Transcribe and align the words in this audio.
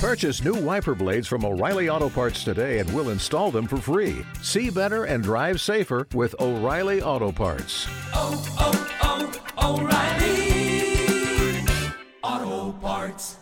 Purchase 0.00 0.42
new 0.42 0.54
wiper 0.54 0.94
blades 0.94 1.28
from 1.28 1.44
O'Reilly 1.44 1.90
Auto 1.90 2.08
Parts 2.08 2.42
today 2.42 2.78
and 2.78 2.90
we'll 2.94 3.10
install 3.10 3.50
them 3.50 3.66
for 3.66 3.76
free. 3.76 4.24
See 4.40 4.70
better 4.70 5.04
and 5.04 5.22
drive 5.22 5.60
safer 5.60 6.08
with 6.14 6.34
O'Reilly 6.40 7.02
Auto 7.02 7.30
Parts. 7.30 7.86
oh, 8.14 8.42
oh, 8.58 9.30
oh, 9.58 9.76
O'Reilly 9.76 11.66
Auto 12.22 12.72
Parts. 12.78 13.36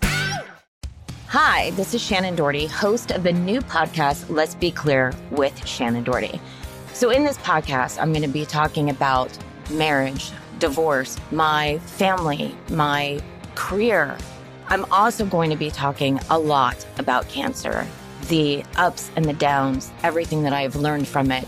Hi, 1.28 1.70
this 1.76 1.94
is 1.94 2.02
Shannen 2.02 2.34
Doherty, 2.34 2.66
host 2.66 3.12
of 3.12 3.22
the 3.22 3.32
new 3.32 3.60
podcast, 3.60 4.28
Let's 4.28 4.56
Be 4.56 4.72
Clear 4.72 5.12
with 5.30 5.54
Shannen 5.60 6.02
Doherty. 6.02 6.40
So, 6.92 7.10
in 7.10 7.22
this 7.22 7.38
podcast, 7.38 8.02
I'm 8.02 8.10
going 8.12 8.22
to 8.22 8.28
be 8.28 8.44
talking 8.44 8.90
about 8.90 9.30
marriage, 9.70 10.32
divorce, 10.58 11.18
my 11.30 11.78
family, 11.78 12.52
my 12.70 13.20
career. 13.54 14.18
I'm 14.70 14.84
also 14.92 15.24
going 15.24 15.48
to 15.48 15.56
be 15.56 15.70
talking 15.70 16.20
a 16.28 16.38
lot 16.38 16.86
about 16.98 17.26
cancer, 17.28 17.86
the 18.28 18.62
ups 18.76 19.10
and 19.16 19.24
the 19.24 19.32
downs, 19.32 19.90
everything 20.02 20.42
that 20.42 20.52
I've 20.52 20.76
learned 20.76 21.08
from 21.08 21.30
it. 21.30 21.44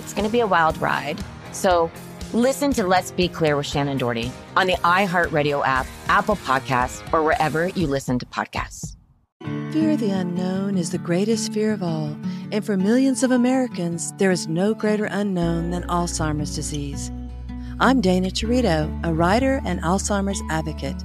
It's 0.00 0.12
going 0.12 0.24
to 0.24 0.32
be 0.32 0.40
a 0.40 0.46
wild 0.48 0.76
ride. 0.78 1.22
So, 1.52 1.92
listen 2.32 2.72
to 2.72 2.84
Let's 2.84 3.12
Be 3.12 3.28
Clear 3.28 3.56
with 3.56 3.66
Shannen 3.66 3.98
Doherty 3.98 4.32
on 4.56 4.66
the 4.66 4.74
iHeartRadio 4.74 5.64
app, 5.64 5.86
Apple 6.08 6.34
Podcasts, 6.34 7.00
or 7.12 7.22
wherever 7.22 7.68
you 7.68 7.86
listen 7.86 8.18
to 8.18 8.26
podcasts. 8.26 8.96
Fear 9.72 9.92
of 9.92 10.00
the 10.00 10.10
unknown 10.10 10.76
is 10.76 10.90
the 10.90 10.98
greatest 10.98 11.52
fear 11.52 11.72
of 11.72 11.84
all, 11.84 12.16
and 12.50 12.66
for 12.66 12.76
millions 12.76 13.22
of 13.22 13.30
Americans, 13.30 14.12
there 14.14 14.32
is 14.32 14.48
no 14.48 14.74
greater 14.74 15.04
unknown 15.04 15.70
than 15.70 15.84
Alzheimer's 15.84 16.56
disease. 16.56 17.12
I'm 17.78 18.00
Dana 18.00 18.28
Territo, 18.28 18.90
a 19.06 19.12
writer 19.12 19.60
and 19.64 19.80
Alzheimer's 19.82 20.42
advocate. 20.50 20.96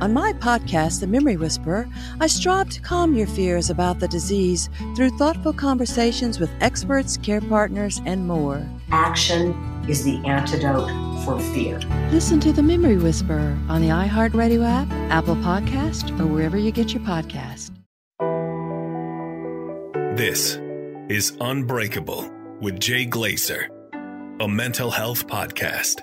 On 0.00 0.12
my 0.12 0.32
podcast, 0.34 1.00
The 1.00 1.06
Memory 1.06 1.36
Whisperer, 1.36 1.88
I 2.20 2.26
strive 2.26 2.70
to 2.70 2.80
calm 2.80 3.14
your 3.14 3.26
fears 3.26 3.70
about 3.70 4.00
the 4.00 4.08
disease 4.08 4.68
through 4.96 5.10
thoughtful 5.18 5.52
conversations 5.52 6.40
with 6.40 6.50
experts, 6.60 7.16
care 7.16 7.40
partners, 7.40 8.00
and 8.06 8.26
more. 8.26 8.66
action 8.90 9.54
is 9.88 10.04
the 10.04 10.16
antidote 10.26 10.88
for 11.24 11.40
fear. 11.54 11.78
Listen 12.10 12.38
to 12.40 12.52
The 12.52 12.62
Memory 12.62 12.98
Whisperer 12.98 13.56
on 13.68 13.80
the 13.80 13.88
iHeartRadio 13.88 14.64
app, 14.64 14.90
Apple 15.10 15.36
Podcast, 15.36 16.18
or 16.20 16.26
wherever 16.26 16.56
you 16.56 16.70
get 16.70 16.92
your 16.92 17.02
podcast. 17.02 17.70
This 20.16 20.58
is 21.08 21.36
Unbreakable 21.40 22.30
with 22.60 22.78
Jay 22.78 23.06
Glazer, 23.06 23.68
a 24.40 24.46
mental 24.48 24.90
health 24.90 25.26
podcast 25.26 26.02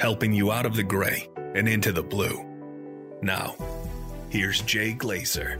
helping 0.00 0.32
you 0.32 0.50
out 0.50 0.66
of 0.66 0.74
the 0.74 0.82
gray 0.82 1.28
and 1.54 1.68
into 1.68 1.92
the 1.92 2.02
blue. 2.02 2.44
Now, 3.24 3.56
here's 4.28 4.60
Jay 4.60 4.92
Glazer. 4.92 5.58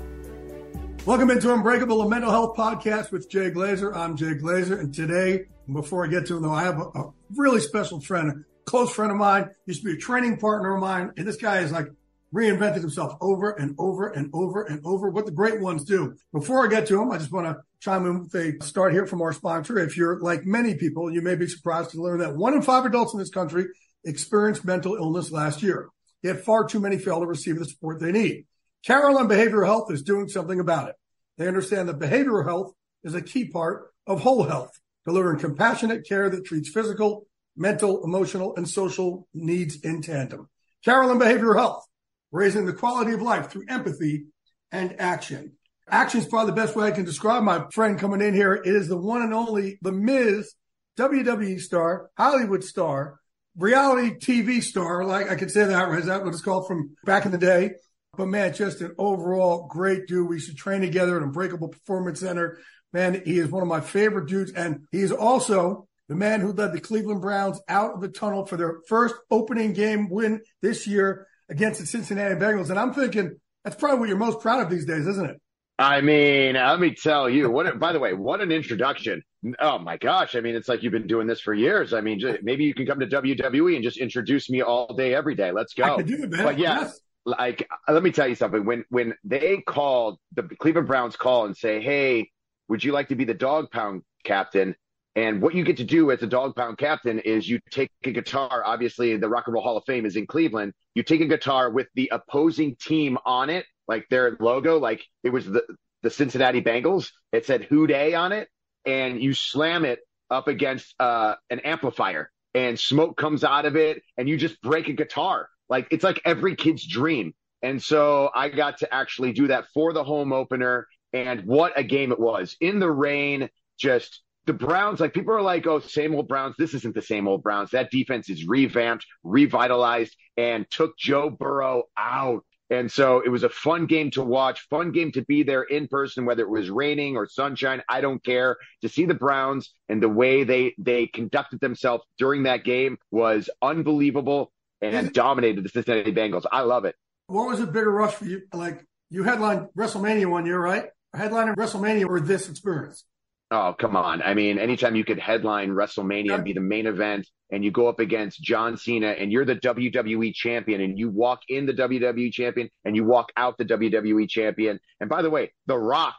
Welcome 1.06 1.30
into 1.30 1.50
Unbreakable, 1.50 2.02
a 2.02 2.08
mental 2.10 2.30
health 2.30 2.58
podcast 2.58 3.10
with 3.10 3.30
Jay 3.30 3.50
Glazer. 3.50 3.96
I'm 3.96 4.18
Jay 4.18 4.34
Glazer, 4.34 4.78
and 4.78 4.94
today, 4.94 5.46
before 5.72 6.04
I 6.04 6.10
get 6.10 6.26
to 6.26 6.36
him, 6.36 6.42
though, 6.42 6.52
I 6.52 6.62
have 6.64 6.78
a, 6.78 6.82
a 6.82 7.12
really 7.34 7.60
special 7.60 8.00
friend, 8.00 8.30
a 8.30 8.64
close 8.66 8.92
friend 8.92 9.10
of 9.10 9.16
mine, 9.16 9.48
used 9.64 9.80
to 9.80 9.86
be 9.86 9.94
a 9.94 9.96
training 9.96 10.36
partner 10.36 10.74
of 10.74 10.80
mine, 10.82 11.12
and 11.16 11.26
this 11.26 11.36
guy 11.36 11.60
is 11.60 11.72
like 11.72 11.86
reinvented 12.34 12.82
himself 12.82 13.16
over 13.22 13.52
and 13.52 13.74
over 13.78 14.08
and 14.08 14.28
over 14.34 14.64
and 14.64 14.84
over. 14.84 15.08
What 15.08 15.24
the 15.24 15.32
great 15.32 15.62
ones 15.62 15.84
do. 15.84 16.18
Before 16.34 16.66
I 16.66 16.68
get 16.68 16.86
to 16.88 17.00
him, 17.00 17.12
I 17.12 17.16
just 17.16 17.32
want 17.32 17.46
to 17.46 17.62
chime 17.80 18.04
in 18.04 18.24
with 18.24 18.34
a 18.34 18.62
start 18.62 18.92
here 18.92 19.06
from 19.06 19.22
our 19.22 19.32
sponsor. 19.32 19.78
If 19.78 19.96
you're 19.96 20.20
like 20.20 20.44
many 20.44 20.74
people, 20.74 21.10
you 21.10 21.22
may 21.22 21.34
be 21.34 21.46
surprised 21.46 21.92
to 21.92 22.02
learn 22.02 22.18
that 22.18 22.36
one 22.36 22.52
in 22.52 22.60
five 22.60 22.84
adults 22.84 23.14
in 23.14 23.20
this 23.20 23.30
country 23.30 23.68
experienced 24.04 24.66
mental 24.66 24.96
illness 24.96 25.32
last 25.32 25.62
year. 25.62 25.88
Yet 26.24 26.40
far 26.40 26.64
too 26.64 26.80
many 26.80 26.96
fail 26.96 27.20
to 27.20 27.26
receive 27.26 27.58
the 27.58 27.66
support 27.66 28.00
they 28.00 28.10
need. 28.10 28.46
Carelon 28.84 29.28
Behavioral 29.28 29.66
Health 29.66 29.92
is 29.92 30.02
doing 30.02 30.26
something 30.26 30.58
about 30.58 30.88
it. 30.88 30.94
They 31.36 31.46
understand 31.46 31.88
that 31.88 31.98
behavioral 31.98 32.46
health 32.46 32.72
is 33.02 33.14
a 33.14 33.20
key 33.20 33.50
part 33.50 33.90
of 34.06 34.20
whole 34.20 34.44
health, 34.44 34.72
delivering 35.04 35.38
compassionate 35.38 36.08
care 36.08 36.30
that 36.30 36.46
treats 36.46 36.70
physical, 36.70 37.26
mental, 37.56 38.02
emotional, 38.04 38.56
and 38.56 38.66
social 38.66 39.28
needs 39.34 39.76
in 39.82 40.00
tandem. 40.00 40.48
Carelon 40.82 41.18
Behavioral 41.18 41.58
Health, 41.58 41.84
raising 42.32 42.64
the 42.64 42.72
quality 42.72 43.12
of 43.12 43.20
life 43.20 43.50
through 43.50 43.66
empathy 43.68 44.24
and 44.72 44.98
action. 44.98 45.52
Action 45.90 46.20
is 46.20 46.26
probably 46.26 46.52
the 46.52 46.56
best 46.56 46.74
way 46.74 46.86
I 46.86 46.92
can 46.92 47.04
describe 47.04 47.42
my 47.42 47.66
friend 47.70 47.98
coming 47.98 48.22
in 48.22 48.32
here. 48.32 48.54
It 48.54 48.74
is 48.74 48.88
the 48.88 48.96
one 48.96 49.20
and 49.20 49.34
only, 49.34 49.78
the 49.82 49.92
Miz, 49.92 50.54
WWE 50.98 51.60
star, 51.60 52.08
Hollywood 52.16 52.64
star, 52.64 53.20
reality 53.56 54.16
TV 54.16 54.62
star. 54.62 55.04
Like 55.04 55.30
I 55.30 55.36
could 55.36 55.50
say 55.50 55.64
that, 55.64 55.88
right? 55.88 56.00
Is 56.00 56.06
that 56.06 56.24
what 56.24 56.32
it's 56.32 56.42
called 56.42 56.66
from 56.66 56.96
back 57.04 57.24
in 57.24 57.32
the 57.32 57.38
day? 57.38 57.72
But 58.16 58.26
man, 58.26 58.54
just 58.54 58.80
an 58.80 58.94
overall 58.98 59.66
great 59.68 60.06
dude. 60.06 60.28
We 60.28 60.40
to 60.40 60.54
train 60.54 60.80
together 60.80 61.16
at 61.16 61.22
Unbreakable 61.22 61.68
Performance 61.68 62.20
Center. 62.20 62.58
Man, 62.92 63.22
he 63.24 63.38
is 63.38 63.48
one 63.48 63.62
of 63.62 63.68
my 63.68 63.80
favorite 63.80 64.28
dudes. 64.28 64.52
And 64.52 64.86
he 64.92 65.00
is 65.00 65.10
also 65.10 65.88
the 66.08 66.14
man 66.14 66.40
who 66.40 66.52
led 66.52 66.72
the 66.72 66.80
Cleveland 66.80 67.22
Browns 67.22 67.60
out 67.68 67.94
of 67.94 68.00
the 68.00 68.08
tunnel 68.08 68.46
for 68.46 68.56
their 68.56 68.78
first 68.88 69.14
opening 69.30 69.72
game 69.72 70.08
win 70.08 70.42
this 70.62 70.86
year 70.86 71.26
against 71.48 71.80
the 71.80 71.86
Cincinnati 71.86 72.34
Bengals. 72.36 72.70
And 72.70 72.78
I'm 72.78 72.94
thinking 72.94 73.36
that's 73.64 73.76
probably 73.76 74.00
what 74.00 74.08
you're 74.08 74.18
most 74.18 74.40
proud 74.40 74.62
of 74.62 74.70
these 74.70 74.86
days, 74.86 75.06
isn't 75.06 75.30
it? 75.30 75.40
I 75.78 76.00
mean, 76.00 76.54
let 76.54 76.78
me 76.78 76.94
tell 76.94 77.28
you. 77.28 77.50
What? 77.50 77.78
By 77.78 77.92
the 77.92 77.98
way, 77.98 78.12
what 78.14 78.40
an 78.40 78.52
introduction! 78.52 79.22
Oh 79.58 79.78
my 79.78 79.96
gosh! 79.96 80.36
I 80.36 80.40
mean, 80.40 80.54
it's 80.54 80.68
like 80.68 80.82
you've 80.82 80.92
been 80.92 81.06
doing 81.08 81.26
this 81.26 81.40
for 81.40 81.52
years. 81.52 81.92
I 81.92 82.00
mean, 82.00 82.20
just, 82.20 82.42
maybe 82.42 82.64
you 82.64 82.74
can 82.74 82.86
come 82.86 83.00
to 83.00 83.06
WWE 83.06 83.74
and 83.74 83.82
just 83.82 83.96
introduce 83.96 84.48
me 84.48 84.62
all 84.62 84.94
day, 84.94 85.14
every 85.14 85.34
day. 85.34 85.50
Let's 85.50 85.74
go. 85.74 85.96
It. 85.98 86.30
But 86.30 86.58
yeah, 86.58 86.80
Yes. 86.82 87.00
like 87.26 87.68
let 87.88 88.02
me 88.02 88.12
tell 88.12 88.28
you 88.28 88.36
something. 88.36 88.64
When 88.64 88.84
when 88.90 89.14
they 89.24 89.58
called 89.66 90.18
the 90.34 90.44
Cleveland 90.44 90.86
Browns 90.86 91.16
call 91.16 91.44
and 91.46 91.56
say, 91.56 91.80
"Hey, 91.80 92.30
would 92.68 92.84
you 92.84 92.92
like 92.92 93.08
to 93.08 93.16
be 93.16 93.24
the 93.24 93.34
dog 93.34 93.70
pound 93.72 94.02
captain?" 94.22 94.76
And 95.16 95.40
what 95.42 95.54
you 95.54 95.64
get 95.64 95.76
to 95.76 95.84
do 95.84 96.10
as 96.10 96.22
a 96.22 96.26
dog 96.26 96.56
pound 96.56 96.78
captain 96.78 97.18
is 97.20 97.48
you 97.48 97.60
take 97.70 97.90
a 98.04 98.10
guitar. 98.12 98.62
Obviously, 98.64 99.16
the 99.16 99.28
Rock 99.28 99.44
and 99.46 99.54
Roll 99.54 99.62
Hall 99.62 99.76
of 99.76 99.84
Fame 99.86 100.06
is 100.06 100.16
in 100.16 100.26
Cleveland. 100.26 100.72
You 100.94 101.02
take 101.02 101.20
a 101.20 101.26
guitar 101.26 101.70
with 101.70 101.86
the 101.94 102.08
opposing 102.12 102.74
team 102.76 103.16
on 103.24 103.48
it, 103.50 103.64
like 103.88 104.06
their 104.10 104.36
logo, 104.40 104.78
like 104.78 105.04
it 105.22 105.30
was 105.30 105.46
the 105.46 105.64
the 106.02 106.10
Cincinnati 106.10 106.60
Bengals. 106.60 107.10
It 107.32 107.46
said 107.46 107.64
"Who 107.64 107.86
Dey" 107.86 108.14
on 108.14 108.32
it, 108.32 108.48
and 108.84 109.22
you 109.22 109.34
slam 109.34 109.84
it 109.84 110.00
up 110.30 110.48
against 110.48 110.94
uh, 111.00 111.34
an 111.50 111.60
amplifier, 111.60 112.30
and 112.54 112.78
smoke 112.78 113.16
comes 113.16 113.44
out 113.44 113.66
of 113.66 113.76
it, 113.76 114.02
and 114.16 114.28
you 114.28 114.36
just 114.36 114.60
break 114.60 114.88
a 114.88 114.92
guitar. 114.92 115.48
Like 115.68 115.88
it's 115.90 116.04
like 116.04 116.20
every 116.24 116.56
kid's 116.56 116.86
dream. 116.86 117.34
And 117.62 117.82
so 117.82 118.30
I 118.34 118.50
got 118.50 118.78
to 118.78 118.94
actually 118.94 119.32
do 119.32 119.46
that 119.48 119.64
for 119.72 119.94
the 119.94 120.04
home 120.04 120.32
opener. 120.34 120.86
And 121.14 121.46
what 121.46 121.72
a 121.76 121.82
game 121.82 122.12
it 122.12 122.20
was 122.20 122.56
in 122.60 122.78
the 122.78 122.90
rain. 122.90 123.48
Just 123.78 124.22
the 124.44 124.52
Browns, 124.52 125.00
like 125.00 125.14
people 125.14 125.34
are 125.34 125.40
like, 125.40 125.66
oh, 125.66 125.80
same 125.80 126.14
old 126.14 126.28
Browns. 126.28 126.56
This 126.58 126.74
isn't 126.74 126.94
the 126.94 127.00
same 127.00 127.26
old 127.26 127.42
Browns. 127.42 127.70
That 127.70 127.90
defense 127.90 128.28
is 128.28 128.46
revamped, 128.46 129.06
revitalized, 129.22 130.14
and 130.36 130.70
took 130.70 130.98
Joe 130.98 131.30
Burrow 131.30 131.84
out. 131.96 132.44
And 132.70 132.90
so 132.90 133.20
it 133.20 133.28
was 133.28 133.42
a 133.42 133.48
fun 133.50 133.86
game 133.86 134.10
to 134.12 134.22
watch, 134.22 134.66
fun 134.70 134.90
game 134.90 135.12
to 135.12 135.22
be 135.22 135.42
there 135.42 135.62
in 135.62 135.86
person, 135.86 136.24
whether 136.24 136.42
it 136.42 136.48
was 136.48 136.70
raining 136.70 137.16
or 137.16 137.28
sunshine. 137.28 137.82
I 137.88 138.00
don't 138.00 138.24
care. 138.24 138.56
To 138.82 138.88
see 138.88 139.04
the 139.04 139.14
Browns 139.14 139.72
and 139.88 140.02
the 140.02 140.08
way 140.08 140.44
they 140.44 140.74
they 140.78 141.06
conducted 141.06 141.60
themselves 141.60 142.04
during 142.18 142.44
that 142.44 142.64
game 142.64 142.96
was 143.10 143.50
unbelievable 143.60 144.50
and 144.80 145.12
dominated 145.12 145.64
the 145.64 145.68
Cincinnati 145.68 146.12
Bengals. 146.12 146.44
I 146.50 146.62
love 146.62 146.84
it. 146.84 146.94
What 147.26 147.48
was 147.48 147.60
a 147.60 147.66
bigger 147.66 147.90
rush 147.90 148.14
for 148.14 148.24
you? 148.24 148.42
Like 148.52 148.84
you 149.10 149.24
headlined 149.24 149.68
WrestleMania 149.76 150.26
one 150.26 150.46
year, 150.46 150.58
right? 150.58 150.86
Headlining 151.14 151.56
WrestleMania 151.56 152.06
or 152.06 152.20
this 152.20 152.48
experience? 152.48 153.04
Oh, 153.50 153.74
come 153.78 153.94
on. 153.94 154.22
I 154.22 154.34
mean, 154.34 154.58
anytime 154.58 154.96
you 154.96 155.04
could 155.04 155.18
headline 155.18 155.70
WrestleMania 155.70 156.34
and 156.34 156.44
be 156.44 156.52
the 156.54 156.60
main 156.60 156.86
event 156.86 157.28
and 157.52 157.62
you 157.62 157.70
go 157.70 157.86
up 157.86 158.00
against 158.00 158.42
John 158.42 158.76
Cena 158.76 159.08
and 159.08 159.30
you're 159.30 159.44
the 159.44 159.56
WWE 159.56 160.34
champion 160.34 160.80
and 160.80 160.98
you 160.98 161.10
walk 161.10 161.42
in 161.48 161.66
the 161.66 161.72
WWE 161.72 162.32
champion 162.32 162.70
and 162.84 162.96
you 162.96 163.04
walk 163.04 163.30
out 163.36 163.58
the 163.58 163.64
WWE 163.64 164.28
champion. 164.28 164.80
And 165.00 165.10
by 165.10 165.22
the 165.22 165.30
way, 165.30 165.52
The 165.66 165.78
Rock, 165.78 166.16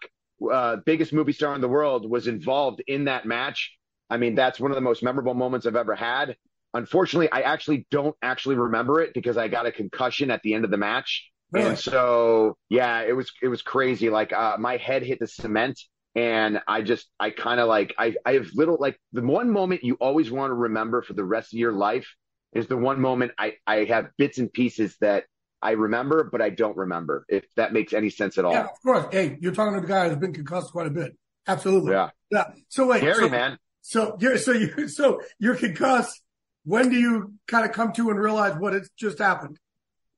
uh, 0.50 0.77
biggest 0.86 1.13
movie 1.13 1.33
star 1.33 1.56
in 1.56 1.62
the 1.62 1.68
world, 1.68 2.10
was 2.10 2.27
involved 2.27 2.81
in 2.88 3.06
that 3.06 3.25
match. 3.25 3.75
I 4.10 4.18
mean, 4.18 4.36
that's 4.36 4.60
one 4.60 4.71
of 4.71 4.75
the 4.75 4.81
most 4.81 5.01
memorable 5.04 5.33
moments 5.33 5.66
I've 5.66 5.75
ever 5.75 5.95
had. 5.95 6.38
Unfortunately, 6.74 7.31
I 7.31 7.42
actually 7.42 7.88
don't 7.89 8.16
actually 8.21 8.56
remember 8.56 9.01
it 9.01 9.13
because 9.13 9.36
I 9.36 9.48
got 9.48 9.66
a 9.66 9.71
concussion 9.71 10.30
at 10.30 10.42
the 10.44 10.54
end 10.54 10.63
of 10.63 10.71
the 10.71 10.78
match. 10.78 11.31
Really? 11.51 11.69
And 11.69 11.80
so, 11.80 12.57
yeah, 12.69 13.01
it 13.01 13.13
was, 13.13 13.31
it 13.42 13.48
was 13.48 13.62
crazy. 13.62 14.10
Like, 14.10 14.31
uh, 14.31 14.57
my 14.60 14.78
head 14.78 15.04
hit 15.04 15.19
the 15.19 15.28
cement 15.28 15.80
and 16.15 16.62
I 16.67 16.81
just 16.81 17.07
I 17.19 17.29
kind 17.29 17.59
of 17.59 17.67
like 17.67 17.94
I 17.97 18.15
I 18.25 18.33
have 18.33 18.47
little 18.53 18.77
like 18.79 19.00
the 19.12 19.21
one 19.21 19.51
moment 19.51 19.83
you 19.83 19.95
always 19.95 20.31
want 20.31 20.51
to 20.51 20.56
remember 20.56 21.01
for 21.01 21.13
the 21.13 21.25
rest 21.25 21.53
of 21.53 21.59
your 21.59 21.73
life 21.73 22.07
is 22.53 22.67
the 22.67 22.77
one 22.77 23.01
moment 23.01 23.33
I 23.38 23.56
I 23.67 23.83
have 23.85 24.07
bits 24.17 24.38
and 24.38 24.51
pieces 24.51 24.95
that 25.01 25.25
I 25.62 25.71
remember 25.71 26.29
but 26.31 26.41
I 26.41 26.50
don't 26.50 26.77
remember 26.77 27.25
if 27.27 27.44
that 27.56 27.73
makes 27.73 27.94
any 27.94 28.09
sense 28.09 28.38
at 28.38 28.45
all. 28.45 28.53
Yeah, 28.53 28.63
of 28.63 28.81
course. 28.81 29.06
Hey, 29.12 29.38
you're 29.41 29.53
talking 29.53 29.75
to 29.75 29.81
the 29.81 29.88
guy 29.88 30.07
who's 30.07 30.17
been 30.17 30.33
concussed 30.33 30.71
quite 30.71 30.88
a 30.88 30.91
bit. 30.91 31.17
Absolutely. 31.47 31.91
Yeah. 31.91 32.09
Yeah. 32.31 32.45
So 32.69 32.88
wait. 32.88 33.00
Scary 33.00 33.15
so, 33.15 33.29
man. 33.29 33.57
So 33.81 34.18
you're 34.19 34.38
so 34.38 34.53
you 34.53 34.88
so 34.88 35.21
you're 35.38 35.56
concussed. 35.56 36.21
When 36.63 36.89
do 36.89 36.95
you 36.95 37.33
kind 37.47 37.65
of 37.65 37.73
come 37.73 37.91
to 37.94 38.09
and 38.09 38.19
realize 38.19 38.56
what 38.57 38.73
has 38.73 38.89
just 38.97 39.19
happened? 39.19 39.59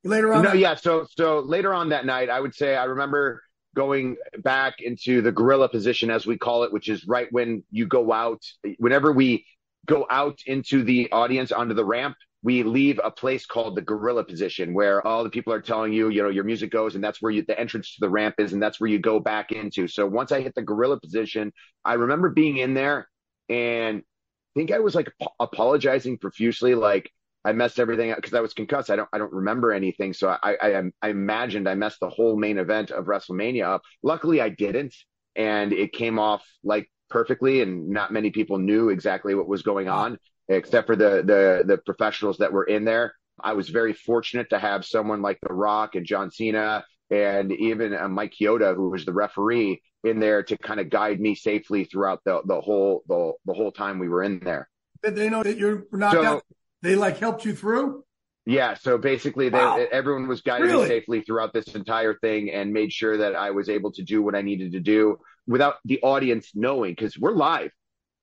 Later 0.03 0.33
on. 0.33 0.43
No, 0.43 0.53
yeah. 0.53 0.75
So 0.75 1.07
so 1.09 1.39
later 1.39 1.73
on 1.73 1.89
that 1.89 2.05
night, 2.05 2.29
I 2.29 2.39
would 2.39 2.53
say 2.53 2.75
I 2.75 2.85
remember 2.85 3.41
going 3.75 4.17
back 4.39 4.75
into 4.79 5.21
the 5.21 5.31
gorilla 5.31 5.69
position, 5.69 6.09
as 6.09 6.25
we 6.25 6.37
call 6.37 6.63
it, 6.63 6.73
which 6.73 6.89
is 6.89 7.07
right 7.07 7.27
when 7.31 7.63
you 7.69 7.85
go 7.85 8.11
out, 8.11 8.41
whenever 8.77 9.11
we 9.11 9.45
go 9.85 10.05
out 10.09 10.39
into 10.45 10.83
the 10.83 11.11
audience 11.11 11.51
onto 11.51 11.73
the 11.73 11.85
ramp, 11.85 12.15
we 12.43 12.63
leave 12.63 12.99
a 13.03 13.11
place 13.11 13.45
called 13.45 13.75
the 13.75 13.81
gorilla 13.81 14.23
position 14.23 14.73
where 14.73 15.05
all 15.05 15.23
the 15.23 15.29
people 15.29 15.51
are 15.51 15.61
telling 15.61 15.91
you, 15.91 16.09
you 16.09 16.21
know, 16.21 16.29
your 16.29 16.43
music 16.43 16.71
goes 16.71 16.95
and 16.95 17.03
that's 17.03 17.21
where 17.21 17.31
you, 17.31 17.43
the 17.47 17.59
entrance 17.59 17.95
to 17.95 18.01
the 18.01 18.09
ramp 18.09 18.35
is 18.37 18.53
and 18.53 18.61
that's 18.61 18.79
where 18.79 18.89
you 18.89 18.99
go 18.99 19.19
back 19.19 19.51
into. 19.51 19.87
So 19.87 20.05
once 20.05 20.31
I 20.31 20.41
hit 20.41 20.53
the 20.55 20.61
gorilla 20.61 20.99
position, 20.99 21.51
I 21.83 21.93
remember 21.93 22.29
being 22.29 22.57
in 22.57 22.73
there 22.73 23.07
and 23.49 23.99
I 23.99 24.59
think 24.59 24.71
I 24.71 24.79
was 24.79 24.95
like 24.95 25.11
apologizing 25.39 26.19
profusely, 26.19 26.75
like 26.75 27.11
I 27.47 27.53
messed 27.53 27.79
everything 27.79 28.11
up 28.11 28.17
because 28.17 28.33
I 28.33 28.41
was 28.41 28.53
concussed. 28.53 28.89
I 28.89 28.97
don't 28.97 29.09
I 29.13 29.17
don't 29.17 29.31
remember 29.31 29.71
anything. 29.71 30.13
So 30.13 30.37
I, 30.43 30.57
I 30.61 30.83
I 31.01 31.09
imagined 31.09 31.67
I 31.67 31.75
messed 31.75 31.99
the 31.99 32.09
whole 32.09 32.37
main 32.37 32.57
event 32.57 32.91
of 32.91 33.05
WrestleMania 33.05 33.63
up. 33.63 33.81
Luckily 34.03 34.41
I 34.41 34.49
didn't, 34.49 34.93
and 35.35 35.71
it 35.71 35.93
came 35.93 36.19
off 36.19 36.43
like 36.63 36.89
perfectly, 37.09 37.61
and 37.61 37.89
not 37.89 38.11
many 38.11 38.31
people 38.31 38.57
knew 38.57 38.89
exactly 38.89 39.33
what 39.33 39.47
was 39.47 39.61
going 39.61 39.87
on 39.87 40.17
except 40.49 40.87
for 40.87 40.95
the 40.95 41.23
the 41.25 41.63
the 41.65 41.77
professionals 41.77 42.37
that 42.39 42.51
were 42.51 42.65
in 42.65 42.85
there. 42.85 43.13
I 43.39 43.53
was 43.53 43.69
very 43.69 43.93
fortunate 43.93 44.49
to 44.49 44.59
have 44.59 44.85
someone 44.85 45.21
like 45.21 45.39
The 45.41 45.53
Rock 45.53 45.95
and 45.95 46.05
John 46.05 46.31
Cena 46.31 46.83
and 47.09 47.51
even 47.51 47.95
uh, 47.95 48.07
Mike 48.07 48.33
Chioda, 48.39 48.75
who 48.75 48.89
was 48.89 49.05
the 49.05 49.13
referee, 49.13 49.81
in 50.03 50.19
there 50.19 50.43
to 50.43 50.57
kind 50.57 50.79
of 50.79 50.89
guide 50.89 51.19
me 51.19 51.35
safely 51.35 51.85
throughout 51.85 52.21
the 52.25 52.41
the 52.45 52.59
whole 52.59 53.03
the 53.07 53.33
the 53.45 53.53
whole 53.53 53.71
time 53.71 53.99
we 53.99 54.09
were 54.09 54.23
in 54.23 54.39
there. 54.39 54.69
Did 55.03 55.15
they 55.15 55.29
know 55.29 55.43
that 55.43 55.57
you're 55.57 55.85
knocked 55.91 56.15
so, 56.15 56.23
out? 56.23 56.43
They 56.81 56.95
like 56.95 57.17
helped 57.17 57.45
you 57.45 57.55
through. 57.55 58.03
Yeah, 58.45 58.75
so 58.75 58.97
basically, 58.97 59.49
they, 59.49 59.57
wow. 59.57 59.85
everyone 59.91 60.29
was 60.29 60.39
guiding 60.39 60.67
really? 60.67 60.83
me 60.83 60.87
safely 60.87 61.21
throughout 61.21 61.51
this 61.51 61.75
entire 61.75 62.13
thing 62.13 62.49
and 62.49 62.71
made 62.71 62.93
sure 62.93 63.17
that 63.17 63.35
I 63.35 63.51
was 63.51 63.67
able 63.67 63.91
to 63.91 64.03
do 64.03 64.21
what 64.21 64.35
I 64.35 64.41
needed 64.41 64.71
to 64.71 64.79
do 64.79 65.17
without 65.47 65.75
the 65.83 65.99
audience 66.01 66.51
knowing 66.55 66.93
because 66.93 67.17
we're 67.17 67.33
live. 67.33 67.71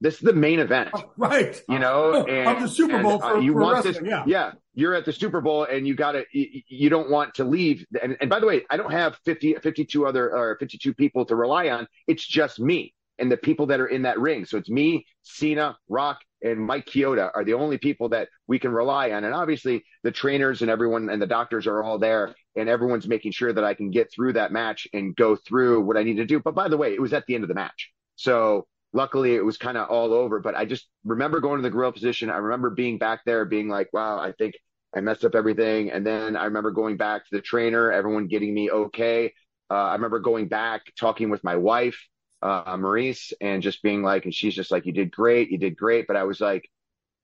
This 0.01 0.15
is 0.15 0.21
the 0.21 0.33
main 0.33 0.61
event, 0.61 0.91
oh, 0.95 1.13
right? 1.19 1.61
You 1.69 1.79
know, 1.79 2.25
and, 2.27 2.49
of 2.49 2.63
the 2.63 2.69
Super 2.69 3.03
Bowl. 3.03 3.23
And, 3.23 3.37
uh, 3.37 3.39
you 3.41 3.53
for 3.53 3.61
want 3.61 3.85
this? 3.85 3.99
Yeah. 4.03 4.25
yeah, 4.27 4.53
you're 4.73 4.95
at 4.95 5.05
the 5.05 5.13
Super 5.13 5.43
Bowl, 5.43 5.65
and 5.65 5.87
you 5.87 5.95
got 5.95 6.13
to. 6.13 6.25
You, 6.33 6.63
you, 6.69 6.89
don't 6.89 7.11
want 7.11 7.35
to 7.35 7.45
leave. 7.45 7.85
And, 8.03 8.17
and 8.21 8.29
by 8.29 8.41
the 8.41 8.47
way, 8.47 8.63
I 8.71 8.79
don't 8.79 8.93
have 8.93 9.19
50, 9.27 9.55
52 9.55 10.07
other 10.07 10.35
or 10.35 10.57
52 10.59 10.95
people 10.95 11.27
to 11.27 11.37
rely 11.37 11.69
on. 11.69 11.87
It's 12.07 12.27
just 12.27 12.59
me 12.59 12.95
and 13.19 13.31
the 13.31 13.37
people 13.37 13.67
that 13.67 13.81
are 13.81 13.87
in 13.87 14.03
that 14.03 14.19
ring. 14.19 14.45
So 14.45 14.57
it's 14.59 14.69
me, 14.69 15.07
Cena, 15.23 15.77
Rock, 15.89 16.21
and 16.45 16.61
Mike 16.61 16.87
Chioda 16.87 17.31
are 17.35 17.43
the 17.43 17.55
only 17.55 17.79
people 17.79 18.11
that 18.11 18.29
we 18.47 18.59
can 18.59 18.71
rely 18.71 19.11
on. 19.11 19.25
And 19.25 19.35
obviously, 19.35 19.83
the 20.03 20.13
trainers 20.13 20.63
and 20.63 20.71
everyone 20.71 21.09
and 21.09 21.21
the 21.21 21.27
doctors 21.27 21.67
are 21.67 21.83
all 21.83 21.99
there, 21.99 22.35
and 22.55 22.69
everyone's 22.69 23.09
making 23.09 23.33
sure 23.33 23.53
that 23.53 23.65
I 23.65 23.75
can 23.75 23.91
get 23.91 24.13
through 24.13 24.35
that 24.35 24.53
match 24.53 24.87
and 24.93 25.17
go 25.17 25.35
through 25.35 25.81
what 25.81 25.97
I 25.97 26.03
need 26.03 26.19
to 26.19 26.27
do. 26.27 26.41
But 26.41 26.55
by 26.55 26.69
the 26.69 26.77
way, 26.77 26.93
it 26.93 27.01
was 27.01 27.13
at 27.13 27.25
the 27.27 27.35
end 27.35 27.43
of 27.45 27.49
the 27.49 27.55
match. 27.55 27.91
So 28.17 28.67
luckily 28.93 29.35
it 29.35 29.45
was 29.45 29.57
kind 29.57 29.77
of 29.77 29.89
all 29.89 30.13
over. 30.13 30.39
But 30.41 30.55
I 30.55 30.65
just 30.65 30.87
remember 31.05 31.41
going 31.41 31.59
to 31.59 31.63
the 31.63 31.71
gorilla 31.71 31.93
position. 31.93 32.31
I 32.31 32.37
remember 32.37 32.71
being 32.71 32.99
back 32.99 33.21
there 33.27 33.45
being 33.45 33.69
like, 33.69 33.89
wow, 33.93 34.19
I 34.19 34.33
think 34.33 34.55
I 34.95 35.01
messed 35.01 35.25
up 35.25 35.35
everything. 35.35 35.91
And 35.91 36.07
then 36.07 36.37
I 36.37 36.45
remember 36.45 36.71
going 36.71 36.97
back 36.97 37.25
to 37.25 37.37
the 37.37 37.43
trainer, 37.43 37.91
everyone 37.91 38.29
getting 38.29 38.55
me 38.55 38.71
okay. 38.71 39.33
Uh, 39.71 39.75
I 39.75 39.95
remember 39.95 40.21
going 40.21 40.49
back, 40.49 40.83
talking 40.99 41.31
with 41.31 41.43
my 41.43 41.57
wife, 41.57 41.99
uh, 42.45 42.77
Maryse, 42.77 43.33
and 43.41 43.63
just 43.63 43.83
being 43.83 44.03
like, 44.03 44.25
and 44.25 44.35
she's 44.35 44.55
just 44.55 44.71
like, 44.71 44.87
you 44.87 44.93
did 44.93 45.11
great, 45.11 45.51
you 45.51 45.59
did 45.59 45.77
great. 45.77 46.07
But 46.07 46.17
I 46.17 46.25
was 46.25 46.41
like, 46.41 46.69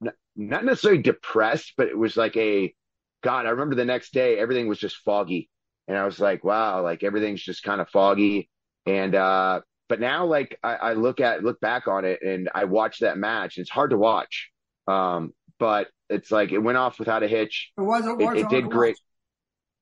n- 0.04 0.14
not 0.34 0.64
necessarily 0.64 1.02
depressed, 1.02 1.74
but 1.76 1.88
it 1.88 1.98
was 1.98 2.16
like 2.16 2.36
a, 2.36 2.74
God, 3.22 3.46
I 3.46 3.50
remember 3.50 3.76
the 3.76 3.84
next 3.84 4.14
day, 4.14 4.38
everything 4.38 4.66
was 4.66 4.78
just 4.78 4.96
foggy. 5.04 5.50
And 5.86 5.98
I 5.98 6.06
was 6.06 6.18
like, 6.18 6.42
wow, 6.42 6.82
like 6.82 7.04
everything's 7.04 7.42
just 7.42 7.62
kind 7.62 7.80
of 7.80 7.88
foggy. 7.90 8.48
And, 8.86 9.14
uh, 9.14 9.60
but 9.90 10.00
now, 10.00 10.24
like 10.24 10.56
I, 10.62 10.74
I, 10.76 10.92
look 10.92 11.20
at 11.20 11.42
look 11.42 11.60
back 11.60 11.88
on 11.88 12.04
it 12.04 12.22
and 12.22 12.48
I 12.54 12.64
watch 12.64 13.00
that 13.00 13.18
match. 13.18 13.58
It's 13.58 13.68
hard 13.68 13.90
to 13.90 13.98
watch, 13.98 14.50
um, 14.86 15.32
but 15.58 15.88
it's 16.08 16.30
like 16.30 16.52
it 16.52 16.58
went 16.58 16.78
off 16.78 17.00
without 17.00 17.24
a 17.24 17.28
hitch. 17.28 17.72
Why 17.74 17.98
is 17.98 18.06
it, 18.06 18.20
it, 18.20 18.36
it 18.36 18.48
did 18.48 18.70
great. 18.70 18.92
Watch? 18.92 18.98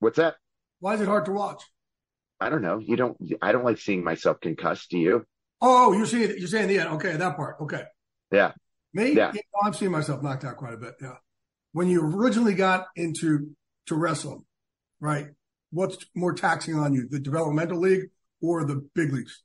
What's 0.00 0.17
that? 0.17 0.37
Why 0.81 0.94
is 0.94 1.02
it 1.02 1.08
hard 1.08 1.26
to 1.26 1.32
watch? 1.32 1.62
I 2.40 2.50
don't 2.50 2.62
know. 2.62 2.79
You 2.79 2.96
don't. 2.96 3.17
I 3.43 3.52
don't 3.52 3.64
like 3.64 3.79
seeing 3.79 4.05
myself 4.05 4.40
concussed. 4.40 4.90
Do 4.90 4.99
you? 4.99 5.25
Oh, 5.61 5.93
you're 5.93 6.06
seeing 6.06 6.35
you're 6.38 6.49
saying 6.49 6.69
the 6.69 6.79
end. 6.79 6.90
Okay, 6.90 7.17
that 7.17 7.37
part. 7.37 7.56
Okay. 7.62 7.82
Yeah. 8.31 8.52
Me? 8.93 9.12
Yeah. 9.12 9.32
yeah 9.35 9.40
I'm 9.62 9.75
seeing 9.75 9.90
myself 9.90 10.23
knocked 10.23 10.44
out 10.44 10.56
quite 10.56 10.75
a 10.75 10.76
bit. 10.76 10.94
Yeah. 11.00 11.14
When 11.73 11.88
you 11.88 12.02
originally 12.02 12.55
got 12.55 12.87
into 12.96 13.50
to 13.87 13.94
wrestling, 13.94 14.44
right? 15.00 15.29
What's 15.70 15.99
more 16.14 16.32
taxing 16.32 16.76
on 16.76 16.94
you, 16.94 17.08
the 17.08 17.19
developmental 17.19 17.81
league 17.81 18.06
or 18.40 18.64
the 18.64 18.88
big 18.94 19.12
leagues? 19.12 19.43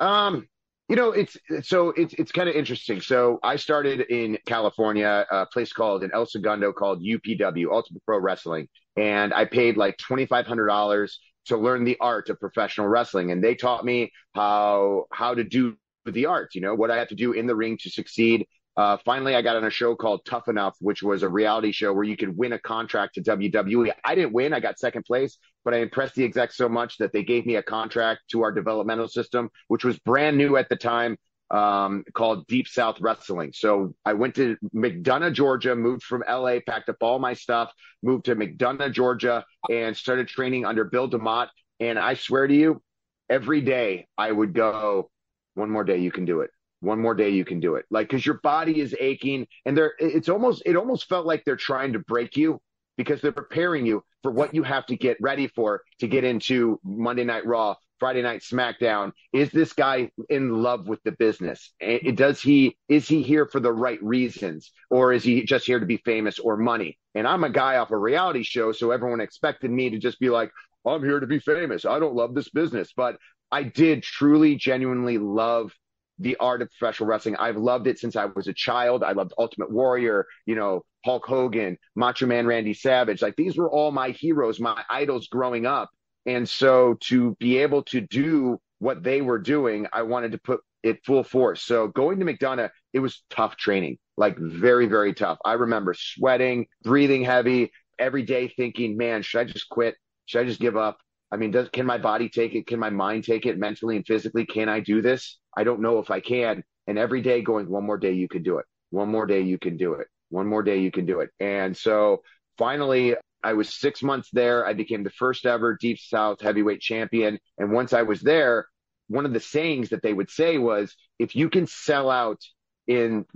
Um, 0.00 0.48
you 0.88 0.96
know, 0.96 1.12
it's 1.12 1.36
so 1.62 1.90
it's 1.90 2.14
it's 2.14 2.32
kind 2.32 2.48
of 2.48 2.54
interesting. 2.54 3.00
So 3.00 3.38
I 3.42 3.56
started 3.56 4.00
in 4.00 4.38
California, 4.46 5.26
a 5.30 5.46
place 5.46 5.72
called 5.72 6.04
in 6.04 6.10
El 6.12 6.26
Segundo 6.26 6.72
called 6.72 7.02
UPW, 7.02 7.70
Ultimate 7.70 8.04
Pro 8.04 8.18
Wrestling, 8.18 8.68
and 8.96 9.32
I 9.34 9.44
paid 9.44 9.76
like 9.76 9.96
twenty 9.98 10.26
five 10.26 10.46
hundred 10.46 10.66
dollars 10.66 11.18
to 11.46 11.56
learn 11.56 11.84
the 11.84 11.96
art 12.00 12.28
of 12.28 12.40
professional 12.40 12.88
wrestling, 12.88 13.30
and 13.30 13.42
they 13.42 13.54
taught 13.54 13.84
me 13.84 14.12
how 14.34 15.06
how 15.12 15.34
to 15.34 15.44
do 15.44 15.76
the 16.06 16.26
art. 16.26 16.54
You 16.54 16.60
know, 16.60 16.74
what 16.74 16.90
I 16.90 16.98
have 16.98 17.08
to 17.08 17.14
do 17.14 17.32
in 17.32 17.46
the 17.46 17.54
ring 17.54 17.78
to 17.82 17.90
succeed. 17.90 18.46
Uh, 18.74 18.96
finally, 19.04 19.34
I 19.34 19.42
got 19.42 19.56
on 19.56 19.64
a 19.64 19.70
show 19.70 19.94
called 19.94 20.24
Tough 20.24 20.48
Enough, 20.48 20.76
which 20.80 21.02
was 21.02 21.22
a 21.22 21.28
reality 21.28 21.72
show 21.72 21.92
where 21.92 22.04
you 22.04 22.16
could 22.16 22.36
win 22.36 22.54
a 22.54 22.58
contract 22.58 23.16
to 23.16 23.22
WWE. 23.22 23.92
I 24.04 24.14
didn't 24.14 24.32
win; 24.32 24.54
I 24.54 24.60
got 24.60 24.78
second 24.78 25.04
place, 25.04 25.36
but 25.64 25.74
I 25.74 25.78
impressed 25.78 26.14
the 26.14 26.24
execs 26.24 26.56
so 26.56 26.68
much 26.68 26.96
that 26.98 27.12
they 27.12 27.22
gave 27.22 27.44
me 27.44 27.56
a 27.56 27.62
contract 27.62 28.22
to 28.30 28.42
our 28.42 28.52
developmental 28.52 29.08
system, 29.08 29.50
which 29.68 29.84
was 29.84 29.98
brand 29.98 30.38
new 30.38 30.56
at 30.56 30.68
the 30.68 30.76
time, 30.76 31.16
um, 31.52 32.04
called 32.14 32.46
Deep 32.46 32.66
South 32.66 33.00
Wrestling. 33.00 33.52
So 33.54 33.94
I 34.04 34.14
went 34.14 34.34
to 34.36 34.56
McDonough, 34.74 35.34
Georgia, 35.34 35.76
moved 35.76 36.02
from 36.02 36.24
LA, 36.28 36.58
packed 36.66 36.88
up 36.88 36.96
all 37.02 37.18
my 37.18 37.34
stuff, 37.34 37.70
moved 38.02 38.24
to 38.24 38.36
McDonough, 38.36 38.92
Georgia, 38.92 39.44
and 39.70 39.96
started 39.96 40.28
training 40.28 40.64
under 40.64 40.84
Bill 40.84 41.08
DeMott. 41.08 41.48
And 41.78 41.98
I 41.98 42.14
swear 42.14 42.46
to 42.46 42.54
you, 42.54 42.82
every 43.28 43.60
day 43.60 44.08
I 44.16 44.32
would 44.32 44.54
go, 44.54 45.10
one 45.54 45.70
more 45.70 45.84
day, 45.84 45.98
you 45.98 46.10
can 46.10 46.24
do 46.24 46.40
it 46.40 46.50
one 46.82 47.00
more 47.00 47.14
day 47.14 47.30
you 47.30 47.44
can 47.44 47.60
do 47.60 47.76
it 47.76 47.84
like 47.90 48.08
because 48.08 48.26
your 48.26 48.40
body 48.42 48.80
is 48.80 48.94
aching 48.98 49.46
and 49.64 49.76
they're 49.76 49.92
it's 50.00 50.28
almost 50.28 50.62
it 50.66 50.74
almost 50.76 51.08
felt 51.08 51.24
like 51.24 51.44
they're 51.44 51.54
trying 51.54 51.92
to 51.92 52.00
break 52.00 52.36
you 52.36 52.60
because 52.96 53.20
they're 53.20 53.30
preparing 53.30 53.86
you 53.86 54.02
for 54.22 54.32
what 54.32 54.52
you 54.52 54.64
have 54.64 54.84
to 54.84 54.96
get 54.96 55.16
ready 55.20 55.46
for 55.46 55.82
to 56.00 56.08
get 56.08 56.24
into 56.24 56.80
monday 56.82 57.22
night 57.22 57.46
raw 57.46 57.74
friday 58.02 58.20
night 58.20 58.40
smackdown 58.40 59.12
is 59.32 59.48
this 59.50 59.72
guy 59.72 60.10
in 60.28 60.50
love 60.60 60.88
with 60.88 61.00
the 61.04 61.12
business 61.12 61.72
eh, 61.80 62.10
does 62.10 62.42
he 62.42 62.76
is 62.88 63.06
he 63.06 63.22
here 63.22 63.46
for 63.46 63.60
the 63.60 63.72
right 63.72 64.02
reasons 64.02 64.72
or 64.90 65.12
is 65.12 65.22
he 65.22 65.44
just 65.44 65.66
here 65.66 65.78
to 65.78 65.86
be 65.86 65.98
famous 65.98 66.40
or 66.40 66.56
money 66.56 66.98
and 67.14 67.28
i'm 67.28 67.44
a 67.44 67.50
guy 67.50 67.76
off 67.76 67.92
a 67.92 67.96
reality 67.96 68.42
show 68.42 68.72
so 68.72 68.90
everyone 68.90 69.20
expected 69.20 69.70
me 69.70 69.88
to 69.88 69.98
just 69.98 70.18
be 70.18 70.30
like 70.30 70.50
i'm 70.84 71.04
here 71.04 71.20
to 71.20 71.28
be 71.28 71.38
famous 71.38 71.84
i 71.84 72.00
don't 72.00 72.16
love 72.16 72.34
this 72.34 72.50
business 72.50 72.92
but 72.96 73.16
i 73.52 73.62
did 73.62 74.02
truly 74.02 74.56
genuinely 74.56 75.16
love 75.16 75.72
the 76.18 76.36
art 76.36 76.62
of 76.62 76.70
professional 76.78 77.08
wrestling. 77.08 77.36
I've 77.36 77.56
loved 77.56 77.86
it 77.86 77.98
since 77.98 78.16
I 78.16 78.26
was 78.26 78.46
a 78.46 78.52
child. 78.52 79.02
I 79.02 79.12
loved 79.12 79.32
Ultimate 79.38 79.72
Warrior, 79.72 80.26
you 80.46 80.54
know, 80.54 80.82
Hulk 81.04 81.26
Hogan, 81.26 81.76
Macho 81.96 82.26
Man 82.26 82.46
Randy 82.46 82.74
Savage. 82.74 83.22
Like 83.22 83.34
these 83.36 83.56
were 83.56 83.70
all 83.70 83.90
my 83.90 84.10
heroes, 84.10 84.60
my 84.60 84.82
idols 84.88 85.26
growing 85.28 85.66
up. 85.66 85.90
And 86.26 86.48
so 86.48 86.96
to 87.02 87.36
be 87.40 87.58
able 87.58 87.82
to 87.84 88.00
do 88.00 88.60
what 88.78 89.02
they 89.02 89.22
were 89.22 89.38
doing, 89.38 89.86
I 89.92 90.02
wanted 90.02 90.32
to 90.32 90.38
put 90.38 90.60
it 90.82 91.04
full 91.04 91.24
force. 91.24 91.62
So 91.62 91.88
going 91.88 92.18
to 92.18 92.24
McDonough, 92.24 92.70
it 92.92 92.98
was 92.98 93.22
tough 93.30 93.56
training, 93.56 93.98
like 94.16 94.36
very, 94.38 94.86
very 94.86 95.14
tough. 95.14 95.38
I 95.44 95.54
remember 95.54 95.94
sweating, 95.94 96.66
breathing 96.82 97.24
heavy 97.24 97.70
every 97.98 98.22
day 98.22 98.48
thinking, 98.48 98.96
man, 98.96 99.22
should 99.22 99.40
I 99.40 99.44
just 99.44 99.68
quit? 99.68 99.94
Should 100.26 100.40
I 100.40 100.44
just 100.44 100.60
give 100.60 100.76
up? 100.76 100.98
I 101.30 101.36
mean, 101.36 101.50
does, 101.50 101.68
can 101.70 101.86
my 101.86 101.98
body 101.98 102.28
take 102.28 102.54
it? 102.54 102.66
Can 102.66 102.78
my 102.78 102.90
mind 102.90 103.24
take 103.24 103.46
it 103.46 103.58
mentally 103.58 103.96
and 103.96 104.06
physically? 104.06 104.44
Can 104.44 104.68
I 104.68 104.80
do 104.80 105.00
this? 105.00 105.38
I 105.56 105.64
don't 105.64 105.80
know 105.80 105.98
if 105.98 106.10
I 106.10 106.20
can. 106.20 106.62
And 106.86 106.98
every 106.98 107.22
day 107.22 107.42
going, 107.42 107.68
one 107.70 107.86
more 107.86 107.98
day, 107.98 108.12
you 108.12 108.28
can 108.28 108.42
do 108.42 108.58
it. 108.58 108.66
One 108.90 109.08
more 109.08 109.26
day, 109.26 109.40
you 109.40 109.58
can 109.58 109.76
do 109.76 109.94
it. 109.94 110.08
One 110.30 110.46
more 110.46 110.62
day, 110.62 110.78
you 110.78 110.90
can 110.90 111.06
do 111.06 111.20
it. 111.20 111.30
And 111.40 111.76
so 111.76 112.22
finally, 112.58 113.14
I 113.42 113.54
was 113.54 113.74
six 113.74 114.02
months 114.02 114.28
there. 114.32 114.66
I 114.66 114.72
became 114.72 115.02
the 115.04 115.10
first 115.10 115.46
ever 115.46 115.76
Deep 115.80 115.98
South 115.98 116.40
heavyweight 116.40 116.80
champion. 116.80 117.38
And 117.58 117.72
once 117.72 117.92
I 117.92 118.02
was 118.02 118.20
there, 118.20 118.66
one 119.08 119.26
of 119.26 119.32
the 119.32 119.40
sayings 119.40 119.90
that 119.90 120.02
they 120.02 120.12
would 120.12 120.30
say 120.30 120.58
was, 120.58 120.94
if 121.18 121.36
you 121.36 121.50
can 121.50 121.66
sell 121.66 122.10
out 122.10 122.40
in 122.86 123.26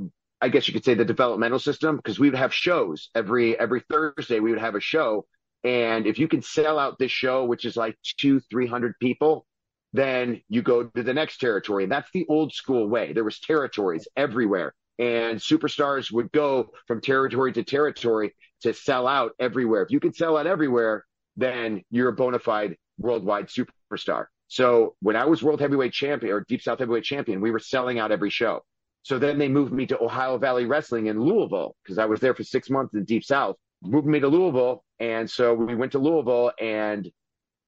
I 0.41 0.49
guess 0.51 0.69
you 0.69 0.75
could 0.75 0.85
say 0.85 0.95
the 0.95 1.05
developmental 1.05 1.59
system 1.59 1.97
because 1.97 2.19
we 2.19 2.29
would 2.29 2.39
have 2.39 2.53
shows 2.53 3.09
every 3.15 3.59
every 3.59 3.81
Thursday. 3.81 4.39
We 4.41 4.51
would 4.51 4.61
have 4.61 4.75
a 4.75 4.81
show, 4.81 5.27
and 5.65 6.07
if 6.07 6.19
you 6.19 6.29
can 6.29 6.43
sell 6.43 6.79
out 6.79 6.99
this 6.99 7.11
show, 7.11 7.45
which 7.45 7.65
is 7.65 7.77
like 7.77 7.97
two, 8.19 8.41
300 8.41 8.95
people, 9.01 9.47
then 9.93 10.43
you 10.49 10.63
go 10.63 10.85
to 10.85 11.03
the 11.03 11.15
next 11.15 11.39
territory. 11.39 11.85
And 11.85 11.93
that's 11.93 12.11
the 12.13 12.27
old 12.29 12.53
school 12.53 12.87
way. 12.89 13.13
There 13.13 13.25
was 13.25 13.41
territories 13.41 14.07
everywhere 14.17 14.75
and 14.99 15.39
superstars 15.39 16.11
would 16.11 16.33
go 16.33 16.71
from 16.87 17.01
territory 17.01 17.53
to 17.53 17.63
territory 17.63 18.35
to 18.63 18.73
sell 18.75 19.07
out 19.07 19.33
everywhere. 19.39 19.83
If 19.83 19.91
you 19.91 20.01
can 20.01 20.13
sell 20.13 20.37
out 20.37 20.47
everywhere, 20.47 21.05
then 21.37 21.83
you're 21.91 22.09
a 22.09 22.13
bona 22.13 22.39
fide 22.39 22.77
worldwide 22.99 23.49
superstar. 23.49 24.27
So 24.49 24.95
when 25.01 25.17
I 25.17 25.25
was 25.25 25.43
world 25.43 25.61
heavyweight 25.61 25.93
champion 25.93 26.33
or 26.33 26.45
deep 26.49 26.63
south 26.63 26.79
heavyweight 26.79 27.05
champion, 27.05 27.41
we 27.41 27.51
were 27.51 27.59
selling 27.59 27.99
out 27.99 28.13
every 28.13 28.31
show. 28.31 28.63
So 29.03 29.19
then 29.19 29.39
they 29.39 29.49
moved 29.49 29.73
me 29.73 29.87
to 29.87 30.03
Ohio 30.03 30.39
Valley 30.39 30.65
Wrestling 30.67 31.07
in 31.07 31.21
Louisville 31.21 31.77
because 31.83 31.99
I 31.99 32.07
was 32.07 32.21
there 32.21 32.35
for 32.35 32.43
six 32.45 32.71
months 32.71 32.95
in 32.95 33.05
deep 33.05 33.25
south, 33.25 33.57
moved 33.83 34.07
me 34.07 34.19
to 34.21 34.29
Louisville. 34.29 34.83
And 34.99 35.31
so 35.31 35.53
we 35.55 35.75
went 35.75 35.93
to 35.93 35.99
Louisville 35.99 36.53
and 36.61 37.09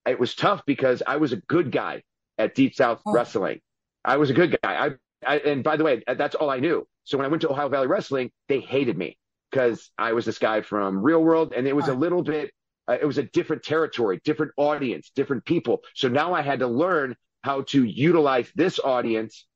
it 0.06 0.18
was 0.18 0.34
tough 0.34 0.62
because 0.66 1.02
I 1.06 1.16
was 1.16 1.32
a 1.32 1.36
good 1.36 1.70
guy 1.70 2.02
at 2.38 2.54
deep 2.54 2.74
south 2.74 3.00
Oh. 3.06 3.12
wrestling. 3.12 3.60
I 4.04 4.16
was 4.16 4.30
a 4.30 4.34
good 4.34 4.58
guy. 4.62 4.86
I, 5.26 5.34
I, 5.34 5.38
and 5.38 5.62
by 5.62 5.76
the 5.76 5.84
way, 5.84 6.02
that's 6.06 6.34
all 6.36 6.48
I 6.48 6.60
knew. 6.60 6.86
So 7.04 7.18
when 7.18 7.24
I 7.26 7.28
went 7.28 7.42
to 7.42 7.50
Ohio 7.50 7.68
Valley 7.68 7.88
Wrestling, 7.88 8.30
they 8.48 8.60
hated 8.60 8.96
me 8.96 9.18
because 9.50 9.90
I 9.98 10.12
was 10.12 10.24
this 10.24 10.38
guy 10.38 10.60
from 10.62 11.02
real 11.02 11.22
world 11.22 11.52
and 11.56 11.66
it 11.66 11.74
was 11.76 11.88
a 11.88 11.94
little 11.94 12.22
bit, 12.22 12.50
uh, 12.88 12.96
it 13.00 13.06
was 13.06 13.18
a 13.18 13.22
different 13.22 13.62
territory, 13.62 14.20
different 14.24 14.52
audience, 14.56 15.10
different 15.14 15.44
people. 15.44 15.80
So 15.94 16.08
now 16.08 16.34
I 16.34 16.42
had 16.42 16.60
to 16.60 16.66
learn 16.66 17.16
how 17.42 17.62
to 17.62 17.84
utilize 17.84 18.50
this 18.54 18.78
audience 18.78 19.46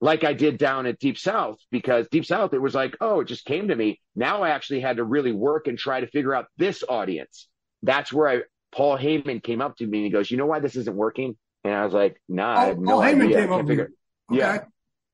like 0.00 0.24
I 0.24 0.32
did 0.32 0.56
down 0.58 0.86
at 0.86 0.98
Deep 0.98 1.18
South 1.18 1.58
because 1.70 2.08
Deep 2.08 2.24
South, 2.24 2.54
it 2.54 2.58
was 2.58 2.74
like, 2.74 2.96
oh, 3.00 3.20
it 3.20 3.26
just 3.26 3.44
came 3.44 3.68
to 3.68 3.76
me. 3.76 4.00
Now 4.16 4.42
I 4.42 4.50
actually 4.50 4.80
had 4.80 4.96
to 4.96 5.04
really 5.04 5.32
work 5.32 5.66
and 5.68 5.78
try 5.78 6.00
to 6.00 6.06
figure 6.06 6.34
out 6.34 6.46
this 6.56 6.82
audience. 6.88 7.48
That's 7.82 8.12
where 8.12 8.28
I, 8.28 8.40
Paul 8.72 8.96
Heyman 8.98 9.42
came 9.42 9.60
up 9.60 9.76
to 9.76 9.86
me 9.86 9.98
and 9.98 10.04
he 10.06 10.10
goes, 10.10 10.30
you 10.30 10.36
know 10.36 10.46
why 10.46 10.60
this 10.60 10.76
isn't 10.76 10.96
working? 10.96 11.36
And 11.64 11.74
I 11.74 11.84
was 11.84 11.92
like, 11.92 12.20
nah, 12.28 12.56
I 12.56 12.64
have 12.66 12.78
Oh, 12.78 12.80
no 12.80 12.92
Paul 12.92 13.02
idea. 13.02 13.38
I 13.38 13.42
came 13.42 13.52
up 13.52 13.66
figure 13.66 13.84
it. 13.84 13.90
Yeah. 14.30 14.58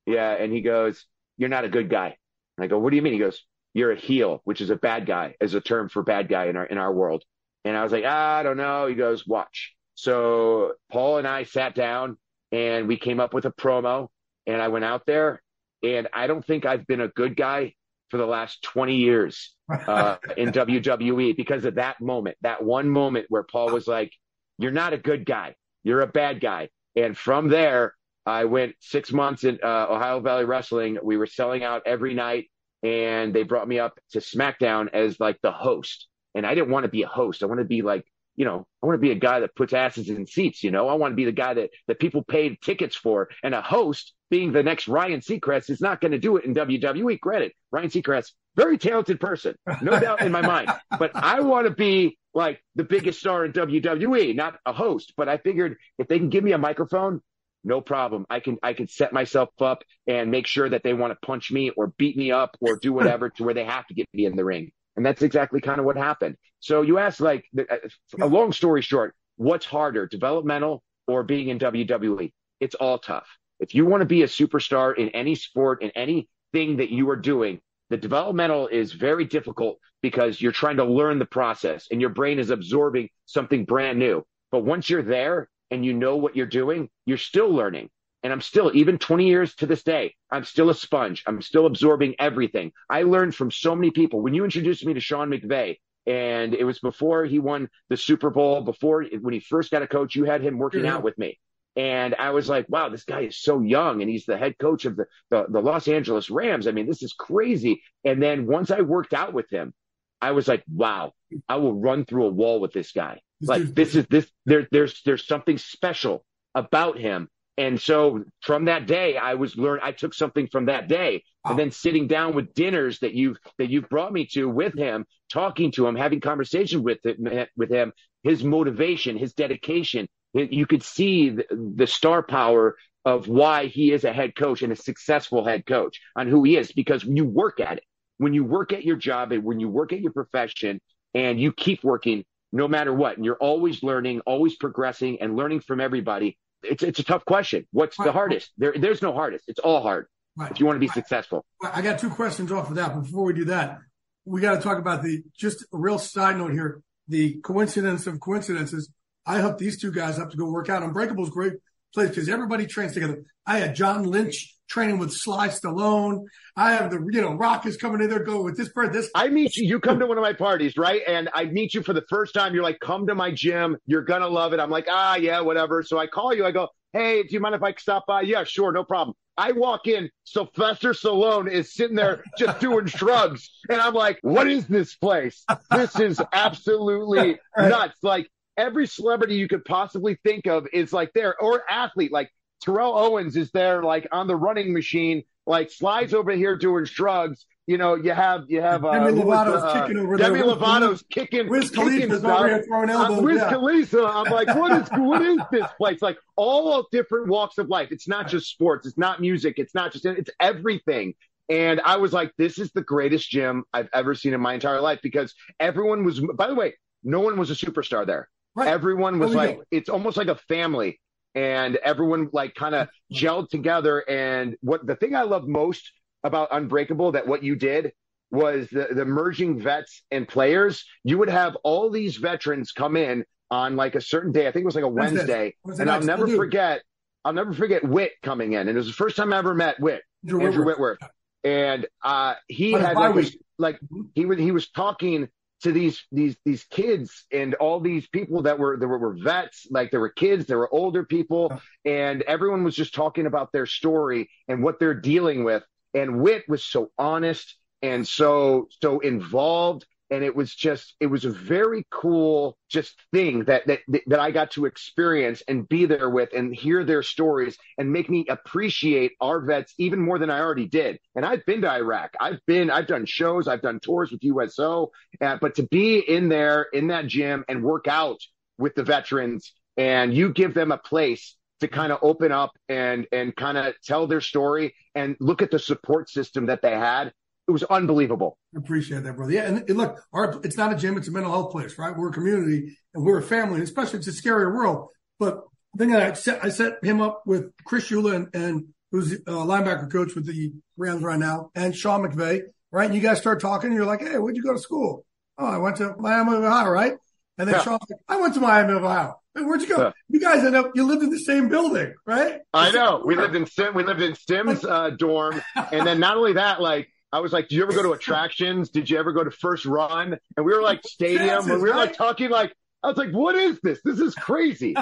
Yeah. 0.05 0.31
And 0.31 0.53
he 0.53 0.61
goes, 0.61 1.05
You're 1.37 1.49
not 1.49 1.65
a 1.65 1.69
good 1.69 1.89
guy. 1.89 2.15
And 2.57 2.63
I 2.63 2.67
go, 2.67 2.79
What 2.79 2.91
do 2.91 2.95
you 2.95 3.01
mean? 3.01 3.13
He 3.13 3.19
goes, 3.19 3.43
You're 3.77 3.91
a 3.91 3.95
heel, 3.95 4.41
which 4.43 4.59
is 4.59 4.71
a 4.71 4.75
bad 4.75 5.05
guy, 5.05 5.35
as 5.39 5.53
a 5.53 5.61
term 5.61 5.87
for 5.87 6.01
bad 6.01 6.29
guy 6.29 6.45
in 6.45 6.57
our 6.57 6.65
in 6.65 6.79
our 6.79 6.91
world. 6.91 7.23
And 7.63 7.77
I 7.77 7.83
was 7.83 7.91
like, 7.91 8.05
I 8.05 8.41
don't 8.41 8.57
know. 8.57 8.87
He 8.87 8.95
goes, 8.95 9.27
Watch. 9.27 9.75
So 9.93 10.73
Paul 10.91 11.19
and 11.19 11.27
I 11.27 11.43
sat 11.43 11.75
down 11.75 12.17
and 12.51 12.87
we 12.87 12.97
came 12.97 13.19
up 13.19 13.35
with 13.35 13.45
a 13.45 13.51
promo 13.51 14.07
and 14.47 14.59
I 14.59 14.69
went 14.69 14.83
out 14.83 15.05
there 15.05 15.43
and 15.83 16.07
I 16.11 16.25
don't 16.25 16.43
think 16.43 16.65
I've 16.65 16.87
been 16.87 17.01
a 17.01 17.07
good 17.09 17.35
guy 17.35 17.75
for 18.09 18.17
the 18.17 18.25
last 18.25 18.63
20 18.63 18.95
years 18.95 19.53
uh, 19.69 20.17
in 20.35 20.51
WWE 20.53 21.37
because 21.37 21.63
of 21.65 21.75
that 21.75 22.01
moment, 22.01 22.35
that 22.41 22.63
one 22.63 22.89
moment 22.89 23.27
where 23.29 23.43
Paul 23.43 23.69
was 23.69 23.85
like, 23.85 24.11
You're 24.57 24.71
not 24.71 24.93
a 24.93 24.97
good 24.97 25.23
guy. 25.23 25.53
You're 25.83 26.01
a 26.01 26.07
bad 26.07 26.41
guy. 26.41 26.69
And 26.95 27.15
from 27.15 27.47
there, 27.47 27.93
I 28.25 28.45
went 28.45 28.73
six 28.79 29.13
months 29.13 29.43
in 29.43 29.59
uh, 29.63 29.85
Ohio 29.87 30.19
Valley 30.19 30.45
Wrestling. 30.45 30.97
We 31.03 31.15
were 31.15 31.27
selling 31.27 31.63
out 31.63 31.83
every 31.85 32.15
night, 32.15 32.49
and 32.87 33.33
they 33.33 33.43
brought 33.43 33.67
me 33.67 33.79
up 33.79 33.99
to 34.11 34.19
SmackDown 34.19 34.87
as 34.93 35.19
like 35.19 35.41
the 35.41 35.51
host. 35.51 36.07
And 36.33 36.45
I 36.45 36.55
didn't 36.55 36.69
want 36.69 36.85
to 36.85 36.89
be 36.89 37.01
a 37.01 37.07
host. 37.07 37.43
I 37.43 37.47
want 37.47 37.59
to 37.59 37.65
be 37.65 37.81
like, 37.81 38.05
you 38.37 38.45
know, 38.45 38.65
I 38.81 38.85
want 38.85 38.95
to 38.95 39.01
be 39.01 39.11
a 39.11 39.15
guy 39.15 39.41
that 39.41 39.55
puts 39.55 39.73
asses 39.73 40.09
in 40.09 40.25
seats. 40.25 40.63
You 40.63 40.71
know, 40.71 40.87
I 40.87 40.93
want 40.93 41.11
to 41.11 41.15
be 41.15 41.25
the 41.25 41.31
guy 41.31 41.53
that 41.55 41.71
that 41.87 41.99
people 41.99 42.23
paid 42.23 42.61
tickets 42.61 42.95
for. 42.95 43.29
And 43.43 43.53
a 43.53 43.61
host, 43.61 44.13
being 44.29 44.53
the 44.53 44.63
next 44.63 44.87
Ryan 44.87 45.19
Seacrest, 45.19 45.69
is 45.69 45.81
not 45.81 45.99
going 45.99 46.13
to 46.13 46.19
do 46.19 46.37
it 46.37 46.45
in 46.45 46.53
WWE. 46.53 47.19
Credit 47.19 47.53
Ryan 47.71 47.89
Seacrest, 47.89 48.31
very 48.55 48.77
talented 48.77 49.19
person, 49.19 49.55
no 49.81 49.99
doubt 49.99 50.21
in 50.21 50.31
my 50.31 50.41
mind. 50.41 50.71
But 50.97 51.11
I 51.15 51.41
want 51.41 51.67
to 51.67 51.73
be 51.73 52.17
like 52.33 52.61
the 52.75 52.83
biggest 52.85 53.19
star 53.19 53.43
in 53.43 53.51
WWE, 53.51 54.35
not 54.35 54.59
a 54.65 54.71
host. 54.71 55.13
But 55.17 55.27
I 55.27 55.37
figured 55.37 55.75
if 55.97 56.07
they 56.07 56.19
can 56.19 56.29
give 56.29 56.43
me 56.43 56.53
a 56.53 56.57
microphone, 56.59 57.21
no 57.67 57.81
problem. 57.81 58.25
I 58.29 58.39
can 58.39 58.57
I 58.63 58.73
can 58.73 58.87
set 58.87 59.11
myself 59.11 59.49
up 59.61 59.83
and 60.07 60.31
make 60.31 60.47
sure 60.47 60.69
that 60.69 60.83
they 60.83 60.93
want 60.93 61.11
to 61.11 61.25
punch 61.25 61.51
me 61.51 61.69
or 61.71 61.87
beat 61.97 62.17
me 62.17 62.31
up 62.31 62.55
or 62.61 62.77
do 62.77 62.93
whatever 62.93 63.29
to 63.31 63.43
where 63.43 63.53
they 63.53 63.65
have 63.65 63.85
to 63.87 63.93
get 63.93 64.07
me 64.13 64.25
in 64.25 64.35
the 64.35 64.45
ring. 64.45 64.71
And 64.95 65.05
that's 65.05 65.21
exactly 65.21 65.61
kind 65.61 65.79
of 65.79 65.85
what 65.85 65.97
happened. 65.97 66.37
So 66.59 66.81
you 66.81 66.97
asked 66.97 67.19
like 67.19 67.45
uh, 67.57 67.75
a 68.19 68.25
long 68.25 68.51
story 68.53 68.81
short, 68.81 69.13
what's 69.35 69.65
harder, 69.65 70.07
developmental 70.07 70.81
or 71.07 71.23
being 71.23 71.49
in 71.49 71.59
WWE? 71.59 72.31
It's 72.59 72.75
all 72.75 72.97
tough. 72.97 73.27
If 73.59 73.75
you 73.75 73.85
want 73.85 74.01
to 74.01 74.07
be 74.07 74.23
a 74.23 74.27
superstar 74.27 74.97
in 74.97 75.09
any 75.09 75.35
sport, 75.35 75.83
in 75.83 75.91
anything 75.91 76.77
that 76.77 76.89
you 76.89 77.09
are 77.09 77.15
doing, 77.15 77.59
the 77.89 77.97
developmental 77.97 78.67
is 78.67 78.93
very 78.93 79.25
difficult 79.25 79.77
because 80.01 80.41
you're 80.41 80.51
trying 80.51 80.77
to 80.77 80.85
learn 80.85 81.19
the 81.19 81.25
process 81.25 81.87
and 81.91 82.01
your 82.01 82.09
brain 82.11 82.39
is 82.39 82.49
absorbing 82.49 83.09
something 83.25 83.65
brand 83.65 83.99
new. 83.99 84.23
But 84.51 84.63
once 84.63 84.89
you're 84.89 85.03
there 85.03 85.49
and 85.71 85.85
you 85.85 85.93
know 85.93 86.15
what 86.17 86.35
you're 86.35 86.45
doing, 86.45 86.89
you're 87.05 87.17
still 87.17 87.49
learning. 87.49 87.89
And 88.23 88.33
I'm 88.33 88.41
still, 88.41 88.71
even 88.75 88.97
20 88.97 89.27
years 89.27 89.55
to 89.55 89.65
this 89.65 89.83
day, 89.83 90.15
I'm 90.31 90.43
still 90.43 90.69
a 90.69 90.75
sponge. 90.75 91.23
I'm 91.27 91.41
still 91.41 91.65
absorbing 91.65 92.15
everything. 92.19 92.71
I 92.89 93.03
learned 93.03 93.35
from 93.35 93.51
so 93.51 93.75
many 93.75 93.91
people. 93.91 94.21
When 94.21 94.33
you 94.33 94.43
introduced 94.43 94.85
me 94.85 94.93
to 94.95 94.99
Sean 94.99 95.29
McVay, 95.29 95.77
and 96.07 96.53
it 96.53 96.63
was 96.63 96.79
before 96.79 97.25
he 97.25 97.39
won 97.39 97.69
the 97.89 97.97
Super 97.97 98.29
Bowl, 98.29 98.61
before 98.61 99.05
when 99.21 99.33
he 99.33 99.39
first 99.39 99.71
got 99.71 99.81
a 99.81 99.87
coach, 99.87 100.15
you 100.15 100.23
had 100.23 100.41
him 100.41 100.57
working 100.57 100.85
Yeah. 100.85 100.95
out 100.95 101.03
with 101.03 101.17
me. 101.17 101.39
And 101.75 102.15
I 102.15 102.31
was 102.31 102.49
like, 102.49 102.65
wow, 102.69 102.89
this 102.89 103.03
guy 103.03 103.21
is 103.21 103.37
so 103.37 103.61
young 103.61 104.01
and 104.01 104.09
he's 104.09 104.25
the 104.25 104.37
head 104.37 104.57
coach 104.57 104.85
of 104.85 104.95
the, 104.95 105.05
the, 105.29 105.45
the 105.49 105.61
Los 105.61 105.87
Angeles 105.87 106.29
Rams. 106.29 106.65
I 106.67 106.71
mean, 106.71 106.87
this 106.87 107.03
is 107.03 107.13
crazy. 107.13 107.83
And 108.03 108.21
then 108.21 108.47
once 108.47 108.71
I 108.71 108.81
worked 108.81 109.13
out 109.13 109.33
with 109.33 109.49
him, 109.51 109.73
I 110.19 110.31
was 110.31 110.47
like, 110.47 110.63
wow, 110.73 111.13
I 111.47 111.57
will 111.57 111.73
run 111.75 112.03
through 112.05 112.25
a 112.25 112.29
wall 112.31 112.59
with 112.59 112.73
this 112.73 112.91
guy. 112.93 113.21
Like 113.41 113.75
this 113.75 113.95
is 113.95 114.05
this 114.07 114.29
there 114.45 114.67
there's 114.71 115.01
there's 115.03 115.27
something 115.27 115.57
special 115.57 116.25
about 116.55 116.97
him. 116.97 117.29
And 117.59 117.81
so 117.81 118.23
from 118.41 118.65
that 118.65 118.85
day, 118.85 119.17
I 119.17 119.33
was 119.33 119.55
learned 119.55 119.81
I 119.83 119.91
took 119.91 120.13
something 120.13 120.47
from 120.47 120.65
that 120.65 120.87
day. 120.87 121.23
Wow. 121.43 121.51
And 121.51 121.59
then 121.59 121.71
sitting 121.71 122.07
down 122.07 122.35
with 122.35 122.53
dinners 122.53 122.99
that 122.99 123.13
you've 123.13 123.37
that 123.57 123.69
you've 123.69 123.89
brought 123.89 124.13
me 124.13 124.27
to 124.33 124.47
with 124.47 124.75
him, 124.75 125.05
talking 125.31 125.71
to 125.73 125.87
him, 125.87 125.95
having 125.95 126.19
conversation 126.19 126.83
with 126.83 126.99
it, 127.05 127.49
with 127.55 127.71
him, 127.71 127.93
his 128.23 128.43
motivation, 128.43 129.17
his 129.17 129.33
dedication. 129.33 130.07
You 130.33 130.67
could 130.67 130.83
see 130.83 131.29
the, 131.29 131.45
the 131.75 131.87
star 131.87 132.21
power 132.21 132.75
of 133.05 133.27
why 133.27 133.67
he 133.67 133.91
is 133.91 134.03
a 134.03 134.11
head 134.11 134.35
coach 134.35 134.61
and 134.61 134.73
a 134.73 134.75
successful 134.75 135.45
head 135.45 135.65
coach 135.65 136.01
on 136.15 136.27
who 136.27 136.43
he 136.43 136.57
is 136.57 136.71
because 136.71 137.05
when 137.05 137.15
you 137.15 137.25
work 137.25 137.59
at 137.59 137.77
it, 137.77 137.83
when 138.17 138.33
you 138.33 138.43
work 138.43 138.73
at 138.73 138.83
your 138.83 138.97
job 138.97 139.31
and 139.31 139.43
when 139.43 139.59
you 139.59 139.69
work 139.69 139.93
at 139.93 140.01
your 140.01 140.11
profession 140.11 140.81
and 141.13 141.39
you 141.39 141.53
keep 141.53 141.83
working 141.83 142.25
no 142.57 142.67
matter 142.67 142.93
what, 142.93 143.15
and 143.15 143.23
you're 143.25 143.37
always 143.37 143.83
learning, 143.83 144.19
always 144.25 144.55
progressing 144.55 145.21
and 145.21 145.35
learning 145.35 145.61
from 145.61 145.79
everybody. 145.79 146.37
It's, 146.63 146.81
it's 146.83 146.99
a 146.99 147.03
tough 147.03 147.23
question. 147.23 147.67
What's 147.71 147.95
the 147.97 148.11
hardest? 148.11 148.51
There, 148.57 148.73
there's 148.77 149.01
no 149.01 149.13
hardest. 149.13 149.45
It's 149.47 149.59
all 149.59 149.81
hard 149.81 150.07
Right. 150.35 150.51
if 150.51 150.59
you 150.59 150.65
want 150.65 150.75
to 150.75 150.79
be 150.79 150.87
successful. 150.87 151.45
I 151.63 151.81
got 151.81 151.99
two 151.99 152.09
questions 152.09 152.51
off 152.51 152.69
of 152.69 152.75
that. 152.75 152.93
But 152.93 153.01
before 153.01 153.23
we 153.23 153.33
do 153.33 153.45
that, 153.45 153.77
we 154.25 154.41
got 154.41 154.55
to 154.55 154.61
talk 154.61 154.77
about 154.79 155.03
the 155.03 155.23
just 155.37 155.63
a 155.73 155.77
real 155.77 155.99
side 155.99 156.37
note 156.37 156.51
here. 156.51 156.81
The 157.07 157.39
coincidence 157.41 158.05
of 158.07 158.19
coincidences. 158.19 158.89
I 159.25 159.39
hooked 159.39 159.59
these 159.59 159.79
two 159.79 159.91
guys 159.91 160.19
up 160.19 160.29
to 160.31 160.37
go 160.37 160.49
work 160.51 160.67
out. 160.69 160.83
Unbreakable's 160.83 161.29
great 161.29 161.53
place 161.93 162.09
because 162.09 162.29
everybody 162.29 162.65
trains 162.65 162.93
together. 162.93 163.23
I 163.45 163.59
had 163.59 163.75
John 163.75 164.03
Lynch 164.03 164.53
training 164.67 164.99
with 164.99 165.11
Sly 165.13 165.47
Stallone. 165.47 166.25
I 166.55 166.71
have 166.73 166.91
the, 166.91 167.05
you 167.11 167.21
know, 167.21 167.33
Rock 167.33 167.65
is 167.65 167.77
coming 167.77 168.01
in 168.01 168.09
there, 168.09 168.23
go 168.23 168.41
with 168.41 168.57
this 168.57 168.69
person, 168.69 168.93
this. 168.93 169.09
I 169.15 169.29
meet 169.29 169.55
you. 169.55 169.67
You 169.67 169.79
come 169.79 169.99
to 169.99 170.07
one 170.07 170.17
of 170.17 170.21
my 170.21 170.33
parties, 170.33 170.77
right? 170.77 171.01
And 171.07 171.29
I 171.33 171.45
meet 171.45 171.73
you 171.73 171.81
for 171.83 171.93
the 171.93 172.03
first 172.09 172.33
time. 172.33 172.53
You're 172.53 172.63
like, 172.63 172.79
come 172.79 173.07
to 173.07 173.15
my 173.15 173.31
gym. 173.31 173.77
You're 173.85 174.03
going 174.03 174.21
to 174.21 174.27
love 174.27 174.53
it. 174.53 174.59
I'm 174.59 174.69
like, 174.69 174.87
ah, 174.89 175.15
yeah, 175.15 175.39
whatever. 175.41 175.83
So 175.83 175.97
I 175.97 176.07
call 176.07 176.33
you. 176.33 176.45
I 176.45 176.51
go, 176.51 176.69
hey, 176.93 177.23
do 177.23 177.29
you 177.31 177.39
mind 177.39 177.55
if 177.55 177.63
I 177.63 177.73
stop 177.73 178.05
by? 178.07 178.21
Yeah, 178.21 178.43
sure. 178.43 178.71
No 178.71 178.83
problem. 178.83 179.15
I 179.37 179.51
walk 179.51 179.87
in. 179.87 180.09
Sylvester 180.23 180.91
Stallone 180.93 181.49
is 181.49 181.73
sitting 181.73 181.95
there 181.95 182.23
just 182.37 182.59
doing 182.59 182.85
shrugs. 182.87 183.49
And 183.69 183.79
I'm 183.79 183.93
like, 183.93 184.17
what 184.21 184.47
is 184.47 184.65
this 184.67 184.95
place? 184.95 185.45
This 185.71 185.99
is 185.99 186.19
absolutely 186.33 187.39
nuts. 187.55 187.97
Like 188.01 188.29
every 188.57 188.87
celebrity 188.87 189.35
you 189.35 189.47
could 189.47 189.63
possibly 189.63 190.17
think 190.23 190.47
of 190.47 190.67
is 190.73 190.91
like 190.91 191.13
there 191.13 191.39
or 191.39 191.63
athlete. 191.69 192.11
Like 192.11 192.31
Terrell 192.61 192.97
Owens 192.97 193.35
is 193.37 193.51
there, 193.51 193.83
like 193.83 194.07
on 194.11 194.27
the 194.27 194.35
running 194.35 194.73
machine, 194.73 195.23
like 195.45 195.71
slides 195.71 196.13
over 196.13 196.31
here 196.31 196.57
doing 196.57 196.85
shrugs. 196.85 197.45
You 197.67 197.77
know, 197.77 197.95
you 197.95 198.11
have 198.11 198.45
you 198.47 198.61
have 198.61 198.85
uh, 198.85 198.93
Demi 198.93 199.21
Lovato's 199.21 199.61
uh, 199.61 199.81
kicking 199.81 199.97
over 199.97 200.17
there. 200.17 200.29
Demi 200.29 200.41
Wiz 200.41 200.57
Lovato's 200.57 201.03
kicking. 201.09 201.49
Wiz 201.49 201.69
Khalifa's 201.69 202.23
over 202.23 202.47
here 202.47 202.63
throwing 202.63 202.89
elbows. 202.89 203.17
I'm 203.17 203.23
Wiz 203.25 203.37
yeah. 203.37 203.49
Khalifa. 203.49 204.05
I'm 204.05 204.31
like, 204.31 204.47
what 204.55 204.71
is 204.71 204.89
what 204.91 205.21
is 205.21 205.39
this 205.51 205.67
place? 205.77 206.01
Like 206.01 206.17
all 206.37 206.87
different 206.91 207.27
walks 207.27 207.57
of 207.57 207.67
life. 207.67 207.89
It's 207.91 208.07
not 208.07 208.29
just 208.29 208.49
sports. 208.49 208.87
It's 208.87 208.97
not 208.97 209.19
music. 209.19 209.55
It's 209.57 209.75
not 209.75 209.91
just 209.91 210.05
it's 210.05 210.29
everything. 210.39 211.13
And 211.49 211.81
I 211.81 211.97
was 211.97 212.11
like, 212.11 212.31
this 212.37 212.57
is 212.57 212.71
the 212.71 212.81
greatest 212.81 213.29
gym 213.29 213.63
I've 213.73 213.89
ever 213.93 214.15
seen 214.15 214.33
in 214.33 214.41
my 214.41 214.53
entire 214.53 214.81
life 214.81 214.99
because 215.03 215.33
everyone 215.59 216.05
was. 216.05 216.21
By 216.21 216.47
the 216.47 216.55
way, 216.55 216.75
no 217.03 217.19
one 217.19 217.37
was 217.37 217.51
a 217.51 217.55
superstar 217.55 218.07
there. 218.07 218.29
Right. 218.57 218.69
Everyone 218.69 219.19
was 219.19 219.35
Oh, 219.35 219.37
like, 219.37 219.59
it's 219.69 219.87
almost 219.87 220.17
like 220.17 220.29
a 220.29 220.35
family, 220.35 220.99
and 221.35 221.75
everyone 221.75 222.29
like 222.33 222.55
kind 222.55 222.73
of 222.73 222.89
gelled 223.13 223.49
together. 223.49 223.99
And 223.99 224.57
what 224.61 224.83
the 224.85 224.95
thing 224.95 225.15
I 225.15 225.21
love 225.21 225.47
most 225.47 225.91
about 226.23 226.49
Unbreakable 226.51 227.11
that 227.11 227.27
what 227.27 227.43
you 227.43 227.55
did 227.55 227.93
was 228.31 228.67
the, 228.69 228.87
the 228.91 229.05
merging 229.05 229.59
vets 229.59 230.01
and 230.09 230.27
players. 230.27 230.85
You 231.03 231.19
would 231.19 231.29
have 231.29 231.55
all 231.63 231.91
these 231.91 232.17
veterans 232.17 232.71
come 232.71 232.97
in 232.97 233.25
on 233.51 233.75
like 233.75 233.93
a 233.93 234.01
certain 234.01 234.31
day. 234.31 234.47
I 234.47 234.51
think 234.51 234.63
it 234.63 234.65
was 234.65 234.75
like 234.75 234.83
a 234.83 234.89
Wednesday. 234.89 235.53
Wednesday, 235.63 235.83
and 235.83 235.91
I'll 235.91 236.01
never 236.01 236.27
forget. 236.27 236.81
I'll 237.23 237.33
never 237.33 237.53
forget 237.53 237.83
Whit 237.87 238.13
coming 238.23 238.53
in, 238.53 238.61
and 238.61 238.69
it 238.69 238.75
was 238.75 238.87
the 238.87 238.93
first 238.93 239.15
time 239.15 239.33
I 239.33 239.37
ever 239.37 239.53
met 239.53 239.79
Whit. 239.79 240.01
Andrew 240.25 240.41
Andrew 240.41 240.65
Whitworth. 240.65 240.97
Whitworth. 240.99 241.11
And 241.43 241.85
uh, 242.03 242.33
he 242.47 242.73
On 242.73 242.81
had 242.81 242.95
like, 242.95 243.33
like 243.59 243.79
he 244.15 244.25
was 244.25 244.39
he 244.39 244.51
was 244.51 244.69
talking 244.69 245.27
to 245.63 245.71
these 245.71 246.05
these 246.11 246.35
these 246.45 246.63
kids 246.65 247.25
and 247.31 247.55
all 247.55 247.79
these 247.79 248.07
people 248.07 248.43
that 248.43 248.59
were 248.59 248.77
there 248.77 248.87
were, 248.87 248.99
were 248.99 249.17
vets, 249.17 249.67
like 249.71 249.91
there 249.91 249.99
were 249.99 250.09
kids, 250.09 250.45
there 250.45 250.59
were 250.59 250.73
older 250.73 251.03
people, 251.03 251.59
and 251.85 252.21
everyone 252.23 252.63
was 252.63 252.75
just 252.75 252.93
talking 252.93 253.25
about 253.25 253.51
their 253.51 253.65
story 253.65 254.29
and 254.47 254.63
what 254.63 254.79
they're 254.79 254.93
dealing 254.93 255.43
with. 255.43 255.63
And 255.93 256.21
Whit 256.21 256.43
was 256.47 256.63
so 256.63 256.91
honest 256.97 257.55
and 257.81 258.07
so 258.07 258.67
so 258.81 258.99
involved 258.99 259.85
and 260.09 260.23
it 260.23 260.35
was 260.35 260.53
just 260.53 260.95
it 260.99 261.07
was 261.07 261.25
a 261.25 261.29
very 261.29 261.85
cool 261.89 262.57
just 262.69 262.95
thing 263.13 263.43
that 263.45 263.67
that 263.67 263.79
that 264.07 264.19
I 264.19 264.31
got 264.31 264.51
to 264.51 264.65
experience 264.65 265.43
and 265.47 265.67
be 265.67 265.85
there 265.85 266.09
with 266.09 266.33
and 266.33 266.55
hear 266.55 266.83
their 266.83 267.03
stories 267.03 267.57
and 267.77 267.91
make 267.91 268.09
me 268.09 268.25
appreciate 268.29 269.13
our 269.21 269.41
vets 269.41 269.73
even 269.77 269.99
more 269.99 270.19
than 270.19 270.29
I 270.29 270.39
already 270.39 270.67
did. 270.67 270.99
And 271.15 271.25
I've 271.25 271.45
been 271.45 271.61
to 271.61 271.71
Iraq. 271.71 272.13
I've 272.19 272.39
been 272.45 272.69
I've 272.69 272.87
done 272.87 273.05
shows, 273.05 273.47
I've 273.47 273.61
done 273.61 273.79
tours 273.79 274.11
with 274.11 274.23
USO, 274.23 274.91
uh, 275.21 275.37
but 275.39 275.55
to 275.55 275.63
be 275.63 275.99
in 275.99 276.29
there 276.29 276.67
in 276.73 276.87
that 276.87 277.07
gym 277.07 277.43
and 277.47 277.63
work 277.63 277.87
out 277.87 278.19
with 278.57 278.75
the 278.75 278.83
veterans 278.83 279.53
and 279.77 280.13
you 280.13 280.33
give 280.33 280.53
them 280.53 280.71
a 280.71 280.77
place 280.77 281.35
to 281.59 281.67
kind 281.67 281.91
of 281.91 281.99
open 282.01 282.31
up 282.31 282.51
and 282.69 283.07
and 283.11 283.35
kind 283.35 283.57
of 283.57 283.73
tell 283.83 284.07
their 284.07 284.21
story 284.21 284.75
and 284.95 285.15
look 285.19 285.41
at 285.41 285.51
the 285.51 285.59
support 285.59 286.09
system 286.09 286.47
that 286.47 286.61
they 286.61 286.71
had 286.71 287.11
it 287.47 287.51
was 287.51 287.63
unbelievable. 287.63 288.37
I 288.55 288.59
appreciate 288.59 289.03
that, 289.03 289.15
brother. 289.15 289.31
Yeah, 289.31 289.43
and, 289.43 289.57
and 289.69 289.77
look, 289.77 290.03
our, 290.11 290.39
it's 290.43 290.57
not 290.57 290.73
a 290.73 290.75
gym; 290.75 290.97
it's 290.97 291.07
a 291.07 291.11
mental 291.11 291.31
health 291.31 291.51
place, 291.51 291.77
right? 291.77 291.95
We're 291.95 292.09
a 292.09 292.13
community 292.13 292.77
and 292.93 293.05
we're 293.05 293.19
a 293.19 293.23
family, 293.23 293.61
especially 293.61 293.99
it's 293.99 294.07
a 294.07 294.11
scarier 294.11 294.53
world. 294.53 294.89
But 295.19 295.43
the 295.73 295.85
thing 295.85 295.95
I 295.95 296.13
set, 296.13 296.43
I 296.43 296.49
set 296.49 296.83
him 296.83 297.01
up 297.01 297.23
with 297.25 297.51
Chris 297.63 297.89
Shula 297.89 298.15
and, 298.15 298.35
and 298.35 298.67
who's 298.91 299.13
a 299.13 299.31
linebacker 299.31 299.91
coach 299.91 300.13
with 300.15 300.25
the 300.25 300.51
Rams 300.75 301.03
right 301.03 301.19
now, 301.19 301.51
and 301.55 301.75
Sean 301.75 302.01
McVay, 302.01 302.41
right? 302.71 302.85
And 302.85 302.95
you 302.95 303.01
guys 303.01 303.19
start 303.19 303.39
talking, 303.39 303.67
and 303.67 303.75
you're 303.75 303.85
like, 303.85 304.01
"Hey, 304.01 304.17
where'd 304.17 304.35
you 304.35 304.43
go 304.43 304.53
to 304.53 304.59
school?" 304.59 305.05
Oh, 305.37 305.45
I 305.45 305.57
went 305.57 305.77
to 305.77 305.95
Miami 305.97 306.35
of 306.35 306.43
Ohio, 306.43 306.69
right? 306.69 306.93
And 307.37 307.47
then 307.47 307.55
yeah. 307.55 307.61
Sean's 307.61 307.79
like, 307.89 307.99
"I 308.09 308.19
went 308.19 308.33
to 308.33 308.41
Miami 308.41 308.73
of 308.73 308.83
Ohio." 308.83 309.15
Hey, 309.35 309.43
where'd 309.43 309.61
you 309.61 309.67
go? 309.67 309.83
Yeah. 309.83 309.91
You 310.09 310.19
guys 310.19 310.43
end 310.43 310.55
up 310.55 310.71
you 310.75 310.85
lived 310.85 311.03
in 311.03 311.11
the 311.11 311.19
same 311.19 311.47
building, 311.47 311.93
right? 312.05 312.41
I 312.53 312.71
know. 312.71 313.03
We 313.05 313.15
lived 313.15 313.35
in 313.35 313.45
Sim. 313.45 313.73
We 313.73 313.83
lived 313.83 314.01
in 314.01 314.15
Symmes 314.15 314.65
uh, 314.65 314.89
dorm, 314.89 315.41
and 315.55 315.87
then 315.87 315.99
not 315.99 316.17
only 316.17 316.33
that, 316.33 316.59
like 316.59 316.89
I 317.11 317.19
was 317.19 317.31
like, 317.33 317.47
"Did 317.47 317.55
you 317.55 317.63
ever 317.63 317.73
go 317.73 317.83
to 317.83 317.91
attractions? 317.91 318.69
Did 318.69 318.89
you 318.89 318.97
ever 318.97 319.11
go 319.11 319.23
to 319.23 319.31
First 319.31 319.65
Run?" 319.65 320.17
And 320.35 320.45
we 320.45 320.53
were 320.53 320.61
like, 320.61 320.81
"Stadium," 320.85 321.49
and 321.49 321.61
we 321.61 321.69
were 321.69 321.75
like 321.75 321.95
talking 321.95 322.29
like, 322.29 322.53
I 322.83 322.87
was 322.87 322.97
like, 322.97 323.11
"What 323.11 323.35
is 323.35 323.59
this? 323.61 323.79
This 323.83 323.99
is 323.99 324.15
crazy." 324.15 324.75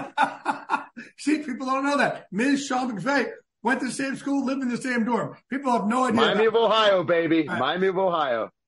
See, 1.18 1.40
people 1.40 1.66
don't 1.68 1.86
know 1.86 1.98
that. 1.98 2.28
Miz. 2.32 2.66
Sean 2.66 2.98
McVay 2.98 3.30
went 3.64 3.80
to 3.82 3.88
the 3.88 3.92
same 3.92 4.16
school, 4.16 4.46
lived 4.46 4.62
in 4.62 4.70
the 4.70 4.78
same 4.78 5.06
dorm. 5.06 5.36
People 5.50 5.72
have 5.72 5.88
no 5.88 6.06
idea. 6.06 6.22
Miami 6.22 6.46
of 6.46 6.56
Ohio, 6.56 7.04
baby. 7.04 7.44
Miami 7.44 7.88
of 7.88 7.98
Ohio. 7.98 8.50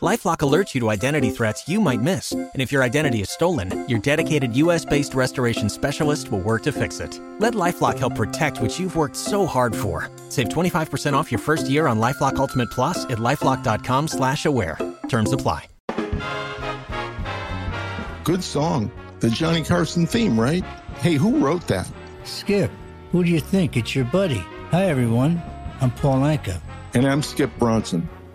LifeLock 0.00 0.38
alerts 0.38 0.74
you 0.76 0.80
to 0.82 0.90
identity 0.90 1.30
threats 1.30 1.68
you 1.68 1.80
might 1.80 2.00
miss, 2.00 2.30
and 2.30 2.62
if 2.62 2.70
your 2.70 2.84
identity 2.84 3.20
is 3.20 3.30
stolen, 3.30 3.84
your 3.88 3.98
dedicated 3.98 4.54
U.S.-based 4.54 5.12
restoration 5.12 5.68
specialist 5.68 6.30
will 6.30 6.38
work 6.38 6.62
to 6.62 6.72
fix 6.72 7.00
it. 7.00 7.18
Let 7.40 7.54
LifeLock 7.54 7.98
help 7.98 8.14
protect 8.14 8.60
what 8.60 8.78
you've 8.78 8.94
worked 8.94 9.16
so 9.16 9.44
hard 9.44 9.74
for. 9.74 10.08
Save 10.28 10.50
25% 10.50 11.14
off 11.14 11.32
your 11.32 11.40
first 11.40 11.68
year 11.68 11.88
on 11.88 11.98
LifeLock 11.98 12.36
Ultimate 12.36 12.70
Plus 12.70 13.06
at 13.06 13.18
lifeLock.com/slash-aware. 13.18 14.78
Terms 15.08 15.32
apply. 15.32 15.66
Good 18.22 18.44
song, 18.44 18.92
the 19.18 19.30
Johnny 19.30 19.64
Carson 19.64 20.06
theme, 20.06 20.38
right? 20.38 20.62
Hey, 21.00 21.14
who 21.14 21.38
wrote 21.44 21.66
that? 21.66 21.90
Skip. 22.22 22.70
Who 23.10 23.24
do 23.24 23.30
you 23.30 23.40
think? 23.40 23.76
It's 23.76 23.96
your 23.96 24.04
buddy. 24.04 24.44
Hi, 24.70 24.84
everyone. 24.84 25.42
I'm 25.80 25.90
Paul 25.90 26.20
Anka. 26.20 26.60
And 26.94 27.04
I'm 27.04 27.20
Skip 27.20 27.50
Bronson. 27.58 28.08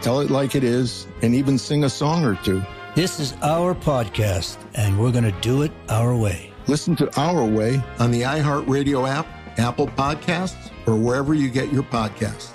tell 0.00 0.20
it 0.20 0.30
like 0.30 0.54
it 0.54 0.64
is, 0.64 1.06
and 1.22 1.34
even 1.34 1.58
sing 1.58 1.84
a 1.84 1.90
song 1.90 2.24
or 2.24 2.34
two. 2.36 2.62
This 2.94 3.20
is 3.20 3.34
our 3.42 3.74
podcast, 3.74 4.58
and 4.74 4.98
we're 4.98 5.12
going 5.12 5.24
to 5.24 5.40
do 5.40 5.62
it 5.62 5.72
our 5.88 6.16
way. 6.16 6.52
Listen 6.66 6.96
to 6.96 7.20
Our 7.20 7.44
Way 7.44 7.82
on 7.98 8.10
the 8.10 8.22
iHeartRadio 8.22 9.08
app, 9.08 9.26
Apple 9.58 9.86
Podcasts, 9.86 10.70
or 10.86 10.96
wherever 10.96 11.32
you 11.32 11.48
get 11.48 11.72
your 11.72 11.82
podcasts. 11.82 12.50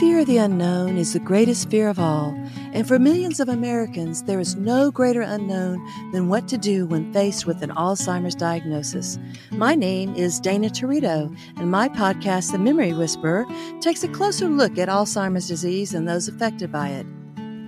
Fear 0.00 0.20
of 0.20 0.26
the 0.26 0.38
unknown 0.38 0.96
is 0.96 1.12
the 1.12 1.20
greatest 1.20 1.70
fear 1.70 1.88
of 1.88 1.98
all, 1.98 2.36
and 2.74 2.88
for 2.88 2.98
millions 2.98 3.38
of 3.38 3.48
Americans, 3.48 4.24
there 4.24 4.40
is 4.40 4.56
no 4.56 4.90
greater 4.90 5.22
unknown 5.22 5.80
than 6.10 6.28
what 6.28 6.48
to 6.48 6.58
do 6.58 6.86
when 6.86 7.12
faced 7.12 7.46
with 7.46 7.62
an 7.62 7.70
Alzheimer's 7.70 8.34
diagnosis. 8.34 9.16
My 9.52 9.76
name 9.76 10.12
is 10.16 10.40
Dana 10.40 10.68
Territo, 10.68 11.34
and 11.56 11.70
my 11.70 11.88
podcast, 11.88 12.50
The 12.50 12.58
Memory 12.58 12.92
Whisperer, 12.92 13.46
takes 13.80 14.02
a 14.02 14.08
closer 14.08 14.48
look 14.48 14.76
at 14.76 14.88
Alzheimer's 14.88 15.46
disease 15.46 15.94
and 15.94 16.08
those 16.08 16.26
affected 16.26 16.72
by 16.72 16.88
it. 16.88 17.06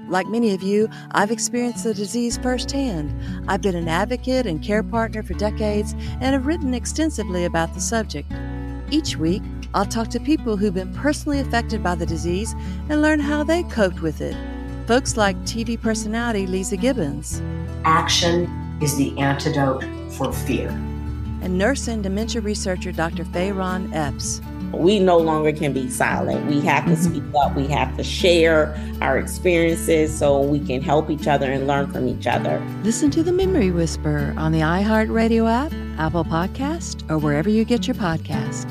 Like 0.08 0.26
many 0.26 0.52
of 0.52 0.62
you, 0.62 0.88
I've 1.12 1.30
experienced 1.30 1.84
the 1.84 1.94
disease 1.94 2.36
firsthand. 2.38 3.14
I've 3.48 3.62
been 3.62 3.76
an 3.76 3.88
advocate 3.88 4.46
and 4.46 4.60
care 4.60 4.82
partner 4.82 5.22
for 5.22 5.34
decades 5.34 5.92
and 5.92 6.34
have 6.34 6.46
written 6.46 6.74
extensively 6.74 7.44
about 7.44 7.74
the 7.74 7.80
subject. 7.80 8.32
Each 8.90 9.16
week, 9.16 9.42
I'll 9.72 9.86
talk 9.86 10.08
to 10.08 10.20
people 10.20 10.56
who've 10.56 10.74
been 10.74 10.94
personally 10.94 11.38
affected 11.38 11.80
by 11.80 11.94
the 11.94 12.06
disease 12.06 12.54
and 12.88 13.02
learn 13.02 13.20
how 13.20 13.44
they 13.44 13.62
coped 13.64 14.00
with 14.00 14.20
it. 14.20 14.36
Folks 14.86 15.16
like 15.16 15.36
TV 15.38 15.80
personality 15.80 16.46
Leeza 16.46 16.80
Gibbons. 16.80 17.42
Action 17.84 18.44
is 18.80 18.96
the 18.96 19.18
antidote 19.18 19.84
for 20.12 20.32
fear. 20.32 20.68
And 21.42 21.58
nurse 21.58 21.88
and 21.88 22.04
dementia 22.04 22.40
researcher 22.40 22.92
Dr. 22.92 23.24
Fayron 23.24 23.92
Epps. 23.92 24.40
We 24.72 25.00
no 25.00 25.18
longer 25.18 25.52
can 25.52 25.72
be 25.72 25.90
silent. 25.90 26.46
We 26.46 26.60
have 26.60 26.84
to 26.86 26.94
speak 26.94 27.24
up. 27.36 27.56
We 27.56 27.66
have 27.66 27.96
to 27.96 28.04
share 28.04 28.78
our 29.00 29.18
experiences 29.18 30.16
so 30.16 30.40
we 30.40 30.60
can 30.60 30.80
help 30.80 31.10
each 31.10 31.26
other 31.26 31.50
and 31.50 31.66
learn 31.66 31.90
from 31.90 32.06
each 32.06 32.28
other. 32.28 32.64
Listen 32.84 33.10
to 33.10 33.24
the 33.24 33.32
Memory 33.32 33.72
Whisper 33.72 34.32
on 34.36 34.52
the 34.52 34.60
iHeartRadio 34.60 35.50
app, 35.50 35.72
Apple 35.98 36.24
Podcast, 36.24 37.10
or 37.10 37.18
wherever 37.18 37.50
you 37.50 37.64
get 37.64 37.88
your 37.88 37.96
podcast. 37.96 38.70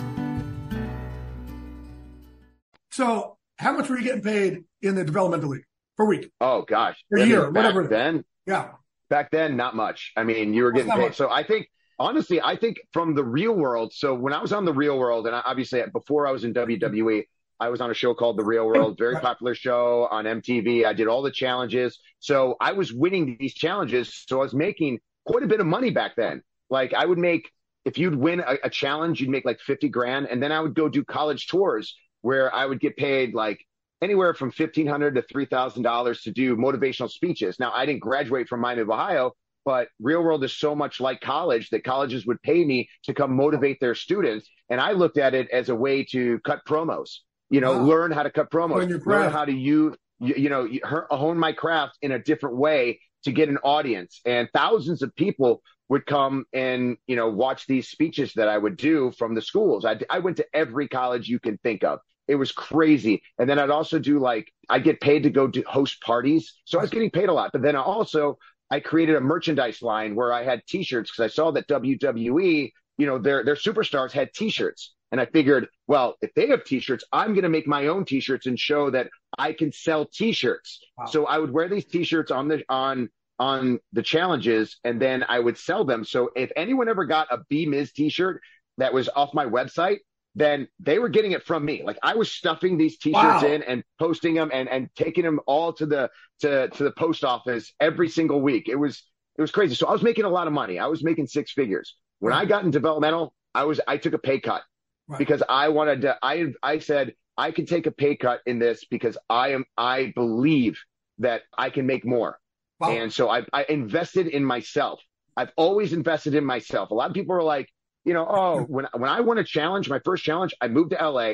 So, 2.91 3.36
how 3.58 3.75
much 3.75 3.89
were 3.89 3.97
you 3.97 4.06
getting 4.06 4.21
paid 4.21 4.63
in 4.82 4.95
the 4.95 5.04
developmental 5.04 5.49
league 5.49 5.65
per 5.97 6.05
week? 6.05 6.31
Oh 6.41 6.63
gosh, 6.63 7.03
per 7.12 7.19
I 7.19 7.23
year, 7.23 7.49
whatever. 7.49 7.88
Then, 7.88 8.23
yeah, 8.45 8.71
back 9.10 9.31
then, 9.31 9.58
not 9.58 9.75
much. 9.75 10.12
I 10.15 10.23
mean, 10.23 10.53
you 10.53 10.63
were 10.63 10.71
getting 10.71 10.91
paid. 10.91 10.99
Much. 10.99 11.15
So 11.15 11.29
I 11.29 11.43
think 11.43 11.67
honestly, 11.99 12.41
I 12.41 12.55
think 12.55 12.77
from 12.93 13.15
the 13.15 13.23
real 13.23 13.53
world. 13.53 13.93
So 13.93 14.13
when 14.13 14.34
I 14.34 14.41
was 14.41 14.53
on 14.53 14.65
the 14.65 14.73
real 14.73 14.97
world, 14.97 15.27
and 15.27 15.36
obviously 15.36 15.81
before 15.91 16.27
I 16.27 16.31
was 16.31 16.43
in 16.43 16.53
WWE, 16.53 17.23
I 17.60 17.69
was 17.69 17.79
on 17.81 17.89
a 17.89 17.93
show 17.93 18.13
called 18.13 18.38
The 18.38 18.43
Real 18.43 18.67
World, 18.67 18.97
very 18.97 19.15
popular 19.15 19.55
show 19.55 20.08
on 20.12 20.25
MTV. 20.25 20.86
I 20.86 20.93
did 20.93 21.08
all 21.08 21.21
the 21.21 21.31
challenges. 21.31 21.99
So 22.19 22.55
I 22.60 22.73
was 22.73 22.91
winning 22.91 23.38
these 23.39 23.53
challenges. 23.53 24.25
So 24.27 24.39
I 24.39 24.43
was 24.43 24.53
making 24.53 24.99
quite 25.25 25.43
a 25.43 25.47
bit 25.47 25.62
of 25.62 25.65
money 25.65 25.89
back 25.89 26.15
then. 26.17 26.41
Like 26.69 26.93
I 26.93 27.05
would 27.05 27.17
make, 27.17 27.49
if 27.86 27.97
you'd 27.97 28.15
win 28.15 28.41
a, 28.41 28.58
a 28.63 28.69
challenge, 28.69 29.21
you'd 29.21 29.29
make 29.29 29.45
like 29.45 29.60
50 29.62 29.88
grand. 29.89 30.27
And 30.29 30.43
then 30.43 30.51
I 30.51 30.60
would 30.60 30.75
go 30.75 30.89
do 30.89 31.03
college 31.05 31.47
tours 31.47 31.95
where 32.21 32.53
I 32.53 32.65
would 32.65 32.81
get 32.81 32.97
paid 32.97 33.34
like 33.34 33.60
anywhere 34.01 34.34
from 34.34 34.51
fifteen 34.51 34.88
hundred 34.88 35.15
to 35.15 35.21
three 35.23 35.45
thousand 35.45 35.84
dollars 35.84 36.21
to 36.21 36.31
do 36.31 36.55
motivational 36.55 37.10
speeches. 37.10 37.60
Now 37.60 37.71
I 37.73 37.86
didn't 37.86 38.01
graduate 38.01 38.47
from 38.47 38.62
Miami 38.62 38.81
of 38.81 38.89
Ohio, 38.89 39.34
but 39.63 39.89
real 39.99 40.23
world 40.23 40.43
is 40.43 40.55
so 40.55 40.75
much 40.75 40.99
like 40.99 41.21
college 41.21 41.69
that 41.71 41.84
colleges 41.84 42.25
would 42.25 42.41
pay 42.41 42.63
me 42.63 42.89
to 43.03 43.13
come 43.13 43.36
motivate 43.36 43.79
their 43.79 43.95
students. 43.95 44.49
And 44.69 44.79
I 44.79 44.91
looked 44.91 45.17
at 45.17 45.34
it 45.34 45.49
as 45.51 45.69
a 45.69 45.75
way 45.75 46.03
to 46.12 46.39
cut 46.39 46.62
promos, 46.67 47.17
you 47.49 47.62
know, 47.62 47.77
wow. 47.77 47.84
learn 47.84 48.12
how 48.12 48.23
to 48.23 48.31
cut 48.31 48.51
promos, 48.51 49.05
learn 49.05 49.31
how 49.31 49.45
to 49.45 49.53
use, 49.53 49.95
you, 50.19 50.36
you 50.36 50.49
know, 50.49 50.69
hone 51.10 51.38
my 51.38 51.51
craft 51.51 51.97
in 52.01 52.12
a 52.12 52.19
different 52.19 52.58
way 52.58 52.99
to 53.23 53.31
get 53.31 53.49
an 53.49 53.58
audience. 53.58 54.21
And 54.25 54.47
thousands 54.53 55.01
of 55.01 55.15
people 55.15 55.62
would 55.89 56.05
come 56.05 56.45
and 56.53 56.97
you 57.08 57.15
know 57.15 57.29
watch 57.29 57.67
these 57.67 57.89
speeches 57.89 58.34
that 58.36 58.47
I 58.47 58.58
would 58.58 58.77
do 58.77 59.12
from 59.17 59.36
the 59.36 59.41
schools. 59.41 59.86
I 59.86 59.97
I 60.10 60.19
went 60.19 60.38
to 60.38 60.45
every 60.53 60.88
college 60.88 61.27
you 61.27 61.39
can 61.39 61.58
think 61.60 61.84
of. 61.84 61.99
It 62.27 62.35
was 62.35 62.51
crazy. 62.51 63.21
And 63.38 63.49
then 63.49 63.59
I'd 63.59 63.69
also 63.69 63.99
do 63.99 64.19
like 64.19 64.51
I 64.69 64.79
get 64.79 65.01
paid 65.01 65.23
to 65.23 65.29
go 65.29 65.47
to 65.47 65.61
host 65.61 66.01
parties, 66.01 66.53
so 66.65 66.79
I 66.79 66.81
was 66.81 66.89
getting 66.89 67.11
paid 67.11 67.29
a 67.29 67.33
lot. 67.33 67.51
But 67.51 67.61
then 67.61 67.75
I 67.75 67.81
also 67.81 68.38
I 68.71 68.79
created 68.79 69.15
a 69.15 69.21
merchandise 69.21 69.81
line 69.81 70.15
where 70.15 70.33
I 70.33 70.43
had 70.43 70.65
T-shirts 70.67 71.11
because 71.11 71.31
I 71.31 71.33
saw 71.33 71.51
that 71.51 71.67
WWE, 71.67 72.71
you 72.97 73.05
know, 73.05 73.19
their 73.19 73.43
their 73.43 73.55
superstars 73.55 74.11
had 74.11 74.33
T-shirts. 74.33 74.95
And 75.11 75.21
I 75.21 75.27
figured, 75.27 75.67
well, 75.88 76.15
if 76.21 76.33
they 76.33 76.47
have 76.47 76.65
t-shirts, 76.65 77.05
I'm 77.13 77.29
going 77.33 77.43
to 77.43 77.49
make 77.49 77.67
my 77.67 77.88
own 77.88 78.03
t-shirts 78.03 78.47
and 78.47 78.59
show 78.59 78.89
that 78.89 79.07
I 79.38 79.53
can 79.53 79.71
sell 79.71 80.05
t-shirts. 80.05 80.81
Wow. 80.97 81.05
So 81.05 81.25
I 81.25 81.38
would 81.38 81.51
wear 81.51 81.69
these 81.69 81.85
t-shirts 81.85 82.31
on 82.31 82.49
the, 82.49 82.63
on, 82.67 83.09
on 83.39 83.79
the 83.93 84.01
challenges 84.01 84.77
and 84.83 85.01
then 85.01 85.23
I 85.29 85.39
would 85.39 85.57
sell 85.57 85.85
them. 85.85 86.03
So 86.03 86.31
if 86.35 86.51
anyone 86.55 86.89
ever 86.89 87.05
got 87.05 87.31
a 87.31 87.39
B 87.49 87.65
Miz 87.65 87.93
t-shirt 87.93 88.41
that 88.77 88.93
was 88.93 89.07
off 89.07 89.33
my 89.33 89.45
website, 89.45 89.99
then 90.36 90.67
they 90.80 91.00
were 91.00 91.10
getting 91.10 91.32
it 91.32 91.43
from 91.43 91.63
me. 91.63 91.82
Like 91.84 91.98
I 92.04 92.15
was 92.15 92.32
stuffing 92.32 92.78
these 92.78 92.98
t-shirts 92.98 93.43
wow. 93.43 93.48
in 93.48 93.63
and 93.63 93.84
posting 93.98 94.36
them 94.36 94.52
and, 94.54 94.67
and 94.67 94.89
taking 94.95 95.24
them 95.24 95.39
all 95.48 95.71
to 95.74 95.86
the, 95.86 96.10
to, 96.41 96.67
to 96.67 96.84
the 96.84 96.91
post 96.91 97.24
office 97.24 97.74
every 97.80 98.10
single 98.10 98.41
week. 98.41 98.67
It 98.67 98.76
was, 98.76 99.02
it 99.38 99.41
was 99.41 99.52
crazy. 99.52 99.76
So 99.76 99.88
I 99.88 99.91
was 99.91 100.02
making 100.02 100.26
a 100.26 100.30
lot 100.30 100.48
of 100.48 100.54
money. 100.54 100.78
I 100.78 100.88
was 100.88 101.04
making 101.04 101.28
six 101.28 101.54
figures. 101.54 101.95
When 102.19 102.34
I 102.34 102.45
got 102.45 102.63
in 102.63 102.71
developmental, 102.71 103.34
I 103.54 103.63
was, 103.63 103.80
I 103.88 103.98
took 103.98 104.13
a 104.13 104.17
pay 104.17 104.39
cut 104.39 104.63
right. 105.08 105.17
because 105.17 105.41
I 105.48 105.69
wanted 105.69 106.02
to, 106.02 106.17
I, 106.21 106.48
I 106.62 106.80
said, 106.80 107.13
I 107.38 107.52
can 107.52 107.65
take 107.65 107.86
a 107.86 107.91
pay 107.91 108.15
cut 108.15 108.41
in 108.45 108.60
this 108.60 108.86
because 108.89 109.17
I 109.30 109.50
am, 109.54 109.65
I 109.78 110.12
believe 110.15 110.80
that 111.19 111.43
I 111.58 111.69
can 111.69 111.86
make 111.86 112.06
more. 112.06 112.39
Wow. 112.80 112.91
And 112.91 113.13
so 113.13 113.30
I, 113.30 113.43
I 113.54 113.65
invested 113.69 114.28
in 114.28 114.43
myself. 114.43 115.02
I've 115.38 115.52
always 115.56 115.93
invested 115.93 116.36
in 116.36 116.45
myself. 116.45 116.91
A 116.91 116.93
lot 116.93 117.10
of 117.10 117.13
people 117.13 117.36
are 117.36 117.43
like, 117.43 117.69
you 118.06 118.13
know, 118.13 118.26
oh, 118.30 118.62
when, 118.62 118.88
when 118.94 119.10
I 119.10 119.22
won 119.22 119.38
a 119.39 119.44
challenge, 119.44 119.89
my 119.89 120.00
first 120.06 120.24
challenge, 120.24 120.54
I 120.62 120.68
moved 120.68 120.91
to 120.91 121.10
LA. 121.10 121.34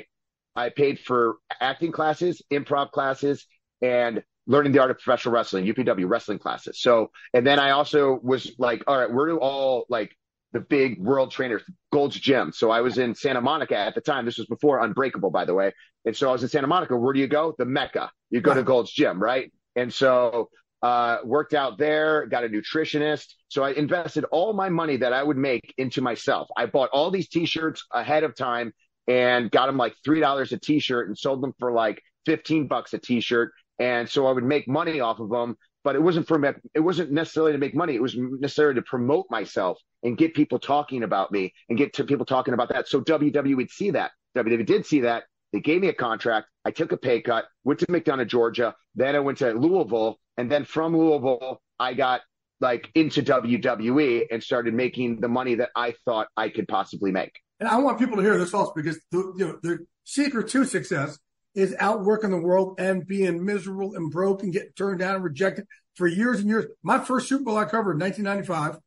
I 0.56 0.70
paid 0.70 1.00
for 1.00 1.36
acting 1.60 1.92
classes, 1.92 2.42
improv 2.52 2.92
classes, 2.92 3.46
and 3.82 4.24
learning 4.48 4.72
the 4.72 4.80
art 4.80 4.92
of 4.92 4.98
professional 4.98 5.34
wrestling, 5.34 5.66
UPW 5.66 6.10
wrestling 6.10 6.40
classes. 6.40 6.82
So, 6.82 7.12
and 7.34 7.46
then 7.46 7.60
I 7.60 7.72
also 7.72 8.20
was 8.24 8.52
like, 8.58 8.84
all 8.88 8.98
right, 8.98 9.12
we're 9.12 9.34
all 9.38 9.86
like 9.90 10.16
the 10.54 10.60
big 10.60 11.00
world 11.00 11.32
trainers, 11.32 11.62
Gold's 11.94 12.20
Gym. 12.20 12.52
So 12.52 12.72
I 12.72 12.82
was 12.82 12.98
in 12.98 13.16
Santa 13.16 13.42
Monica 13.42 13.78
at 13.78 13.96
the 13.96 14.02
time. 14.02 14.26
This 14.26 14.38
was 14.38 14.48
before 14.48 14.84
Unbreakable, 14.84 15.30
by 15.30 15.46
the 15.46 15.54
way. 15.54 15.74
And 16.06 16.16
so 16.16 16.30
I 16.30 16.32
was 16.32 16.44
in 16.44 16.50
Santa 16.50 16.68
Monica. 16.68 16.98
Where 16.98 17.14
do 17.14 17.20
you 17.20 17.28
go? 17.28 17.54
The 17.58 17.66
Mecca. 17.66 18.12
You 18.30 18.42
go 18.42 18.54
to 18.54 18.64
Gold's 18.64 18.92
Gym, 18.92 19.22
right? 19.22 19.52
And 19.76 19.94
so 19.94 20.50
uh, 20.82 21.17
worked 21.24 21.54
out 21.54 21.78
there, 21.78 22.26
got 22.28 22.44
a 22.44 22.48
nutritionist. 22.48 23.28
So 23.50 23.63
I 23.63 23.72
invested 23.72 24.26
all 24.26 24.54
my 24.54 24.70
money 24.70 24.98
that 24.98 25.13
I 25.13 25.24
would 25.24 25.38
make 25.38 25.74
into 25.78 26.02
myself. 26.02 26.48
I 26.58 26.65
bought 26.65 26.89
all 26.91 27.12
these 27.12 27.30
t-shirts 27.30 27.86
ahead 27.91 28.24
of 28.24 28.36
time 28.36 28.74
and 29.08 29.52
got 29.52 29.67
them 29.67 29.78
like 29.78 29.96
$3 30.06 30.52
a 30.52 30.58
t-shirt 30.58 31.08
and 31.08 31.17
sold 31.17 31.41
them 31.41 31.54
for 31.60 31.72
like 31.72 32.02
15 32.26 32.67
bucks 32.67 32.94
a 32.94 33.00
t-shirt. 33.00 33.52
And 33.80 34.08
so 34.08 34.28
I 34.28 34.32
would 34.32 34.44
make 34.44 34.67
money 34.67 35.00
off 35.00 35.20
of 35.20 35.30
them 35.30 35.58
but 35.84 35.96
it 35.96 36.02
wasn't 36.02 36.28
for 36.28 36.38
me, 36.38 36.50
it 36.74 36.80
wasn't 36.80 37.12
necessarily 37.12 37.54
to 37.54 37.58
make 37.58 37.76
money. 37.76 37.96
It 37.96 38.02
was 38.02 38.15
necessarily 38.15 38.76
to 38.76 38.82
promote 38.82 39.26
myself 39.30 39.80
and 40.04 40.17
get 40.17 40.34
people 40.34 40.60
talking 40.60 41.04
about 41.04 41.32
me 41.32 41.54
and 41.70 41.78
get 41.78 41.94
to 41.94 42.04
people 42.04 42.26
talking 42.26 42.54
about 42.54 42.70
that. 42.70 42.88
So 42.88 43.02
WWE 43.02 43.56
would 43.56 43.72
see 43.72 43.91
that. 43.91 44.12
WWE 44.38 44.65
did 44.65 44.86
see 44.86 45.02
that. 45.02 45.24
They 45.54 45.60
gave 45.60 45.82
me 45.82 45.89
a 45.89 45.94
contract. 45.94 46.48
I 46.63 46.72
took 46.72 46.91
a 46.91 46.98
pay 46.98 47.22
cut, 47.22 47.46
went 47.63 47.80
to 47.82 47.88
McDonough, 47.88 48.28
Georgia. 48.28 48.76
Then 48.96 49.15
I 49.15 49.20
went 49.20 49.39
to 49.39 49.52
Louisville. 49.52 50.20
And 50.38 50.52
then 50.52 50.65
from 50.65 50.96
Louisville, 50.96 51.62
I 51.80 51.94
got 51.94 52.22
like 52.60 52.89
into 52.96 53.24
WWE 53.24 54.28
and 54.32 54.44
started 54.44 54.74
making 54.74 55.20
the 55.20 55.28
money 55.28 55.56
that 55.56 55.70
I 55.76 55.96
thought 56.06 56.28
I 56.38 56.50
could 56.50 56.67
possibly 56.67 57.12
make. 57.12 57.32
And 57.60 57.67
I 57.67 57.78
want 57.80 58.00
people 58.00 58.17
to 58.17 58.24
hear 58.24 58.38
this 58.38 58.54
also 58.54 58.74
because 58.76 59.00
the, 59.12 59.34
you 59.38 59.48
know, 59.48 59.60
the 59.62 59.80
secret 60.04 60.50
to 60.50 60.65
success 60.65 61.17
is 61.54 61.76
outworking 61.80 62.32
the 62.32 62.38
world 62.38 62.80
and 62.80 63.06
being 63.06 63.44
miserable 63.44 63.96
and 63.96 64.10
broke 64.10 64.44
and 64.44 64.54
getting 64.54 64.72
turned 64.76 65.00
down 65.00 65.15
and 65.15 65.24
rejected 65.24 65.65
for 65.96 66.08
years 66.08 66.39
and 66.39 66.50
years. 66.50 66.65
My 66.82 67.00
first 67.00 67.28
Super 67.28 67.44
Bowl 67.44 67.58
I 67.58 67.65
covered 67.65 67.94
in 67.94 68.00
1995, 68.00 68.80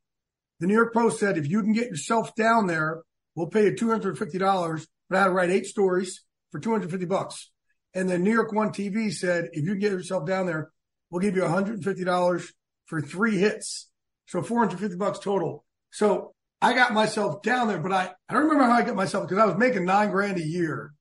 the 0.61 0.67
New 0.67 0.75
York 0.75 0.95
Post 0.95 1.21
said, 1.21 1.37
if 1.37 1.49
you 1.49 1.63
can 1.63 1.73
get 1.73 1.89
yourself 1.89 2.35
down 2.35 2.67
there, 2.67 3.03
we'll 3.35 3.49
pay 3.49 3.65
you 3.65 3.73
$250. 3.73 4.87
But 5.09 5.17
I 5.17 5.21
had 5.21 5.27
to 5.27 5.33
write 5.33 5.51
eight 5.51 5.67
stories 5.67 6.23
for 6.51 6.59
250 6.59 7.05
bucks. 7.07 7.51
And 7.93 8.09
then 8.09 8.25
New 8.25 8.33
York 8.33 8.53
One 8.53 8.71
TV 8.71 9.13
said, 9.13 9.51
if 9.53 9.65
you 9.65 9.73
can 9.73 9.81
get 9.81 9.93
yourself 9.93 10.27
down 10.27 10.47
there, 10.47 10.71
we'll 11.11 11.21
give 11.21 11.37
you 11.37 11.43
$150 11.43 12.53
for 12.87 13.01
three 13.01 13.39
hits. 13.39 13.89
So 14.27 14.43
450 14.43 14.97
bucks 14.97 15.19
total. 15.19 15.65
So 15.91 16.35
I 16.61 16.75
got 16.75 16.93
myself 16.93 17.43
down 17.43 17.69
there, 17.69 17.79
but 17.79 17.93
I, 17.93 18.13
I 18.29 18.33
don't 18.33 18.45
remember 18.45 18.65
how 18.65 18.73
I 18.73 18.83
got 18.83 18.97
myself 18.97 19.29
because 19.29 19.43
I 19.43 19.47
was 19.47 19.57
making 19.57 19.85
nine 19.85 20.11
grand 20.11 20.39
a 20.39 20.45
year 20.45 20.93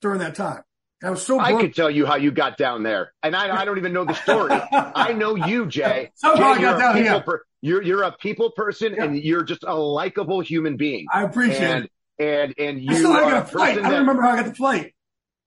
during 0.00 0.20
that 0.20 0.34
time. 0.34 0.62
I 1.04 1.10
was 1.10 1.22
so. 1.22 1.38
I 1.38 1.52
could 1.52 1.74
tell 1.74 1.90
you 1.90 2.06
how 2.06 2.16
you 2.16 2.30
got 2.30 2.56
down 2.56 2.82
there, 2.82 3.12
and 3.22 3.36
I, 3.36 3.54
I 3.54 3.64
don't 3.66 3.76
even 3.76 3.92
know 3.92 4.06
the 4.06 4.14
story. 4.14 4.52
I 4.72 5.12
know 5.12 5.34
you, 5.34 5.66
Jay. 5.66 6.10
Somehow 6.16 6.54
Jay, 6.54 6.60
I 6.60 6.62
got 6.62 6.78
down 6.78 6.96
here. 6.96 7.20
Per, 7.20 7.42
you're 7.60 7.82
you're 7.82 8.02
a 8.02 8.12
people 8.12 8.50
person, 8.50 8.94
yeah. 8.94 9.04
and 9.04 9.16
you're 9.16 9.44
just 9.44 9.62
a 9.62 9.74
likable 9.74 10.40
human 10.40 10.78
being. 10.78 11.06
I 11.12 11.22
appreciate 11.22 11.62
and, 11.62 11.84
it. 11.84 11.90
And 12.18 12.54
and 12.58 12.80
you 12.80 12.92
I 12.92 12.94
still 12.94 13.12
are 13.12 13.30
got 13.30 13.42
a 13.42 13.46
flight. 13.46 13.78
I 13.78 13.90
don't 13.90 14.00
remember 14.00 14.22
how 14.22 14.30
I 14.30 14.36
got 14.36 14.46
the 14.46 14.54
flight. 14.54 14.94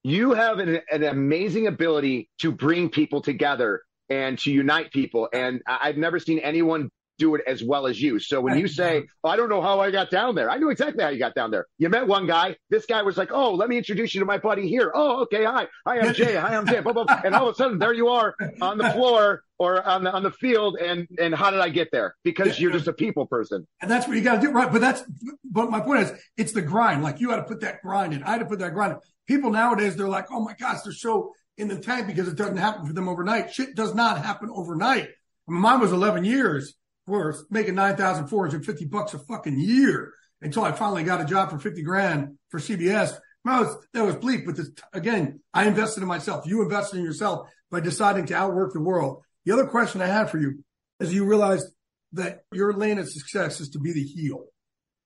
You 0.04 0.32
have 0.34 0.60
an, 0.60 0.80
an 0.92 1.04
amazing 1.04 1.68
ability 1.68 2.30
to 2.40 2.52
bring 2.52 2.90
people 2.90 3.22
together 3.22 3.82
and 4.10 4.40
to 4.40 4.52
unite 4.52 4.92
people, 4.92 5.30
and 5.34 5.62
I've 5.68 5.98
never 5.98 6.20
seen 6.20 6.40
anyone 6.40 6.90
do 7.20 7.36
it 7.36 7.42
as 7.46 7.62
well 7.62 7.86
as 7.86 8.02
you. 8.02 8.18
So 8.18 8.42
when 8.42 8.58
you 8.58 8.68
say, 8.68 9.04
oh, 9.24 9.30
I 9.30 9.36
don't 9.36 9.50
know 9.50 9.62
how 9.62 9.82
I 9.82 9.92
got 9.92 10.10
down 10.10 10.36
there, 10.36 10.50
I 10.50 10.58
knew 10.58 10.70
exactly 10.70 11.04
how 11.04 11.10
you 11.10 11.20
got 11.20 11.36
down 11.36 11.52
there. 11.52 11.68
You 11.78 11.90
met 11.90 12.08
one 12.08 12.26
guy. 12.26 12.56
This 12.70 12.86
guy 12.86 13.02
was 13.04 13.18
like, 13.18 13.30
oh, 13.32 13.54
let 13.54 13.70
me 13.70 13.78
introduce 13.78 14.16
you 14.16 14.22
to 14.22 14.26
my 14.26 14.38
buddy 14.38 14.68
here. 14.68 14.92
Oh, 14.96 15.24
okay. 15.24 15.44
Hi. 15.44 15.68
Hi, 15.86 16.00
I'm 16.00 16.14
Jay. 16.14 16.36
Hi, 16.36 16.56
I'm 16.56 16.66
Jay. 16.66 16.80
Blah, 16.80 16.94
blah, 16.94 17.04
blah. 17.04 17.22
And 17.24 17.36
all 17.36 17.50
of 17.50 17.56
a 17.56 17.58
sudden, 17.58 17.78
there 17.78 17.94
you 17.94 18.08
are 18.08 18.34
on 18.62 18.78
the 18.78 18.90
floor 18.92 19.44
or 19.60 19.86
on 19.86 20.06
the 20.06 20.12
on 20.12 20.24
the 20.24 20.32
field. 20.32 20.78
And 20.78 21.08
and 21.20 21.36
how 21.36 21.52
did 21.52 21.60
I 21.60 21.70
get 21.70 21.90
there? 21.92 22.16
Because 22.24 22.60
you're 22.60 22.72
just 22.72 22.88
a 22.88 22.94
people 22.94 23.28
person. 23.28 23.68
And 23.82 23.92
that's 23.92 24.08
what 24.08 24.16
you 24.16 24.24
got 24.24 24.36
to 24.36 24.42
do, 24.42 24.52
right? 24.52 24.72
But 24.72 24.82
that's 24.82 25.04
but 25.44 25.70
my 25.70 25.82
point 25.82 26.04
is, 26.04 26.14
it's 26.38 26.54
the 26.54 26.62
grind. 26.62 27.04
Like 27.04 27.20
you 27.20 27.28
got 27.28 27.36
to 27.36 27.44
put 27.44 27.60
that 27.62 27.82
grind 27.82 28.14
in. 28.14 28.24
I 28.24 28.32
had 28.32 28.40
to 28.40 28.46
put 28.46 28.60
that 28.60 28.74
grind 28.74 28.94
in. 28.94 29.00
People 29.30 29.52
nowadays, 29.52 29.96
they're 29.96 30.10
like, 30.10 30.26
oh 30.32 30.44
my 30.44 30.56
gosh, 30.56 30.82
they're 30.82 30.92
so 30.92 31.34
in 31.56 31.68
the 31.68 31.78
tank 31.78 32.08
because 32.08 32.28
it 32.28 32.36
doesn't 32.36 32.58
happen 32.58 32.88
for 32.88 32.94
them 32.94 33.08
overnight. 33.08 33.54
Shit 33.54 33.76
does 33.76 33.94
not 33.94 34.26
happen 34.26 34.50
overnight. 34.52 35.04
I 35.04 35.52
mean, 35.52 35.62
mine 35.62 35.80
was 35.80 35.92
11 35.92 36.26
years 36.26 36.74
worth 37.06 37.44
making 37.52 37.76
9,450 37.76 38.86
bucks 38.86 39.13
a 39.13 39.20
fucking 39.20 39.60
year 39.60 40.13
until 40.42 40.63
I 40.63 40.72
finally 40.72 41.04
got 41.04 41.22
a 41.22 41.26
job 41.26 41.52
for 41.52 41.60
50 41.60 41.84
grand 41.84 42.39
for 42.50 42.60
CBS. 42.60 43.15
That 43.46 43.60
was, 43.60 43.78
that 43.94 44.04
was 44.04 44.15
bleak, 44.15 44.48
but 44.48 44.58
this, 44.58 44.72
again, 44.94 45.42
I 45.54 45.68
invested 45.68 46.02
in 46.02 46.08
myself. 46.08 46.48
You 46.48 46.63
invested 46.63 46.98
in 46.98 47.04
yourself 47.04 47.48
by 47.70 47.82
deciding 47.82 48.26
to 48.28 48.36
outwork 48.36 48.74
the 48.74 48.82
world. 48.82 49.22
The 49.46 49.52
other 49.52 49.68
question 49.68 50.02
I 50.02 50.08
had 50.08 50.32
for 50.32 50.39
you 50.39 50.63
is 51.00 51.13
you 51.13 51.26
realized 51.26 51.68
that 52.13 52.39
your 52.52 52.74
lane 52.74 52.98
of 52.98 53.08
success 53.08 53.62
is 53.62 53.70
to 53.70 53.80
be 53.80 53.94
the 53.94 54.04
heel. 54.04 54.46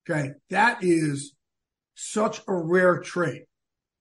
Okay. 0.08 0.30
That 0.48 0.78
is 0.82 1.34
such 1.94 2.40
a 2.48 2.54
rare 2.54 3.00
trait. 3.00 3.42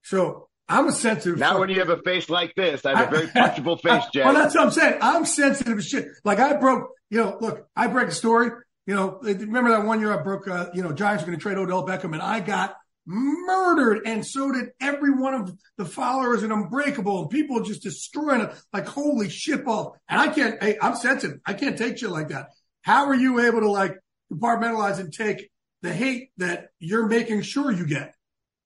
So 0.04 0.48
I'm 0.68 0.88
a 0.88 0.92
sensitive. 0.92 1.40
Now, 1.40 1.60
when 1.60 1.70
you 1.70 1.80
have 1.80 1.90
a 1.90 2.02
face 2.02 2.30
like 2.30 2.54
this, 2.56 2.86
I 2.86 2.98
have 2.98 3.12
a 3.12 3.16
very 3.16 3.28
punchable 3.28 3.82
face, 3.82 4.04
Jay. 4.14 4.24
Well, 4.24 4.34
that's 4.34 4.56
what 4.56 4.66
I'm 4.66 4.72
saying. 4.72 4.98
I'm 5.02 5.26
sensitive 5.26 5.78
as 5.78 5.88
shit. 5.88 6.08
Like 6.24 6.40
I 6.40 6.56
broke, 6.58 6.90
you 7.10 7.20
know, 7.20 7.38
look, 7.40 7.68
I 7.76 7.88
break 7.88 8.08
a 8.08 8.12
story. 8.12 8.52
You 8.86 8.96
know, 8.96 9.20
remember 9.22 9.70
that 9.72 9.86
one 9.86 10.00
year 10.00 10.18
I 10.18 10.22
broke, 10.22 10.48
uh, 10.48 10.68
you 10.74 10.84
know, 10.84 10.92
Giants 10.92 11.24
were 11.24 11.28
going 11.28 11.40
to 11.40 11.42
trade 11.42 11.58
Odell 11.58 11.86
Beckham 11.86 12.14
and 12.14 12.22
I 12.22 12.42
got 12.42 12.76
murdered. 13.06 14.02
And 14.06 14.26
so 14.26 14.52
did 14.52 14.70
every 14.82 15.12
one 15.12 15.34
of 15.34 15.56
the 15.78 15.86
followers 15.86 16.44
and 16.44 16.52
Unbreakable 16.52 17.22
and 17.22 17.30
people 17.30 17.62
just 17.64 17.84
destroying 17.84 18.42
it 18.42 18.54
like, 18.74 18.88
holy 18.88 19.30
shit 19.30 19.64
ball. 19.64 19.98
And 20.10 20.20
I 20.20 20.28
can't, 20.30 20.62
hey, 20.62 20.78
I'm 20.82 20.96
sensitive. 20.96 21.40
I 21.46 21.54
can't 21.54 21.78
take 21.78 21.98
shit 21.98 22.10
like 22.10 22.30
that. 22.30 22.48
How 22.82 23.06
are 23.06 23.16
you 23.16 23.40
able 23.40 23.62
to 23.62 23.72
like 23.72 23.98
compartmentalize 24.32 25.00
and 25.00 25.14
take 25.14 25.50
the 25.82 25.94
hate 25.94 26.32
that 26.38 26.68
you're 26.80 27.08
making 27.08 27.42
sure 27.44 27.72
you 27.72 27.86
get? 27.86 28.14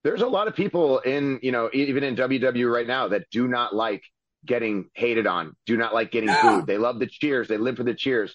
There's 0.08 0.22
a 0.22 0.28
lot 0.28 0.48
of 0.48 0.56
people 0.56 1.00
in, 1.00 1.38
you 1.44 1.52
know, 1.52 1.70
even 1.74 2.02
in 2.02 2.16
WWE 2.16 2.74
right 2.74 2.88
now 2.88 3.10
that 3.10 3.30
do 3.30 3.46
not 3.46 3.76
like 3.76 4.02
getting 4.46 4.86
hated 4.94 5.28
on, 5.28 5.52
do 5.66 5.76
not 5.76 5.94
like 5.94 6.12
getting 6.12 6.34
booed. 6.42 6.66
They 6.66 6.78
love 6.78 7.00
the 7.00 7.08
cheers. 7.08 7.50
They 7.50 7.58
live 7.58 7.76
for 7.76 7.84
the 7.84 7.94
cheers. 7.94 8.34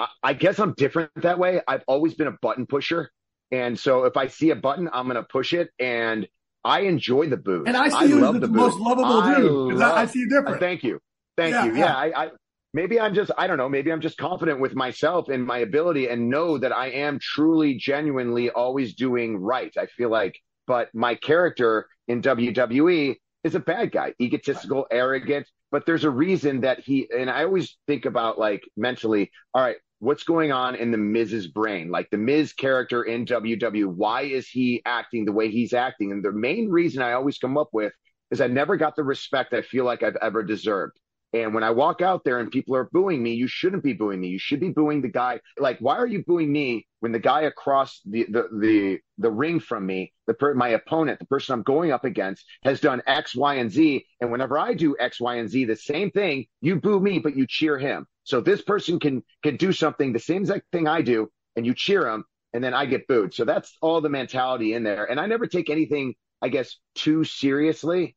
I, 0.00 0.08
I 0.20 0.32
guess 0.32 0.58
I'm 0.58 0.74
different 0.76 1.12
that 1.14 1.38
way. 1.38 1.60
I've 1.68 1.84
always 1.86 2.14
been 2.14 2.26
a 2.26 2.36
button 2.42 2.66
pusher. 2.66 3.08
And 3.52 3.78
so 3.78 4.02
if 4.02 4.16
I 4.16 4.26
see 4.26 4.50
a 4.50 4.56
button, 4.56 4.90
I'm 4.92 5.04
going 5.04 5.14
to 5.14 5.22
push 5.22 5.52
it. 5.52 5.70
And 5.78 6.26
I 6.64 6.80
enjoy 6.80 7.28
the 7.28 7.36
booze. 7.36 7.68
And 7.68 7.76
I 7.76 7.88
see 7.88 7.94
I 7.94 8.04
you 8.04 8.26
as 8.26 8.32
the, 8.32 8.40
the 8.40 8.48
most 8.48 8.80
lovable 8.80 9.22
dude. 9.22 9.80
I, 9.80 10.02
I, 10.02 10.06
see 10.06 10.18
you 10.18 10.28
different. 10.28 10.58
Thank 10.58 10.82
you. 10.82 10.98
Thank 11.36 11.52
yeah, 11.52 11.64
you. 11.66 11.74
Yeah. 11.76 11.78
yeah 11.84 11.96
I, 11.96 12.24
I, 12.24 12.30
maybe 12.74 12.98
I'm 12.98 13.14
just, 13.14 13.30
I 13.38 13.46
don't 13.46 13.58
know, 13.58 13.68
maybe 13.68 13.92
I'm 13.92 14.00
just 14.00 14.18
confident 14.18 14.58
with 14.58 14.74
myself 14.74 15.28
and 15.28 15.46
my 15.46 15.58
ability 15.58 16.08
and 16.08 16.28
know 16.28 16.58
that 16.58 16.72
I 16.72 16.88
am 16.88 17.20
truly, 17.22 17.76
genuinely 17.76 18.50
always 18.50 18.96
doing 18.96 19.36
right. 19.36 19.72
I 19.78 19.86
feel 19.86 20.10
like 20.10 20.34
but 20.66 20.88
my 20.94 21.14
character 21.14 21.88
in 22.08 22.22
WWE 22.22 23.16
is 23.44 23.54
a 23.54 23.60
bad 23.60 23.92
guy, 23.92 24.14
egotistical, 24.20 24.86
arrogant. 24.90 25.46
But 25.70 25.86
there's 25.86 26.04
a 26.04 26.10
reason 26.10 26.60
that 26.60 26.80
he, 26.80 27.08
and 27.16 27.30
I 27.30 27.44
always 27.44 27.76
think 27.86 28.04
about 28.04 28.38
like 28.38 28.62
mentally, 28.76 29.30
all 29.54 29.62
right, 29.62 29.76
what's 30.00 30.24
going 30.24 30.52
on 30.52 30.74
in 30.74 30.90
the 30.90 30.98
Miz's 30.98 31.46
brain, 31.46 31.90
like 31.90 32.10
the 32.10 32.18
Miz 32.18 32.52
character 32.52 33.04
in 33.04 33.24
WWE, 33.24 33.86
Why 33.86 34.22
is 34.22 34.48
he 34.48 34.82
acting 34.84 35.24
the 35.24 35.32
way 35.32 35.48
he's 35.48 35.72
acting? 35.72 36.12
And 36.12 36.24
the 36.24 36.32
main 36.32 36.68
reason 36.68 37.02
I 37.02 37.12
always 37.12 37.38
come 37.38 37.56
up 37.56 37.70
with 37.72 37.92
is 38.30 38.40
I 38.40 38.48
never 38.48 38.76
got 38.76 38.96
the 38.96 39.04
respect 39.04 39.54
I 39.54 39.62
feel 39.62 39.84
like 39.84 40.02
I've 40.02 40.16
ever 40.16 40.42
deserved. 40.42 40.98
And 41.34 41.54
when 41.54 41.64
I 41.64 41.70
walk 41.70 42.02
out 42.02 42.24
there 42.24 42.40
and 42.40 42.50
people 42.50 42.76
are 42.76 42.90
booing 42.92 43.22
me, 43.22 43.32
you 43.32 43.46
shouldn't 43.46 43.82
be 43.82 43.94
booing 43.94 44.20
me. 44.20 44.28
You 44.28 44.38
should 44.38 44.60
be 44.60 44.68
booing 44.68 45.00
the 45.00 45.08
guy. 45.08 45.40
Like, 45.58 45.78
why 45.78 45.96
are 45.96 46.06
you 46.06 46.22
booing 46.24 46.52
me 46.52 46.86
when 47.00 47.12
the 47.12 47.18
guy 47.18 47.42
across 47.42 48.00
the 48.04 48.26
the 48.28 48.48
the, 48.60 48.98
the 49.16 49.30
ring 49.30 49.58
from 49.58 49.86
me, 49.86 50.12
the 50.26 50.34
per, 50.34 50.52
my 50.52 50.70
opponent, 50.70 51.18
the 51.18 51.26
person 51.26 51.54
I'm 51.54 51.62
going 51.62 51.90
up 51.90 52.04
against, 52.04 52.44
has 52.64 52.80
done 52.80 53.02
X, 53.06 53.34
Y, 53.34 53.54
and 53.54 53.70
Z. 53.72 54.04
And 54.20 54.30
whenever 54.30 54.58
I 54.58 54.74
do 54.74 54.94
X, 55.00 55.20
Y, 55.20 55.36
and 55.36 55.48
Z, 55.48 55.64
the 55.64 55.76
same 55.76 56.10
thing, 56.10 56.46
you 56.60 56.76
boo 56.76 57.00
me, 57.00 57.18
but 57.18 57.34
you 57.34 57.46
cheer 57.48 57.78
him. 57.78 58.06
So 58.24 58.40
this 58.40 58.60
person 58.60 59.00
can 59.00 59.22
can 59.42 59.56
do 59.56 59.72
something 59.72 60.12
the 60.12 60.18
same 60.18 60.42
exact 60.42 60.66
thing 60.70 60.86
I 60.86 61.00
do, 61.00 61.30
and 61.56 61.64
you 61.64 61.74
cheer 61.74 62.06
him, 62.08 62.24
and 62.52 62.62
then 62.62 62.74
I 62.74 62.84
get 62.84 63.08
booed. 63.08 63.32
So 63.32 63.46
that's 63.46 63.74
all 63.80 64.02
the 64.02 64.10
mentality 64.10 64.74
in 64.74 64.82
there. 64.82 65.06
And 65.06 65.18
I 65.18 65.26
never 65.26 65.46
take 65.46 65.70
anything, 65.70 66.14
I 66.42 66.48
guess, 66.48 66.76
too 66.94 67.24
seriously, 67.24 68.16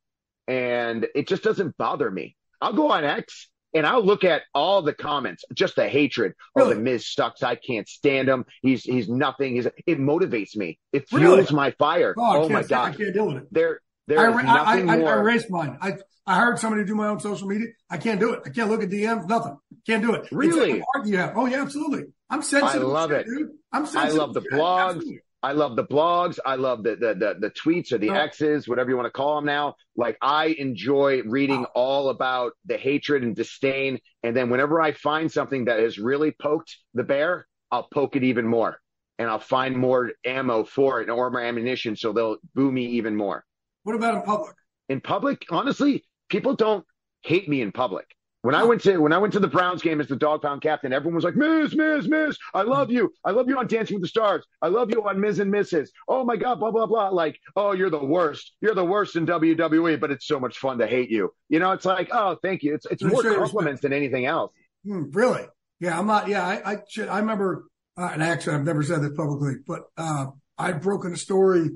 and 0.50 1.08
it 1.16 1.30
just 1.30 1.44
doesn't 1.44 1.78
bother 1.78 2.12
me. 2.12 2.36
I'll 2.66 2.74
go 2.74 2.92
on 2.92 3.04
X 3.04 3.48
and 3.76 3.86
I'll 3.86 4.04
look 4.04 4.24
at 4.24 4.42
all 4.56 4.82
the 4.82 4.94
comments, 4.94 5.44
just 5.54 5.76
the 5.76 5.88
hatred. 5.88 6.34
Oh, 6.58 6.70
the 6.70 6.76
Miz 6.76 7.08
sucks. 7.08 7.44
I 7.44 7.54
can't 7.56 7.88
stand 7.88 8.28
him. 8.28 8.46
He's 8.64 8.84
he's 8.84 9.08
nothing. 9.08 9.54
He's 9.56 9.68
it 9.68 10.00
motivates 10.00 10.56
me. 10.56 10.80
It 10.92 11.08
fuels 11.08 11.24
really? 11.24 11.56
my 11.56 11.72
fire. 11.72 12.16
Oh, 12.18 12.44
oh 12.44 12.50
my 12.50 12.64
god, 12.64 12.94
I 12.94 12.96
can't 12.96 13.14
deal 13.14 13.28
with 13.28 13.38
it. 13.44 13.48
There, 13.52 13.82
there 14.08 14.30
is 14.30 14.36
nothing 14.46 14.90
I, 14.90 14.94
I, 14.94 14.98
more. 14.98 15.14
I 15.14 15.20
erased 15.20 15.52
mine. 15.52 15.78
I 15.80 15.98
I 16.26 16.36
hired 16.36 16.58
somebody 16.58 16.82
to 16.82 16.88
do 16.88 16.96
my 16.96 17.08
own 17.08 17.20
social 17.20 17.48
media. 17.48 17.68
I 17.88 17.98
can't 17.98 18.20
do 18.20 18.34
it. 18.34 18.42
I 18.48 18.50
can't 18.50 18.72
look 18.72 18.82
at 18.82 18.90
DMs. 18.90 19.28
Nothing. 19.30 19.60
Can't 19.86 20.02
do 20.02 20.16
it. 20.16 20.28
Really? 20.32 20.82
Yeah. 21.06 21.34
Oh 21.36 21.46
yeah, 21.46 21.62
absolutely. 21.62 22.06
I'm 22.32 22.42
sensitive. 22.42 22.82
I 22.82 22.86
love 22.86 23.12
it. 23.12 23.28
Dude. 23.28 23.50
I'm 23.72 23.86
sensitive. 23.86 24.16
I 24.16 24.18
love 24.18 24.34
the 24.34 24.42
blogs. 24.42 24.96
Absolutely. 24.96 25.20
I 25.46 25.52
love 25.52 25.76
the 25.76 25.84
blogs. 25.84 26.40
I 26.44 26.56
love 26.56 26.82
the 26.82 26.96
the 26.96 27.14
the, 27.14 27.36
the 27.40 27.52
tweets 27.52 27.92
or 27.92 28.00
the 28.00 28.10
Oh. 28.10 28.14
X's, 28.16 28.68
whatever 28.68 28.90
you 28.90 28.96
want 28.96 29.06
to 29.06 29.12
call 29.12 29.36
them 29.36 29.46
now. 29.46 29.76
Like 29.96 30.18
I 30.20 30.56
enjoy 30.58 31.22
reading 31.22 31.66
all 31.76 32.10
about 32.10 32.54
the 32.66 32.78
hatred 32.78 33.22
and 33.22 33.36
disdain. 33.36 34.00
And 34.24 34.36
then 34.36 34.50
whenever 34.50 34.82
I 34.82 34.92
find 34.94 35.32
something 35.32 35.66
that 35.66 35.80
has 35.80 36.00
really 36.00 36.32
poked 36.32 36.76
the 36.96 37.04
bear, 37.04 37.48
I'll 37.72 37.88
poke 37.94 38.16
it 38.16 38.24
even 38.24 38.48
more. 38.48 38.80
And 39.20 39.30
I'll 39.30 39.38
find 39.38 39.78
more 39.78 40.14
ammo 40.26 40.64
for 40.64 41.02
it 41.02 41.10
or 41.12 41.30
more 41.30 41.42
ammunition 41.42 41.96
so 41.96 42.12
they'll 42.12 42.38
boo 42.56 42.72
me 42.72 42.86
even 42.98 43.16
more. 43.16 43.46
What 43.84 43.96
about 43.96 44.16
in 44.16 44.22
public? 44.24 44.56
In 44.90 45.00
public, 45.00 45.46
honestly, 45.52 46.04
people 46.28 46.56
don't 46.56 46.84
hate 47.22 47.48
me 47.48 47.62
in 47.62 47.72
public. 47.72 48.08
When 48.46 48.54
I 48.54 48.64
went 48.64 48.82
to 48.82 49.00
when 49.00 49.12
I 49.12 49.18
went 49.18 49.34
to 49.34 49.40
the 49.40 49.48
Browns 49.48 49.82
game 49.82 50.00
as 50.00 50.08
the 50.08 50.16
dog 50.16 50.44
pound 50.44 50.62
captain, 50.62 50.94
everyone 50.94 51.16
was 51.16 51.24
like, 51.24 51.36
Miz, 51.36 51.74
Miz, 51.76 52.08
Miz, 52.08 52.38
I 52.54 52.62
love 52.62 52.92
you. 52.92 53.12
I 53.24 53.32
love 53.32 53.50
you 53.50 53.58
on 53.58 53.66
Dancing 53.66 53.96
with 53.96 54.04
the 54.04 54.08
Stars. 54.08 54.46
I 54.62 54.68
love 54.68 54.92
you 54.92 55.02
on 55.02 55.20
Miz 55.20 55.40
and 55.40 55.52
Mrs. 55.52 55.90
Oh 56.08 56.24
my 56.24 56.36
God, 56.36 56.60
blah, 56.60 56.70
blah, 56.70 56.86
blah. 56.86 57.10
Like, 57.10 57.40
oh, 57.56 57.72
you're 57.72 57.90
the 57.90 58.06
worst. 58.06 58.54
You're 58.62 58.76
the 58.76 58.86
worst 58.86 59.16
in 59.16 59.26
WWE, 59.26 60.00
but 60.00 60.12
it's 60.12 60.28
so 60.28 60.40
much 60.40 60.60
fun 60.60 60.78
to 60.78 60.86
hate 60.86 61.10
you. 61.10 61.34
You 61.50 61.58
know, 61.58 61.72
it's 61.72 61.86
like, 61.86 62.10
oh, 62.12 62.38
thank 62.44 62.62
you. 62.62 62.76
It's 62.76 62.86
it's 62.86 63.02
more 63.02 63.24
you 63.24 63.34
compliments 63.34 63.82
than 63.82 63.94
anything 63.94 64.28
else. 64.28 64.52
Hmm, 64.86 65.06
really? 65.10 65.46
Yeah, 65.80 65.98
I'm 65.98 66.06
not. 66.06 66.28
Yeah, 66.28 66.46
I 66.46 66.74
I, 66.74 66.78
should, 66.88 67.08
I 67.10 67.18
remember. 67.22 67.66
Uh, 67.98 68.12
and 68.14 68.22
actually, 68.22 68.58
I've 68.58 68.64
never 68.64 68.84
said 68.84 69.02
this 69.02 69.14
publicly, 69.18 69.56
but 69.66 69.86
uh, 69.98 70.28
I'd 70.60 70.82
broken 70.82 71.14
a 71.14 71.18
story 71.18 71.72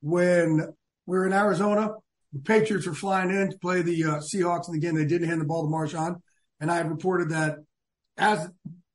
when 0.00 0.66
we 1.06 1.16
were 1.16 1.28
in 1.28 1.32
Arizona. 1.32 1.92
The 2.32 2.40
Patriots 2.40 2.86
were 2.86 2.94
flying 2.94 3.30
in 3.30 3.50
to 3.50 3.58
play 3.58 3.82
the 3.82 4.04
uh, 4.04 4.16
Seahawks, 4.18 4.68
and 4.68 4.76
again, 4.76 4.94
they 4.94 5.06
didn't 5.06 5.28
hand 5.28 5.40
the 5.40 5.46
ball 5.46 5.62
to 5.62 5.68
Marshawn. 5.68 6.16
And 6.60 6.70
I 6.70 6.80
reported 6.80 7.30
that 7.30 7.58
as 8.18 8.50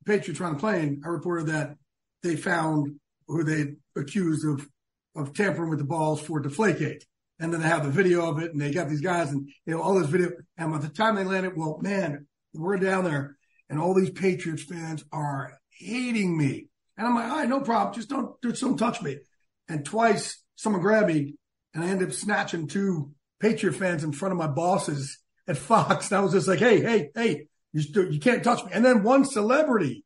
Patriots 0.06 0.39
were 0.39 0.46
on 0.46 0.54
the 0.54 0.60
plane, 0.60 1.02
I 1.04 1.08
reported 1.08 1.48
that 1.48 1.76
they 2.22 2.36
found 2.36 3.00
who 3.28 3.43
they 3.43 3.76
accused 3.96 4.46
of 4.46 4.67
of 5.15 5.34
tampering 5.34 5.69
with 5.69 5.80
the 5.80 5.86
balls 5.86 6.19
for 6.19 6.41
Deflategate. 6.41 7.04
And 7.39 7.54
then 7.54 7.62
they 7.62 7.67
have 7.67 7.84
the 7.84 7.91
video 7.91 8.28
of 8.30 8.39
it, 8.39 8.52
and 8.52 8.62
they 8.62 8.72
got 8.72 8.89
these 8.89 9.02
guys, 9.02 9.32
and 9.32 9.50
you 9.65 9.74
know 9.74 9.82
all 9.82 9.96
this 9.96 10.10
video. 10.10 10.32
And 10.58 10.72
by 10.72 10.78
the 10.78 10.89
time 10.89 11.15
they 11.15 11.24
landed, 11.24 11.58
well, 11.58 11.80
man, 11.82 12.28
we're 12.54 12.78
down 12.78 13.04
there, 13.04 13.38
and 13.69 13.80
all 13.80 13.93
these 13.93 14.12
Patriots 14.12 14.63
fans 14.63 15.04
are 15.12 15.60
hating 15.69 16.38
me. 16.38 16.67
And 16.98 17.08
I'm 17.08 17.15
like, 17.15 17.32
all 17.32 17.38
right, 17.38 17.50
no 17.50 17.62
problem, 17.62 17.96
just 17.96 18.10
don't 18.10 18.39
just 18.43 18.62
don't 18.62 18.78
touch 18.78 19.02
me. 19.02 19.17
And 19.67 19.84
twice 19.84 20.41
someone 20.56 20.82
grabbed 20.82 21.08
me, 21.08 21.36
and 21.74 21.84
I 21.84 21.88
ended 21.88 22.10
up 22.10 22.13
snatching 22.13 22.67
two 22.67 23.13
Patriot 23.43 23.73
fans 23.73 24.06
in 24.06 24.13
front 24.13 24.32
of 24.32 24.38
my 24.38 24.47
bosses 24.47 25.19
at 25.49 25.58
Fox. 25.58 26.10
And 26.10 26.17
I 26.17 26.21
was 26.21 26.32
just 26.32 26.47
like, 26.47 26.60
hey, 26.60 26.79
hey, 26.79 27.10
hey, 27.13 27.47
you 27.73 27.84
you 28.10 28.19
can't 28.19 28.41
touch 28.41 28.63
me. 28.63 28.71
And 28.73 28.86
then 28.86 29.03
one 29.03 29.25
celebrity 29.25 30.06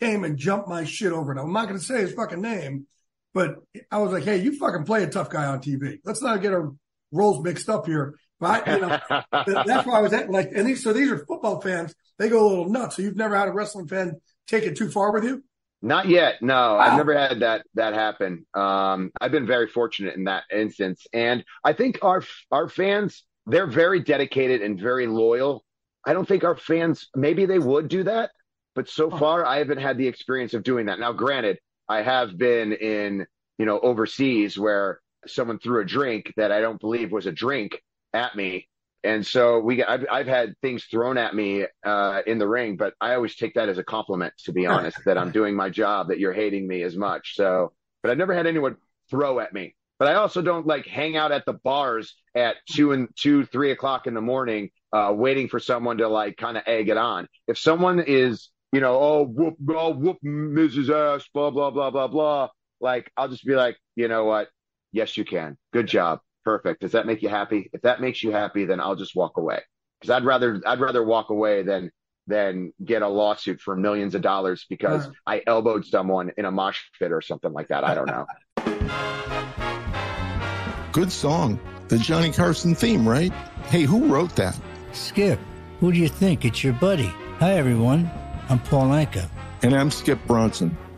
came 0.00 0.24
and 0.24 0.36
jumped 0.36 0.68
my 0.68 0.82
shit 0.84 1.12
over. 1.12 1.32
Now 1.32 1.42
I'm 1.42 1.52
not 1.52 1.68
going 1.68 1.78
to 1.78 1.84
say 1.84 2.00
his 2.00 2.12
fucking 2.12 2.40
name, 2.40 2.88
but 3.32 3.54
I 3.92 3.98
was 3.98 4.10
like, 4.10 4.24
hey, 4.24 4.38
you 4.38 4.58
fucking 4.58 4.84
play 4.84 5.04
a 5.04 5.08
tough 5.08 5.30
guy 5.30 5.46
on 5.46 5.60
TV. 5.60 5.98
Let's 6.04 6.22
not 6.22 6.42
get 6.42 6.52
our 6.52 6.72
roles 7.12 7.44
mixed 7.44 7.68
up 7.68 7.86
here. 7.86 8.16
But 8.40 8.66
I, 8.66 8.74
you 8.74 8.80
know, 8.80 8.98
that's 9.64 9.86
why 9.86 9.98
I 9.98 10.00
was 10.00 10.12
at 10.12 10.28
like, 10.28 10.50
and 10.52 10.66
these, 10.66 10.82
so 10.82 10.92
these 10.92 11.08
are 11.08 11.24
football 11.24 11.60
fans. 11.60 11.94
They 12.18 12.28
go 12.28 12.44
a 12.44 12.48
little 12.48 12.68
nuts. 12.68 12.96
So 12.96 13.02
you've 13.02 13.14
never 13.14 13.36
had 13.36 13.46
a 13.46 13.52
wrestling 13.52 13.86
fan 13.86 14.20
take 14.48 14.64
it 14.64 14.76
too 14.76 14.90
far 14.90 15.12
with 15.12 15.22
you? 15.22 15.44
Not 15.82 16.08
yet. 16.08 16.40
No, 16.42 16.76
Wow. 16.76 16.78
I've 16.78 16.96
never 16.96 17.16
had 17.18 17.40
that 17.40 17.66
that 17.74 17.94
happen. 17.94 18.46
Um, 18.54 19.10
I've 19.20 19.32
been 19.32 19.46
very 19.46 19.66
fortunate 19.66 20.14
in 20.16 20.24
that 20.24 20.44
instance, 20.52 21.06
and 21.12 21.44
I 21.64 21.72
think 21.72 21.98
our 22.02 22.22
our 22.52 22.68
fans 22.68 23.24
they're 23.46 23.66
very 23.66 24.00
dedicated 24.00 24.62
and 24.62 24.80
very 24.80 25.06
loyal. 25.08 25.64
I 26.06 26.12
don't 26.12 26.26
think 26.26 26.44
our 26.44 26.56
fans 26.56 27.08
maybe 27.16 27.46
they 27.46 27.58
would 27.58 27.88
do 27.88 28.04
that, 28.04 28.30
but 28.76 28.88
so 28.88 29.10
far 29.10 29.44
I 29.44 29.58
haven't 29.58 29.78
had 29.78 29.98
the 29.98 30.06
experience 30.06 30.54
of 30.54 30.62
doing 30.62 30.86
that. 30.86 31.00
Now, 31.00 31.12
granted, 31.12 31.58
I 31.88 32.02
have 32.02 32.38
been 32.38 32.72
in 32.72 33.26
you 33.58 33.66
know 33.66 33.80
overseas 33.80 34.56
where 34.56 35.00
someone 35.26 35.58
threw 35.58 35.80
a 35.80 35.84
drink 35.84 36.32
that 36.36 36.52
I 36.52 36.60
don't 36.60 36.80
believe 36.80 37.10
was 37.12 37.26
a 37.26 37.32
drink 37.32 37.80
at 38.14 38.36
me. 38.36 38.68
And 39.04 39.26
so 39.26 39.58
we, 39.58 39.82
I've, 39.82 40.06
I've 40.10 40.26
had 40.26 40.54
things 40.62 40.84
thrown 40.84 41.18
at 41.18 41.34
me 41.34 41.66
uh, 41.84 42.22
in 42.26 42.38
the 42.38 42.46
ring, 42.46 42.76
but 42.76 42.94
I 43.00 43.14
always 43.14 43.34
take 43.34 43.54
that 43.54 43.68
as 43.68 43.78
a 43.78 43.84
compliment, 43.84 44.32
to 44.44 44.52
be 44.52 44.66
honest, 44.66 44.98
that 45.06 45.18
I'm 45.18 45.32
doing 45.32 45.56
my 45.56 45.70
job, 45.70 46.08
that 46.08 46.20
you're 46.20 46.32
hating 46.32 46.66
me 46.68 46.82
as 46.82 46.96
much. 46.96 47.34
So, 47.34 47.72
but 48.02 48.10
I've 48.10 48.18
never 48.18 48.34
had 48.34 48.46
anyone 48.46 48.76
throw 49.10 49.40
at 49.40 49.52
me. 49.52 49.74
But 49.98 50.08
I 50.08 50.14
also 50.14 50.42
don't 50.42 50.66
like 50.66 50.86
hang 50.86 51.16
out 51.16 51.30
at 51.30 51.46
the 51.46 51.52
bars 51.52 52.14
at 52.34 52.56
two 52.70 52.92
and 52.92 53.08
two, 53.16 53.44
three 53.44 53.70
o'clock 53.70 54.06
in 54.06 54.14
the 54.14 54.20
morning, 54.20 54.70
uh, 54.92 55.12
waiting 55.14 55.48
for 55.48 55.60
someone 55.60 55.98
to 55.98 56.08
like 56.08 56.36
kind 56.36 56.56
of 56.56 56.64
egg 56.66 56.88
it 56.88 56.96
on. 56.96 57.28
If 57.46 57.58
someone 57.58 58.00
is, 58.00 58.50
you 58.72 58.80
know, 58.80 58.98
oh 58.98 59.22
whoop, 59.22 59.54
oh 59.68 59.90
whoop, 59.90 60.18
Mrs. 60.24 60.90
Ass, 60.90 61.28
blah 61.32 61.50
blah 61.50 61.70
blah 61.70 61.90
blah 61.90 62.08
blah, 62.08 62.48
like 62.80 63.12
I'll 63.16 63.28
just 63.28 63.44
be 63.44 63.54
like, 63.54 63.76
you 63.94 64.08
know 64.08 64.24
what? 64.24 64.48
Yes, 64.90 65.16
you 65.16 65.24
can. 65.24 65.56
Good 65.72 65.86
job. 65.86 66.18
Perfect. 66.44 66.80
Does 66.80 66.92
that 66.92 67.06
make 67.06 67.22
you 67.22 67.28
happy? 67.28 67.70
If 67.72 67.82
that 67.82 68.00
makes 68.00 68.22
you 68.22 68.32
happy, 68.32 68.64
then 68.64 68.80
I'll 68.80 68.96
just 68.96 69.14
walk 69.14 69.36
away. 69.36 69.60
Because 70.00 70.10
I'd 70.10 70.24
rather 70.24 70.60
I'd 70.66 70.80
rather 70.80 71.04
walk 71.04 71.30
away 71.30 71.62
than 71.62 71.90
than 72.26 72.72
get 72.84 73.02
a 73.02 73.08
lawsuit 73.08 73.60
for 73.60 73.76
millions 73.76 74.14
of 74.14 74.22
dollars 74.22 74.64
because 74.68 75.06
Right. 75.26 75.42
I 75.46 75.50
elbowed 75.50 75.84
someone 75.84 76.32
in 76.36 76.44
a 76.44 76.50
mosh 76.50 76.80
pit 76.98 77.12
or 77.12 77.20
something 77.20 77.52
like 77.52 77.68
that. 77.68 77.84
I 77.84 77.94
don't 77.94 78.06
know. 78.06 78.26
Good 80.92 81.10
song. 81.10 81.58
The 81.88 81.98
Johnny 81.98 82.30
Carson 82.30 82.74
theme, 82.74 83.08
right? 83.08 83.32
Hey, 83.66 83.82
who 83.82 84.06
wrote 84.06 84.34
that? 84.36 84.58
Skip, 84.92 85.38
who 85.80 85.92
do 85.92 85.98
you 85.98 86.08
think? 86.08 86.44
It's 86.44 86.62
your 86.62 86.74
buddy. 86.74 87.12
Hi, 87.38 87.54
everyone. 87.54 88.10
I'm 88.48 88.58
Paul 88.60 88.88
Anka. 88.88 89.28
And 89.62 89.74
I'm 89.74 89.90
Skip 89.90 90.18
Bronson. 90.26 90.76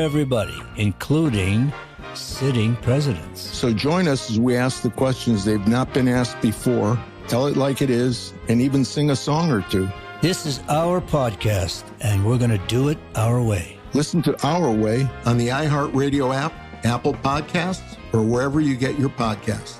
everybody, 0.00 0.60
including 0.76 1.72
sitting 2.14 2.74
presidents. 2.76 3.40
So 3.40 3.72
join 3.72 4.08
us 4.08 4.30
as 4.30 4.40
we 4.40 4.56
ask 4.56 4.82
the 4.82 4.90
questions 4.90 5.44
they've 5.44 5.68
not 5.68 5.92
been 5.92 6.08
asked 6.08 6.40
before, 6.40 6.98
tell 7.28 7.46
it 7.46 7.56
like 7.56 7.82
it 7.82 7.90
is, 7.90 8.32
and 8.48 8.60
even 8.60 8.84
sing 8.84 9.10
a 9.10 9.16
song 9.16 9.50
or 9.52 9.62
two. 9.70 9.88
This 10.22 10.46
is 10.46 10.60
our 10.68 11.00
podcast, 11.00 11.84
and 12.00 12.26
we're 12.26 12.38
going 12.38 12.50
to 12.50 12.66
do 12.66 12.88
it 12.88 12.98
our 13.14 13.42
way. 13.42 13.78
Listen 13.92 14.22
to 14.22 14.46
Our 14.46 14.70
Way 14.70 15.08
on 15.24 15.36
the 15.36 15.48
iHeartRadio 15.48 16.34
app, 16.34 16.52
Apple 16.84 17.14
Podcasts, 17.14 17.96
or 18.12 18.22
wherever 18.22 18.60
you 18.60 18.76
get 18.76 18.98
your 18.98 19.10
podcasts. 19.10 19.76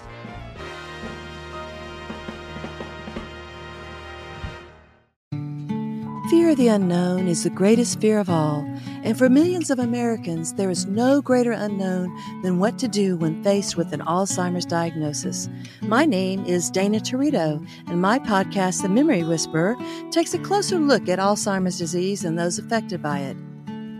Fear 6.30 6.50
of 6.50 6.56
the 6.58 6.68
unknown 6.68 7.26
is 7.26 7.42
the 7.42 7.50
greatest 7.50 8.00
fear 8.00 8.20
of 8.20 8.30
all, 8.30 8.64
And 9.02 9.16
for 9.16 9.30
millions 9.30 9.70
of 9.70 9.78
Americans, 9.78 10.52
there 10.52 10.68
is 10.68 10.84
no 10.84 11.22
greater 11.22 11.52
unknown 11.52 12.14
than 12.42 12.58
what 12.58 12.78
to 12.80 12.88
do 12.88 13.16
when 13.16 13.42
faced 13.42 13.74
with 13.76 13.94
an 13.94 14.00
Alzheimer's 14.00 14.66
diagnosis. 14.66 15.48
My 15.80 16.04
name 16.04 16.44
is 16.44 16.70
Dana 16.70 16.98
Territo, 16.98 17.66
and 17.86 18.02
my 18.02 18.18
podcast, 18.18 18.82
The 18.82 18.90
Memory 18.90 19.24
Whisperer, 19.24 19.76
takes 20.10 20.34
a 20.34 20.38
closer 20.38 20.78
look 20.78 21.08
at 21.08 21.18
Alzheimer's 21.18 21.78
disease 21.78 22.26
and 22.26 22.38
those 22.38 22.58
affected 22.58 23.02
by 23.02 23.20
it. 23.20 23.38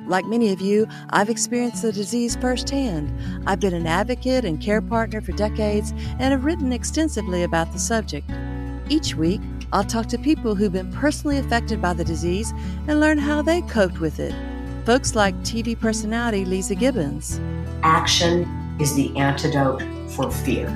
Like 0.06 0.26
many 0.26 0.52
of 0.52 0.60
you, 0.60 0.86
I've 1.10 1.30
experienced 1.30 1.80
the 1.80 1.92
disease 1.92 2.36
firsthand. 2.36 3.10
I've 3.46 3.60
been 3.60 3.74
an 3.74 3.86
advocate 3.86 4.44
and 4.44 4.60
care 4.60 4.82
partner 4.82 5.22
for 5.22 5.32
decades 5.32 5.92
and 5.92 6.32
have 6.32 6.44
written 6.44 6.74
extensively 6.74 7.42
about 7.42 7.72
the 7.72 7.78
subject. 7.78 8.30
Each 8.90 9.14
week, 9.14 9.40
I'll 9.72 9.84
talk 9.84 10.08
to 10.08 10.18
people 10.18 10.54
who've 10.54 10.72
been 10.72 10.92
personally 10.92 11.38
affected 11.38 11.80
by 11.80 11.94
the 11.94 12.04
disease 12.04 12.52
and 12.86 13.00
learn 13.00 13.16
how 13.16 13.40
they 13.40 13.62
coped 13.62 14.00
with 14.00 14.20
it. 14.20 14.34
Folks 14.90 15.14
like 15.14 15.36
TV 15.42 15.78
personality 15.78 16.44
Leeza 16.44 16.76
Gibbons. 16.76 17.40
Action 17.84 18.42
is 18.80 18.92
the 18.96 19.16
antidote 19.16 19.84
for 20.10 20.32
fear. 20.32 20.66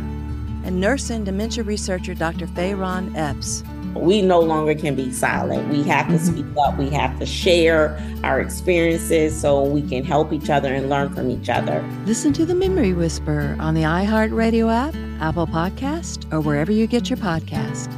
And 0.63 0.81
nurse 0.81 1.11
and 1.11 1.27
dementia 1.27 1.65
researcher 1.65 2.15
Dr. 2.15 2.47
Fayron 2.47 3.13
Epps. 3.17 3.65
We 3.97 4.23
no 4.23 4.39
longer 4.39 4.77
can 4.77 4.95
be 4.95 5.11
silent. 5.11 5.69
We 5.69 5.83
have 5.89 6.07
to 6.11 6.19
speak 6.21 6.47
up. 6.65 6.79
We 6.79 6.91
have 6.91 7.19
to 7.19 7.27
share 7.27 8.01
our 8.23 8.41
experiences 8.41 9.37
so 9.37 9.65
we 9.65 9.83
can 9.83 10.05
help 10.05 10.33
each 10.33 10.49
other 10.49 10.73
and 10.73 10.89
learn 10.89 11.13
from 11.13 11.29
each 11.29 11.49
other. 11.49 11.85
Listen 12.07 12.33
to 12.35 12.47
the 12.47 12.55
Memory 12.55 12.93
Whisper 12.93 13.57
on 13.59 13.75
the 13.75 13.83
iHeartRadio 13.83 14.73
app, 14.73 14.95
Apple 15.21 15.49
Podcast, 15.49 16.33
or 16.33 16.41
wherever 16.41 16.71
you 16.71 16.87
get 16.87 17.11
your 17.11 17.17
podcast. 17.17 17.91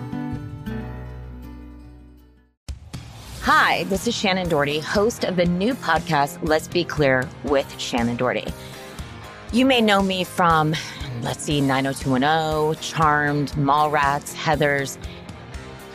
Hi, 3.47 3.85
this 3.85 4.09
is 4.09 4.15
Shannen 4.17 4.49
Doherty, 4.49 4.81
host 4.81 5.23
of 5.23 5.37
the 5.37 5.45
new 5.45 5.75
podcast, 5.75 6.37
Let's 6.43 6.67
Be 6.67 6.83
Clear 6.83 7.29
with 7.45 7.69
Shannen 7.79 8.17
Doherty. 8.17 8.53
You 9.53 9.65
may 9.65 9.81
know 9.81 10.03
me 10.03 10.25
from, 10.25 10.75
let's 11.23 11.45
see, 11.45 11.61
90210, 11.61 12.83
Charmed, 12.83 13.53
Mallrats, 13.53 14.35
Heathers. 14.35 14.99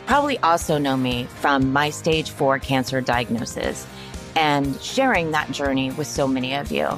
Probably 0.06 0.38
also 0.38 0.78
know 0.78 0.96
me 0.96 1.24
from 1.24 1.74
my 1.74 1.90
stage 1.90 2.30
four 2.30 2.58
cancer 2.58 3.02
diagnosis 3.02 3.86
and 4.34 4.80
sharing 4.80 5.30
that 5.32 5.50
journey 5.50 5.90
with 5.90 6.06
so 6.06 6.26
many 6.26 6.54
of 6.54 6.72
you. 6.72 6.88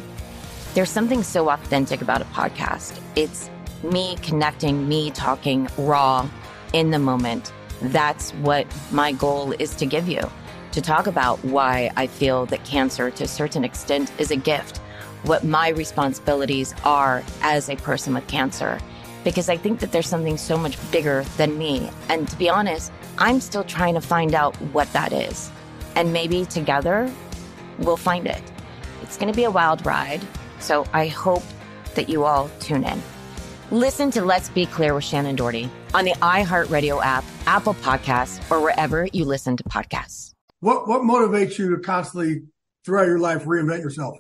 There's 0.74 0.88
something 0.88 1.24
so 1.24 1.50
authentic 1.50 2.00
about 2.00 2.22
a 2.22 2.26
podcast. 2.26 3.00
It's 3.16 3.50
me 3.82 4.18
connecting, 4.22 4.88
me 4.88 5.10
talking 5.10 5.66
raw 5.76 6.30
in 6.72 6.92
the 6.92 7.00
moment. 7.00 7.52
That's 7.82 8.30
what 8.34 8.68
my 8.92 9.10
goal 9.10 9.50
is 9.58 9.74
to 9.74 9.84
give 9.84 10.08
you 10.08 10.30
to 10.74 10.80
talk 10.80 11.06
about 11.06 11.38
why 11.44 11.92
I 11.96 12.08
feel 12.08 12.46
that 12.46 12.64
cancer, 12.64 13.08
to 13.08 13.24
a 13.24 13.28
certain 13.28 13.62
extent, 13.62 14.10
is 14.18 14.32
a 14.32 14.36
gift, 14.36 14.78
what 15.22 15.44
my 15.44 15.68
responsibilities 15.68 16.74
are 16.82 17.22
as 17.42 17.70
a 17.70 17.76
person 17.76 18.12
with 18.12 18.26
cancer, 18.26 18.80
because 19.22 19.48
I 19.48 19.56
think 19.56 19.78
that 19.78 19.92
there's 19.92 20.08
something 20.08 20.36
so 20.36 20.58
much 20.58 20.76
bigger 20.90 21.22
than 21.36 21.56
me. 21.56 21.88
And 22.08 22.28
to 22.28 22.36
be 22.36 22.48
honest, 22.48 22.90
I'm 23.18 23.40
still 23.40 23.62
trying 23.62 23.94
to 23.94 24.00
find 24.00 24.34
out 24.34 24.56
what 24.72 24.92
that 24.92 25.12
is. 25.12 25.48
And 25.94 26.12
maybe 26.12 26.44
together 26.44 27.08
we'll 27.78 27.96
find 27.96 28.26
it. 28.26 28.42
It's 29.00 29.16
going 29.16 29.32
to 29.32 29.36
be 29.36 29.44
a 29.44 29.52
wild 29.52 29.86
ride. 29.86 30.26
So 30.58 30.86
I 30.92 31.06
hope 31.06 31.44
that 31.94 32.08
you 32.08 32.24
all 32.24 32.50
tune 32.58 32.82
in. 32.82 33.00
Listen 33.70 34.10
to 34.10 34.24
Let's 34.24 34.48
Be 34.48 34.66
Clear 34.66 34.92
with 34.92 35.04
Shannen 35.04 35.36
Doherty 35.36 35.70
on 35.94 36.04
the 36.04 36.14
iHeartRadio 36.14 37.00
app, 37.00 37.22
Apple 37.46 37.74
Podcasts, 37.74 38.40
or 38.50 38.60
wherever 38.60 39.06
you 39.12 39.24
listen 39.24 39.56
to 39.56 39.62
podcasts. 39.64 40.33
What 40.64 40.88
what 40.88 41.02
motivates 41.02 41.58
you 41.58 41.76
to 41.76 41.82
constantly 41.82 42.44
throughout 42.86 43.04
your 43.04 43.18
life 43.18 43.44
reinvent 43.44 43.80
yourself? 43.80 44.16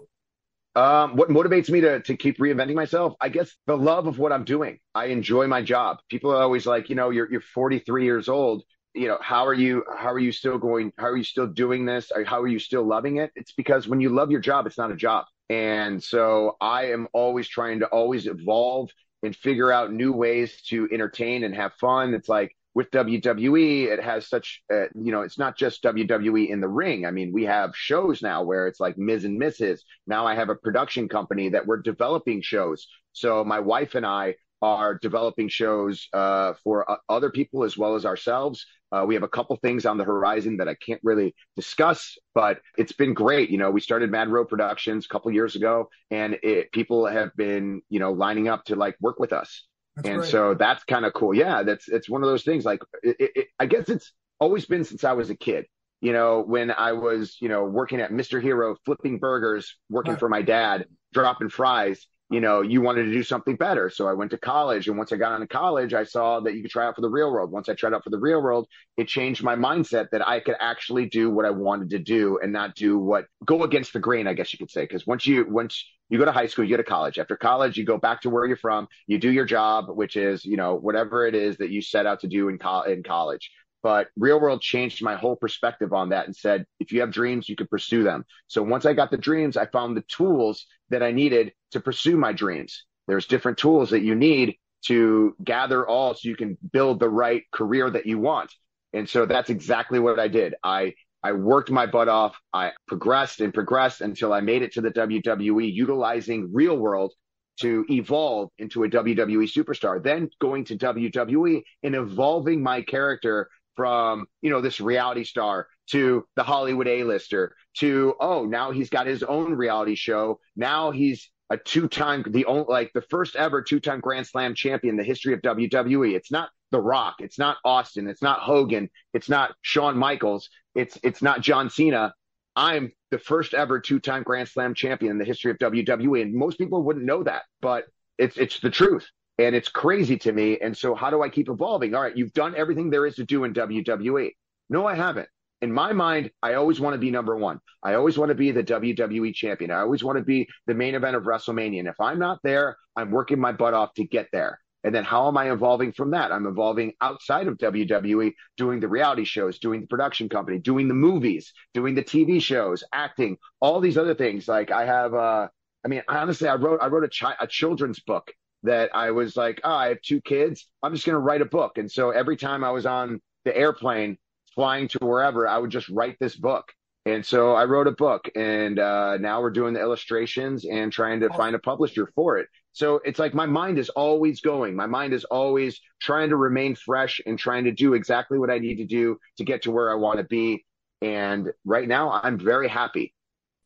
Um, 0.74 1.16
what 1.16 1.30
motivates 1.30 1.70
me 1.70 1.80
to 1.80 2.00
to 2.00 2.18
keep 2.18 2.36
reinventing 2.38 2.74
myself? 2.74 3.14
I 3.18 3.30
guess 3.30 3.50
the 3.66 3.78
love 3.78 4.06
of 4.06 4.18
what 4.18 4.30
I'm 4.30 4.44
doing. 4.44 4.78
I 4.94 5.06
enjoy 5.06 5.46
my 5.46 5.62
job. 5.62 6.00
People 6.10 6.32
are 6.32 6.42
always 6.42 6.66
like, 6.66 6.90
you 6.90 6.96
know, 6.96 7.08
you're 7.08 7.32
you're 7.32 7.40
43 7.40 8.04
years 8.04 8.28
old. 8.28 8.62
You 8.92 9.08
know, 9.08 9.16
how 9.22 9.46
are 9.46 9.54
you? 9.54 9.84
How 9.96 10.12
are 10.12 10.18
you 10.18 10.32
still 10.32 10.58
going? 10.58 10.92
How 10.98 11.06
are 11.06 11.16
you 11.16 11.24
still 11.24 11.46
doing 11.46 11.86
this? 11.86 12.12
How 12.26 12.42
are 12.42 12.46
you 12.46 12.58
still 12.58 12.84
loving 12.84 13.16
it? 13.16 13.30
It's 13.36 13.52
because 13.52 13.88
when 13.88 14.02
you 14.02 14.10
love 14.10 14.30
your 14.30 14.40
job, 14.40 14.66
it's 14.66 14.76
not 14.76 14.92
a 14.92 14.96
job. 14.96 15.24
And 15.48 16.04
so 16.04 16.58
I 16.60 16.90
am 16.90 17.08
always 17.14 17.48
trying 17.48 17.80
to 17.80 17.86
always 17.86 18.26
evolve 18.26 18.90
and 19.22 19.34
figure 19.34 19.72
out 19.72 19.94
new 19.94 20.12
ways 20.12 20.60
to 20.68 20.90
entertain 20.92 21.42
and 21.42 21.54
have 21.54 21.72
fun. 21.80 22.12
It's 22.12 22.28
like 22.28 22.54
with 22.74 22.90
WWE, 22.90 23.86
it 23.86 24.02
has 24.02 24.28
such, 24.28 24.62
uh, 24.72 24.86
you 24.94 25.12
know, 25.12 25.22
it's 25.22 25.38
not 25.38 25.56
just 25.56 25.82
WWE 25.82 26.48
in 26.48 26.60
the 26.60 26.68
ring. 26.68 27.06
I 27.06 27.10
mean, 27.12 27.32
we 27.32 27.44
have 27.44 27.76
shows 27.76 28.20
now 28.20 28.42
where 28.42 28.66
it's 28.66 28.80
like 28.80 28.98
Miz 28.98 29.24
and 29.24 29.40
Mrs. 29.40 29.80
Now 30.06 30.26
I 30.26 30.34
have 30.34 30.48
a 30.48 30.56
production 30.56 31.08
company 31.08 31.50
that 31.50 31.66
we're 31.66 31.80
developing 31.80 32.42
shows. 32.42 32.86
So 33.12 33.44
my 33.44 33.60
wife 33.60 33.94
and 33.94 34.04
I 34.04 34.34
are 34.60 34.98
developing 35.00 35.48
shows 35.48 36.08
uh, 36.12 36.54
for 36.64 36.90
uh, 36.90 36.96
other 37.08 37.30
people 37.30 37.64
as 37.64 37.76
well 37.76 37.94
as 37.94 38.06
ourselves. 38.06 38.66
Uh, 38.90 39.04
we 39.04 39.14
have 39.14 39.22
a 39.22 39.28
couple 39.28 39.56
things 39.56 39.86
on 39.86 39.98
the 39.98 40.04
horizon 40.04 40.56
that 40.56 40.68
I 40.68 40.74
can't 40.74 41.00
really 41.02 41.34
discuss, 41.56 42.16
but 42.34 42.60
it's 42.78 42.92
been 42.92 43.12
great. 43.12 43.50
You 43.50 43.58
know, 43.58 43.70
we 43.70 43.80
started 43.80 44.10
Mad 44.10 44.28
Row 44.28 44.44
Productions 44.44 45.04
a 45.04 45.08
couple 45.08 45.30
years 45.32 45.56
ago, 45.56 45.90
and 46.10 46.38
it, 46.42 46.72
people 46.72 47.06
have 47.06 47.34
been, 47.36 47.82
you 47.88 47.98
know, 47.98 48.12
lining 48.12 48.48
up 48.48 48.64
to 48.66 48.76
like 48.76 48.96
work 49.00 49.18
with 49.18 49.32
us. 49.32 49.64
That's 49.96 50.08
and 50.08 50.18
great. 50.18 50.30
so 50.30 50.54
that's 50.54 50.84
kind 50.84 51.04
of 51.04 51.12
cool. 51.12 51.34
Yeah, 51.34 51.62
that's 51.62 51.88
it's 51.88 52.08
one 52.08 52.22
of 52.22 52.28
those 52.28 52.42
things. 52.42 52.64
Like, 52.64 52.80
it, 53.02 53.16
it, 53.18 53.46
I 53.58 53.66
guess 53.66 53.88
it's 53.88 54.12
always 54.40 54.66
been 54.66 54.84
since 54.84 55.04
I 55.04 55.12
was 55.12 55.30
a 55.30 55.36
kid. 55.36 55.66
You 56.00 56.12
know, 56.12 56.42
when 56.42 56.70
I 56.70 56.92
was, 56.92 57.36
you 57.40 57.48
know, 57.48 57.64
working 57.64 58.00
at 58.00 58.10
Mr. 58.10 58.42
Hero, 58.42 58.76
flipping 58.84 59.18
burgers, 59.18 59.76
working 59.88 60.12
right. 60.12 60.20
for 60.20 60.28
my 60.28 60.42
dad, 60.42 60.86
dropping 61.12 61.48
fries. 61.48 62.06
You 62.30 62.40
know, 62.40 62.62
you 62.62 62.80
wanted 62.80 63.04
to 63.04 63.12
do 63.12 63.22
something 63.22 63.54
better. 63.54 63.90
So 63.90 64.08
I 64.08 64.14
went 64.14 64.30
to 64.30 64.38
college. 64.38 64.88
And 64.88 64.96
once 64.96 65.12
I 65.12 65.16
got 65.16 65.34
into 65.34 65.46
college, 65.46 65.92
I 65.92 66.04
saw 66.04 66.40
that 66.40 66.54
you 66.54 66.62
could 66.62 66.70
try 66.70 66.86
out 66.86 66.94
for 66.94 67.02
the 67.02 67.08
real 67.08 67.30
world. 67.30 67.52
Once 67.52 67.68
I 67.68 67.74
tried 67.74 67.92
out 67.92 68.02
for 68.02 68.10
the 68.10 68.18
real 68.18 68.42
world, 68.42 68.66
it 68.96 69.08
changed 69.08 69.42
my 69.42 69.54
mindset 69.54 70.08
that 70.10 70.26
I 70.26 70.40
could 70.40 70.56
actually 70.58 71.06
do 71.06 71.30
what 71.30 71.44
I 71.44 71.50
wanted 71.50 71.90
to 71.90 71.98
do 71.98 72.38
and 72.42 72.52
not 72.52 72.74
do 72.74 72.98
what 72.98 73.26
go 73.44 73.62
against 73.62 73.92
the 73.92 74.00
grain, 74.00 74.26
I 74.26 74.32
guess 74.32 74.52
you 74.52 74.58
could 74.58 74.70
say. 74.70 74.84
Because 74.84 75.06
once 75.06 75.26
you, 75.26 75.46
once 75.48 75.84
you 76.08 76.18
go 76.18 76.24
to 76.24 76.32
high 76.32 76.46
school, 76.46 76.64
you 76.64 76.70
go 76.70 76.76
to 76.78 76.88
college. 76.88 77.18
After 77.18 77.36
college, 77.36 77.76
you 77.76 77.84
go 77.84 77.98
back 77.98 78.22
to 78.22 78.30
where 78.30 78.46
you're 78.46 78.56
from. 78.56 78.88
You 79.06 79.18
do 79.18 79.30
your 79.30 79.44
job, 79.44 79.86
which 79.88 80.16
is, 80.16 80.44
you 80.44 80.56
know, 80.56 80.74
whatever 80.76 81.26
it 81.26 81.34
is 81.34 81.58
that 81.58 81.70
you 81.70 81.82
set 81.82 82.06
out 82.06 82.20
to 82.20 82.26
do 82.26 82.48
in, 82.48 82.58
co- 82.58 82.82
in 82.82 83.02
college. 83.02 83.50
But 83.84 84.08
real 84.16 84.40
world 84.40 84.62
changed 84.62 85.02
my 85.02 85.14
whole 85.14 85.36
perspective 85.36 85.92
on 85.92 86.08
that 86.08 86.24
and 86.24 86.34
said, 86.34 86.64
if 86.80 86.90
you 86.90 87.00
have 87.02 87.12
dreams, 87.12 87.50
you 87.50 87.54
can 87.54 87.66
pursue 87.66 88.02
them. 88.02 88.24
So 88.46 88.62
once 88.62 88.86
I 88.86 88.94
got 88.94 89.10
the 89.10 89.18
dreams, 89.18 89.58
I 89.58 89.66
found 89.66 89.94
the 89.94 90.04
tools 90.08 90.64
that 90.88 91.02
I 91.02 91.12
needed 91.12 91.52
to 91.72 91.80
pursue 91.80 92.16
my 92.16 92.32
dreams. 92.32 92.86
There's 93.08 93.26
different 93.26 93.58
tools 93.58 93.90
that 93.90 94.00
you 94.00 94.14
need 94.14 94.56
to 94.86 95.36
gather 95.44 95.86
all 95.86 96.14
so 96.14 96.30
you 96.30 96.34
can 96.34 96.56
build 96.72 96.98
the 96.98 97.10
right 97.10 97.42
career 97.52 97.90
that 97.90 98.06
you 98.06 98.18
want. 98.18 98.50
And 98.94 99.06
so 99.06 99.26
that's 99.26 99.50
exactly 99.50 99.98
what 99.98 100.18
I 100.18 100.28
did. 100.28 100.54
I 100.64 100.94
I 101.22 101.32
worked 101.32 101.70
my 101.70 101.86
butt 101.86 102.08
off. 102.08 102.36
I 102.52 102.72
progressed 102.86 103.40
and 103.40 103.52
progressed 103.52 104.00
until 104.00 104.32
I 104.32 104.40
made 104.40 104.62
it 104.62 104.72
to 104.74 104.80
the 104.80 104.90
WWE, 104.90 105.72
utilizing 105.72 106.50
real 106.52 106.76
world 106.76 107.12
to 107.60 107.84
evolve 107.90 108.50
into 108.58 108.84
a 108.84 108.88
WWE 108.88 109.50
superstar, 109.50 110.02
then 110.02 110.28
going 110.40 110.64
to 110.66 110.76
WWE 110.76 111.62
and 111.82 111.94
evolving 111.94 112.62
my 112.62 112.82
character 112.82 113.48
from, 113.76 114.26
you 114.42 114.50
know, 114.50 114.60
this 114.60 114.80
reality 114.80 115.24
star 115.24 115.68
to 115.90 116.24
the 116.36 116.42
Hollywood 116.42 116.88
A-lister 116.88 117.54
to, 117.78 118.14
oh, 118.20 118.44
now 118.44 118.70
he's 118.70 118.90
got 118.90 119.06
his 119.06 119.22
own 119.22 119.54
reality 119.54 119.94
show. 119.94 120.40
Now 120.56 120.90
he's 120.90 121.30
a 121.50 121.56
two-time, 121.56 122.24
the 122.28 122.46
only, 122.46 122.64
like 122.68 122.90
the 122.94 123.02
first 123.02 123.36
ever 123.36 123.62
two-time 123.62 124.00
Grand 124.00 124.26
Slam 124.26 124.54
champion 124.54 124.94
in 124.94 124.96
the 124.96 125.04
history 125.04 125.34
of 125.34 125.42
WWE. 125.42 126.14
It's 126.14 126.32
not 126.32 126.48
The 126.70 126.80
Rock. 126.80 127.16
It's 127.18 127.38
not 127.38 127.58
Austin. 127.64 128.08
It's 128.08 128.22
not 128.22 128.40
Hogan. 128.40 128.88
It's 129.12 129.28
not 129.28 129.54
Shawn 129.62 129.96
Michaels. 129.98 130.48
It's 130.74 130.98
it's 131.02 131.22
not 131.22 131.42
John 131.42 131.70
Cena. 131.70 132.14
I'm 132.56 132.92
the 133.10 133.18
first 133.18 133.52
ever 133.54 133.80
two-time 133.80 134.22
Grand 134.22 134.48
Slam 134.48 134.74
champion 134.74 135.12
in 135.12 135.18
the 135.18 135.24
history 135.24 135.50
of 135.50 135.58
WWE, 135.58 136.22
and 136.22 136.34
most 136.34 136.58
people 136.58 136.82
wouldn't 136.82 137.04
know 137.04 137.22
that, 137.22 137.42
but 137.60 137.84
it's 138.18 138.36
it's 138.36 138.60
the 138.60 138.70
truth, 138.70 139.06
and 139.38 139.54
it's 139.54 139.68
crazy 139.68 140.16
to 140.18 140.32
me. 140.32 140.58
And 140.60 140.76
so, 140.76 140.94
how 140.94 141.10
do 141.10 141.22
I 141.22 141.28
keep 141.28 141.48
evolving? 141.48 141.94
All 141.94 142.02
right, 142.02 142.16
you've 142.16 142.32
done 142.32 142.54
everything 142.56 142.90
there 142.90 143.06
is 143.06 143.16
to 143.16 143.24
do 143.24 143.44
in 143.44 143.54
WWE. 143.54 144.30
No, 144.70 144.86
I 144.86 144.94
haven't. 144.94 145.28
In 145.62 145.72
my 145.72 145.92
mind, 145.92 146.30
I 146.42 146.54
always 146.54 146.80
want 146.80 146.94
to 146.94 146.98
be 146.98 147.10
number 147.10 147.36
one. 147.36 147.58
I 147.82 147.94
always 147.94 148.18
want 148.18 148.28
to 148.28 148.34
be 148.34 148.50
the 148.50 148.62
WWE 148.62 149.34
champion. 149.34 149.70
I 149.70 149.80
always 149.80 150.04
want 150.04 150.18
to 150.18 150.24
be 150.24 150.46
the 150.66 150.74
main 150.74 150.94
event 150.94 151.16
of 151.16 151.24
WrestleMania. 151.24 151.78
And 151.80 151.88
if 151.88 151.98
I'm 152.00 152.18
not 152.18 152.40
there, 152.42 152.76
I'm 152.96 153.10
working 153.10 153.40
my 153.40 153.52
butt 153.52 153.72
off 153.74 153.94
to 153.94 154.04
get 154.04 154.28
there. 154.32 154.60
And 154.84 154.94
then 154.94 155.04
how 155.04 155.26
am 155.26 155.38
I 155.38 155.50
evolving 155.50 155.92
from 155.92 156.10
that? 156.10 156.30
I'm 156.30 156.46
evolving 156.46 156.92
outside 157.00 157.48
of 157.48 157.56
WWE, 157.56 158.32
doing 158.58 158.80
the 158.80 158.88
reality 158.88 159.24
shows, 159.24 159.58
doing 159.58 159.80
the 159.80 159.86
production 159.86 160.28
company, 160.28 160.58
doing 160.58 160.88
the 160.88 160.94
movies, 160.94 161.54
doing 161.72 161.94
the 161.94 162.04
TV 162.04 162.42
shows, 162.42 162.84
acting, 162.92 163.38
all 163.60 163.80
these 163.80 163.96
other 163.96 164.14
things. 164.14 164.46
Like 164.46 164.70
I 164.70 164.84
have, 164.84 165.14
uh, 165.14 165.48
I 165.82 165.88
mean, 165.88 166.02
honestly, 166.06 166.48
I 166.48 166.56
wrote, 166.56 166.80
I 166.82 166.88
wrote 166.88 167.04
a, 167.04 167.08
chi- 167.08 167.36
a 167.40 167.46
children's 167.46 168.00
book 168.00 168.30
that 168.64 168.90
I 168.94 169.12
was 169.12 169.36
like, 169.36 169.60
oh, 169.62 169.74
I 169.74 169.88
have 169.88 170.02
two 170.02 170.20
kids. 170.20 170.66
I'm 170.82 170.92
just 170.92 171.06
going 171.06 171.14
to 171.14 171.20
write 171.20 171.42
a 171.42 171.46
book. 171.46 171.78
And 171.78 171.90
so 171.90 172.10
every 172.10 172.36
time 172.36 172.64
I 172.64 172.70
was 172.70 172.86
on 172.86 173.20
the 173.44 173.56
airplane 173.56 174.18
flying 174.54 174.88
to 174.88 174.98
wherever, 175.02 175.46
I 175.46 175.58
would 175.58 175.70
just 175.70 175.88
write 175.88 176.16
this 176.18 176.34
book. 176.34 176.72
And 177.06 177.24
so 177.24 177.54
I 177.54 177.66
wrote 177.66 177.86
a 177.86 177.92
book 177.92 178.30
and 178.34 178.78
uh, 178.78 179.18
now 179.18 179.42
we're 179.42 179.50
doing 179.50 179.74
the 179.74 179.80
illustrations 179.80 180.64
and 180.64 180.90
trying 180.90 181.20
to 181.20 181.28
find 181.28 181.54
a 181.54 181.58
publisher 181.58 182.10
for 182.14 182.38
it. 182.38 182.48
So 182.72 183.00
it's 183.04 183.18
like 183.18 183.34
my 183.34 183.44
mind 183.44 183.78
is 183.78 183.90
always 183.90 184.40
going. 184.40 184.74
My 184.74 184.86
mind 184.86 185.12
is 185.12 185.24
always 185.24 185.78
trying 186.00 186.30
to 186.30 186.36
remain 186.36 186.74
fresh 186.74 187.20
and 187.26 187.38
trying 187.38 187.64
to 187.64 187.72
do 187.72 187.92
exactly 187.92 188.38
what 188.38 188.50
I 188.50 188.58
need 188.58 188.76
to 188.76 188.86
do 188.86 189.18
to 189.36 189.44
get 189.44 189.62
to 189.62 189.70
where 189.70 189.92
I 189.92 189.96
want 189.96 190.16
to 190.18 190.24
be. 190.24 190.64
And 191.02 191.50
right 191.66 191.86
now 191.86 192.10
I'm 192.10 192.38
very 192.38 192.68
happy. 192.68 193.14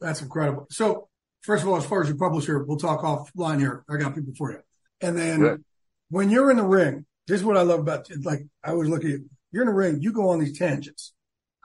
That's 0.00 0.20
incredible. 0.20 0.66
So 0.70 1.08
first 1.42 1.62
of 1.62 1.68
all, 1.68 1.76
as 1.76 1.86
far 1.86 2.02
as 2.02 2.08
your 2.08 2.18
publisher, 2.18 2.64
we'll 2.64 2.76
talk 2.76 3.02
offline 3.02 3.60
here. 3.60 3.84
I 3.88 3.98
got 3.98 4.16
people 4.16 4.34
for 4.36 4.50
you. 4.50 4.58
And 5.00 5.16
then 5.16 5.40
Good. 5.40 5.64
when 6.10 6.30
you're 6.30 6.50
in 6.50 6.56
the 6.56 6.64
ring, 6.64 7.06
this 7.26 7.40
is 7.40 7.44
what 7.44 7.56
I 7.56 7.62
love 7.62 7.80
about 7.80 8.10
it. 8.10 8.24
Like 8.24 8.40
I 8.64 8.70
always 8.70 8.88
look 8.88 9.04
at 9.04 9.10
you. 9.10 9.28
You're 9.52 9.62
in 9.62 9.68
the 9.68 9.74
ring, 9.74 10.02
you 10.02 10.12
go 10.12 10.30
on 10.30 10.40
these 10.40 10.58
tangents, 10.58 11.12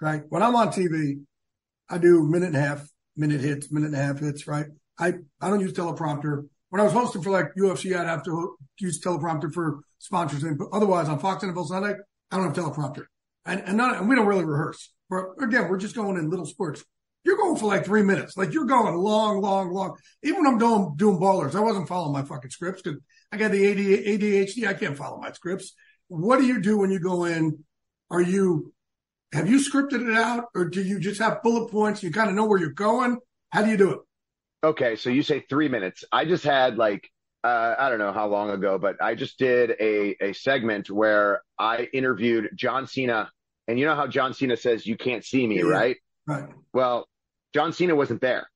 right? 0.01 0.23
When 0.29 0.41
I'm 0.41 0.55
on 0.55 0.69
TV, 0.69 1.21
I 1.89 1.97
do 1.97 2.23
minute 2.23 2.47
and 2.47 2.55
a 2.55 2.61
half, 2.61 2.87
minute 3.17 3.41
hits, 3.41 3.71
minute 3.71 3.87
and 3.87 3.95
a 3.95 4.03
half 4.03 4.19
hits, 4.19 4.47
right? 4.47 4.67
I, 4.97 5.15
I 5.41 5.49
don't 5.49 5.59
use 5.59 5.73
teleprompter. 5.73 6.47
When 6.69 6.79
I 6.79 6.83
was 6.83 6.93
hosting 6.93 7.21
for 7.21 7.29
like 7.29 7.53
UFC, 7.57 7.97
I'd 7.97 8.07
have 8.07 8.23
to 8.23 8.57
use 8.79 9.01
teleprompter 9.01 9.53
for 9.53 9.79
sponsors. 9.99 10.43
And, 10.43 10.57
but 10.57 10.69
otherwise 10.71 11.09
on 11.09 11.19
Fox 11.19 11.43
NFL 11.43 11.67
Sunday, 11.67 11.95
I 12.31 12.37
don't 12.37 12.45
have 12.45 12.55
teleprompter. 12.55 13.05
And, 13.45 13.61
and, 13.65 13.77
not, 13.77 13.97
and 13.97 14.07
we 14.07 14.15
don't 14.15 14.27
really 14.27 14.45
rehearse. 14.45 14.91
But 15.09 15.25
again, 15.41 15.67
we're 15.67 15.77
just 15.77 15.95
going 15.95 16.17
in 16.17 16.29
little 16.29 16.45
spurts. 16.45 16.83
You're 17.25 17.37
going 17.37 17.55
for 17.55 17.67
like 17.67 17.85
three 17.85 18.03
minutes. 18.03 18.35
Like 18.35 18.53
you're 18.53 18.65
going 18.65 18.95
long, 18.95 19.41
long, 19.41 19.71
long. 19.71 19.95
Even 20.23 20.43
when 20.43 20.53
I'm 20.53 20.57
doing, 20.57 20.93
doing 20.97 21.17
ballers, 21.17 21.55
I 21.55 21.61
wasn't 21.61 21.87
following 21.87 22.13
my 22.13 22.23
fucking 22.23 22.51
scripts 22.51 22.81
because 22.81 22.99
I 23.31 23.37
got 23.37 23.51
the 23.51 23.63
ADHD. 23.63 24.67
I 24.67 24.73
can't 24.73 24.97
follow 24.97 25.19
my 25.19 25.31
scripts. 25.31 25.73
What 26.07 26.39
do 26.39 26.45
you 26.45 26.61
do 26.61 26.77
when 26.77 26.91
you 26.91 26.99
go 26.99 27.25
in? 27.25 27.63
Are 28.11 28.21
you 28.21 28.73
have 29.33 29.49
you 29.49 29.57
scripted 29.57 30.07
it 30.07 30.15
out 30.15 30.45
or 30.53 30.65
do 30.65 30.81
you 30.81 30.99
just 30.99 31.19
have 31.19 31.41
bullet 31.41 31.71
points? 31.71 32.03
You 32.03 32.11
kind 32.11 32.29
of 32.29 32.35
know 32.35 32.45
where 32.45 32.59
you're 32.59 32.69
going. 32.69 33.17
How 33.49 33.63
do 33.63 33.71
you 33.71 33.77
do 33.77 33.91
it? 33.91 33.99
Okay. 34.63 34.95
So 34.95 35.09
you 35.09 35.23
say 35.23 35.43
three 35.49 35.67
minutes. 35.67 36.03
I 36.11 36.25
just 36.25 36.43
had 36.43 36.77
like, 36.77 37.09
uh, 37.43 37.75
I 37.77 37.89
don't 37.89 37.99
know 37.99 38.13
how 38.13 38.27
long 38.27 38.51
ago, 38.51 38.77
but 38.77 39.01
I 39.01 39.15
just 39.15 39.39
did 39.39 39.71
a, 39.79 40.15
a 40.21 40.33
segment 40.33 40.89
where 40.89 41.41
I 41.57 41.87
interviewed 41.93 42.51
John 42.55 42.85
Cena. 42.85 43.31
And 43.67 43.79
you 43.79 43.85
know 43.85 43.95
how 43.95 44.07
John 44.07 44.33
Cena 44.33 44.55
says, 44.55 44.85
you 44.85 44.97
can't 44.97 45.25
see 45.25 45.45
me, 45.47 45.57
yeah, 45.57 45.63
right? 45.63 45.97
Right. 46.27 46.49
Well, 46.71 47.07
John 47.53 47.73
Cena 47.73 47.95
wasn't 47.95 48.21
there, 48.21 48.49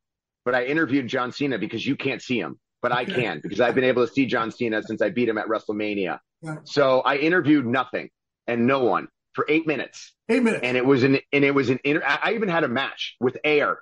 but 0.45 0.55
I 0.55 0.65
interviewed 0.65 1.07
John 1.07 1.31
Cena 1.31 1.57
because 1.57 1.85
you 1.85 1.95
can't 1.95 2.21
see 2.21 2.39
him, 2.39 2.59
but 2.81 2.91
I 2.91 3.05
can 3.05 3.39
because 3.41 3.59
I've 3.61 3.75
been 3.75 3.83
able 3.83 4.05
to 4.05 4.11
see 4.11 4.25
John 4.25 4.51
Cena 4.51 4.81
since 4.83 5.01
I 5.01 5.09
beat 5.09 5.29
him 5.29 5.37
at 5.37 5.47
WrestleMania. 5.47 6.19
Right. 6.41 6.59
So 6.65 7.01
I 7.01 7.17
interviewed 7.17 7.65
nothing 7.65 8.09
and 8.47 8.65
no 8.67 8.83
one 8.83 9.07
for 9.33 9.45
eight 9.49 9.67
minutes. 9.67 10.13
Eight 10.29 10.43
minutes. 10.43 10.63
And 10.63 10.75
it 10.75 10.85
was 10.85 11.03
an 11.03 11.19
and 11.31 11.43
it 11.43 11.53
was 11.53 11.69
an 11.69 11.79
inter- 11.83 12.03
I 12.05 12.33
even 12.33 12.49
had 12.49 12.63
a 12.63 12.67
match 12.67 13.15
with 13.19 13.37
Air. 13.43 13.79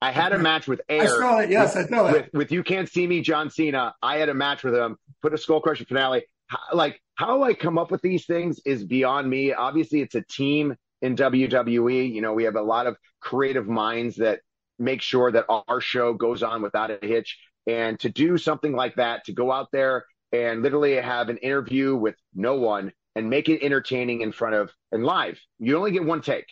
I 0.00 0.10
had 0.10 0.32
a 0.32 0.38
match 0.38 0.66
with 0.66 0.80
Air. 0.88 1.02
I 1.02 1.06
saw 1.06 1.38
it. 1.38 1.50
Yes, 1.50 1.74
with, 1.74 1.86
I 1.86 1.88
saw 1.88 2.06
it. 2.08 2.12
With, 2.12 2.28
with, 2.34 2.52
You 2.52 2.62
Can't 2.62 2.88
See 2.88 3.06
Me, 3.06 3.22
John 3.22 3.48
Cena. 3.50 3.94
I 4.02 4.18
had 4.18 4.28
a 4.28 4.34
match 4.34 4.62
with 4.62 4.74
him. 4.74 4.96
Put 5.22 5.32
a 5.32 5.38
Skull 5.38 5.60
Crusher 5.60 5.86
finale. 5.86 6.24
How, 6.46 6.58
like 6.74 7.00
how 7.14 7.42
I 7.42 7.54
come 7.54 7.78
up 7.78 7.90
with 7.90 8.02
these 8.02 8.26
things 8.26 8.60
is 8.66 8.84
beyond 8.84 9.28
me. 9.30 9.52
Obviously, 9.52 10.02
it's 10.02 10.14
a 10.14 10.22
team 10.22 10.76
in 11.00 11.16
WWE. 11.16 12.12
You 12.12 12.20
know, 12.20 12.32
we 12.32 12.44
have 12.44 12.56
a 12.56 12.62
lot 12.62 12.86
of 12.86 12.96
creative 13.20 13.66
minds 13.66 14.16
that 14.16 14.40
make 14.78 15.02
sure 15.02 15.30
that 15.32 15.46
our 15.48 15.80
show 15.80 16.14
goes 16.14 16.42
on 16.42 16.62
without 16.62 16.90
a 16.90 16.98
hitch. 17.00 17.38
And 17.66 17.98
to 18.00 18.08
do 18.08 18.36
something 18.36 18.72
like 18.72 18.96
that, 18.96 19.24
to 19.24 19.32
go 19.32 19.50
out 19.50 19.68
there 19.72 20.04
and 20.32 20.62
literally 20.62 20.96
have 20.96 21.28
an 21.28 21.38
interview 21.38 21.94
with 21.94 22.16
no 22.34 22.56
one 22.56 22.92
and 23.14 23.30
make 23.30 23.48
it 23.48 23.64
entertaining 23.64 24.20
in 24.20 24.32
front 24.32 24.54
of 24.54 24.72
and 24.92 25.04
live. 25.04 25.38
You 25.58 25.76
only 25.76 25.92
get 25.92 26.04
one 26.04 26.20
take. 26.20 26.46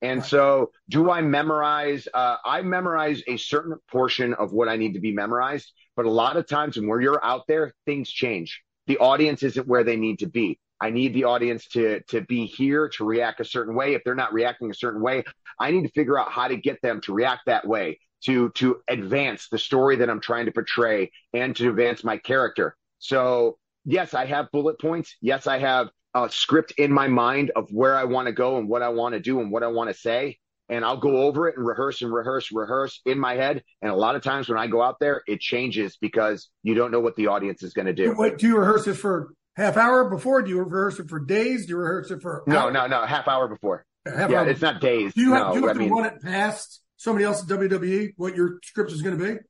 And 0.00 0.24
so 0.24 0.70
do 0.88 1.10
I 1.10 1.22
memorize? 1.22 2.06
Uh, 2.12 2.36
I 2.44 2.62
memorize 2.62 3.22
a 3.26 3.36
certain 3.36 3.76
portion 3.90 4.34
of 4.34 4.52
what 4.52 4.68
I 4.68 4.76
need 4.76 4.94
to 4.94 5.00
be 5.00 5.12
memorized, 5.12 5.72
but 5.96 6.06
a 6.06 6.10
lot 6.10 6.36
of 6.36 6.46
times 6.46 6.76
when 6.76 6.86
you're 6.86 7.24
out 7.24 7.46
there, 7.48 7.74
things 7.84 8.08
change. 8.08 8.62
The 8.86 8.98
audience 8.98 9.42
isn't 9.42 9.66
where 9.66 9.84
they 9.84 9.96
need 9.96 10.20
to 10.20 10.26
be. 10.26 10.58
I 10.80 10.90
need 10.90 11.14
the 11.14 11.24
audience 11.24 11.66
to, 11.68 12.00
to 12.08 12.20
be 12.20 12.46
here 12.46 12.88
to 12.90 13.04
react 13.04 13.40
a 13.40 13.44
certain 13.44 13.74
way. 13.74 13.94
If 13.94 14.04
they're 14.04 14.14
not 14.14 14.32
reacting 14.32 14.70
a 14.70 14.74
certain 14.74 15.02
way, 15.02 15.24
I 15.58 15.70
need 15.70 15.82
to 15.82 15.90
figure 15.90 16.18
out 16.18 16.30
how 16.30 16.48
to 16.48 16.56
get 16.56 16.80
them 16.82 17.00
to 17.02 17.12
react 17.12 17.42
that 17.46 17.66
way 17.66 17.98
to, 18.24 18.50
to 18.50 18.80
advance 18.88 19.48
the 19.48 19.58
story 19.58 19.96
that 19.96 20.10
I'm 20.10 20.20
trying 20.20 20.46
to 20.46 20.52
portray 20.52 21.10
and 21.32 21.54
to 21.56 21.70
advance 21.70 22.04
my 22.04 22.16
character. 22.16 22.76
So 22.98 23.58
yes, 23.84 24.14
I 24.14 24.26
have 24.26 24.50
bullet 24.52 24.80
points. 24.80 25.16
Yes, 25.20 25.46
I 25.46 25.58
have 25.58 25.88
a 26.14 26.28
script 26.30 26.74
in 26.78 26.92
my 26.92 27.08
mind 27.08 27.52
of 27.54 27.68
where 27.70 27.96
I 27.96 28.04
want 28.04 28.26
to 28.26 28.32
go 28.32 28.58
and 28.58 28.68
what 28.68 28.82
I 28.82 28.88
want 28.88 29.14
to 29.14 29.20
do 29.20 29.40
and 29.40 29.50
what 29.50 29.62
I 29.62 29.68
want 29.68 29.90
to 29.90 29.94
say. 29.94 30.38
And 30.70 30.84
I'll 30.84 30.98
go 30.98 31.22
over 31.22 31.48
it 31.48 31.56
and 31.56 31.66
rehearse 31.66 32.02
and 32.02 32.12
rehearse, 32.12 32.52
rehearse 32.52 33.00
in 33.06 33.18
my 33.18 33.36
head. 33.36 33.62
And 33.80 33.90
a 33.90 33.96
lot 33.96 34.16
of 34.16 34.22
times 34.22 34.50
when 34.50 34.58
I 34.58 34.66
go 34.66 34.82
out 34.82 34.96
there, 35.00 35.22
it 35.26 35.40
changes 35.40 35.96
because 35.96 36.50
you 36.62 36.74
don't 36.74 36.90
know 36.90 37.00
what 37.00 37.16
the 37.16 37.28
audience 37.28 37.62
is 37.62 37.72
going 37.72 37.86
to 37.86 37.94
do. 37.94 38.14
Do 38.36 38.46
you 38.46 38.58
rehearse 38.58 38.86
it 38.86 38.94
for 38.94 39.32
half 39.58 39.76
hour 39.76 40.08
before? 40.08 40.42
Do 40.42 40.50
you 40.50 40.62
rehearse 40.62 40.98
it 40.98 41.10
for 41.10 41.20
days? 41.20 41.66
Do 41.66 41.72
you 41.72 41.76
rehearse 41.76 42.10
it 42.10 42.22
for 42.22 42.44
no, 42.46 42.70
no, 42.70 42.86
no, 42.86 43.04
half 43.04 43.28
hour 43.28 43.48
before. 43.48 43.84
Half 44.06 44.30
yeah, 44.30 44.40
hour 44.40 44.48
it's 44.48 44.62
not 44.62 44.80
days. 44.80 45.12
Do 45.12 45.20
you 45.20 45.32
have, 45.34 45.48
no, 45.48 45.52
do 45.52 45.60
you 45.60 45.66
have 45.66 45.76
I 45.76 45.78
to 45.80 45.84
mean, 45.84 45.92
run 45.92 46.06
it 46.06 46.22
past 46.22 46.80
somebody 46.96 47.26
else 47.26 47.42
at 47.42 47.48
WWE? 47.48 48.14
What 48.16 48.34
your 48.34 48.58
script 48.62 48.92
is 48.92 49.02
going 49.02 49.18
to 49.18 49.24
be? 49.34 49.40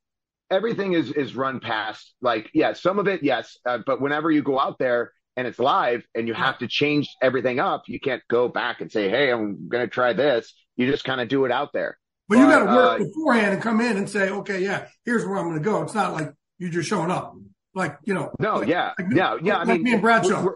Everything 0.51 0.95
is 0.95 1.13
is 1.13 1.37
run 1.37 1.61
past. 1.61 2.15
Like, 2.21 2.51
yeah, 2.55 2.73
some 2.73 2.99
of 2.99 3.07
it, 3.07 3.23
yes, 3.23 3.57
uh, 3.65 3.79
but 3.87 4.01
whenever 4.01 4.31
you 4.31 4.43
go 4.43 4.59
out 4.59 4.79
there 4.79 5.13
and 5.39 5.47
it's 5.47 5.61
live 5.61 6.03
and 6.17 6.27
you 6.27 6.35
have 6.35 6.59
to 6.59 6.67
change 6.67 7.09
everything 7.23 7.61
up. 7.61 7.85
You 7.87 8.01
can't 8.01 8.23
go 8.29 8.49
back 8.49 8.81
and 8.81 8.91
say, 8.91 9.09
Hey, 9.09 9.31
I'm 9.31 9.69
going 9.69 9.87
to 9.87 9.89
try 9.89 10.13
this. 10.13 10.53
You 10.77 10.91
just 10.91 11.05
kind 11.05 11.21
of 11.21 11.29
do 11.29 11.45
it 11.45 11.53
out 11.53 11.73
there. 11.73 11.97
But, 12.29 12.37
but 12.37 12.41
you 12.41 12.47
got 12.49 12.59
to 12.59 12.65
work 12.65 13.01
uh, 13.01 13.05
beforehand 13.05 13.55
and 13.55 13.63
come 13.63 13.81
in 13.81 13.97
and 13.97 14.11
say, 14.11 14.29
okay, 14.31 14.61
yeah, 14.61 14.89
here's 15.05 15.25
where 15.25 15.39
I'm 15.39 15.47
going 15.47 15.59
to 15.59 15.65
go. 15.65 15.83
It's 15.83 15.95
not 15.95 16.13
like 16.13 16.33
you're 16.59 16.71
just 16.71 16.89
showing 16.89 17.11
up. 17.11 17.35
Like, 17.79 17.97
you 18.05 18.15
know, 18.15 18.31
no, 18.39 18.57
like, 18.57 18.69
yeah, 18.69 18.93
like, 18.99 19.09
yeah, 19.13 19.37
yeah. 19.43 19.59
Like 19.59 19.69
I 19.69 19.73
mean, 19.73 19.83
me 19.83 19.93
and 19.95 20.03
Bradshaw. 20.03 20.51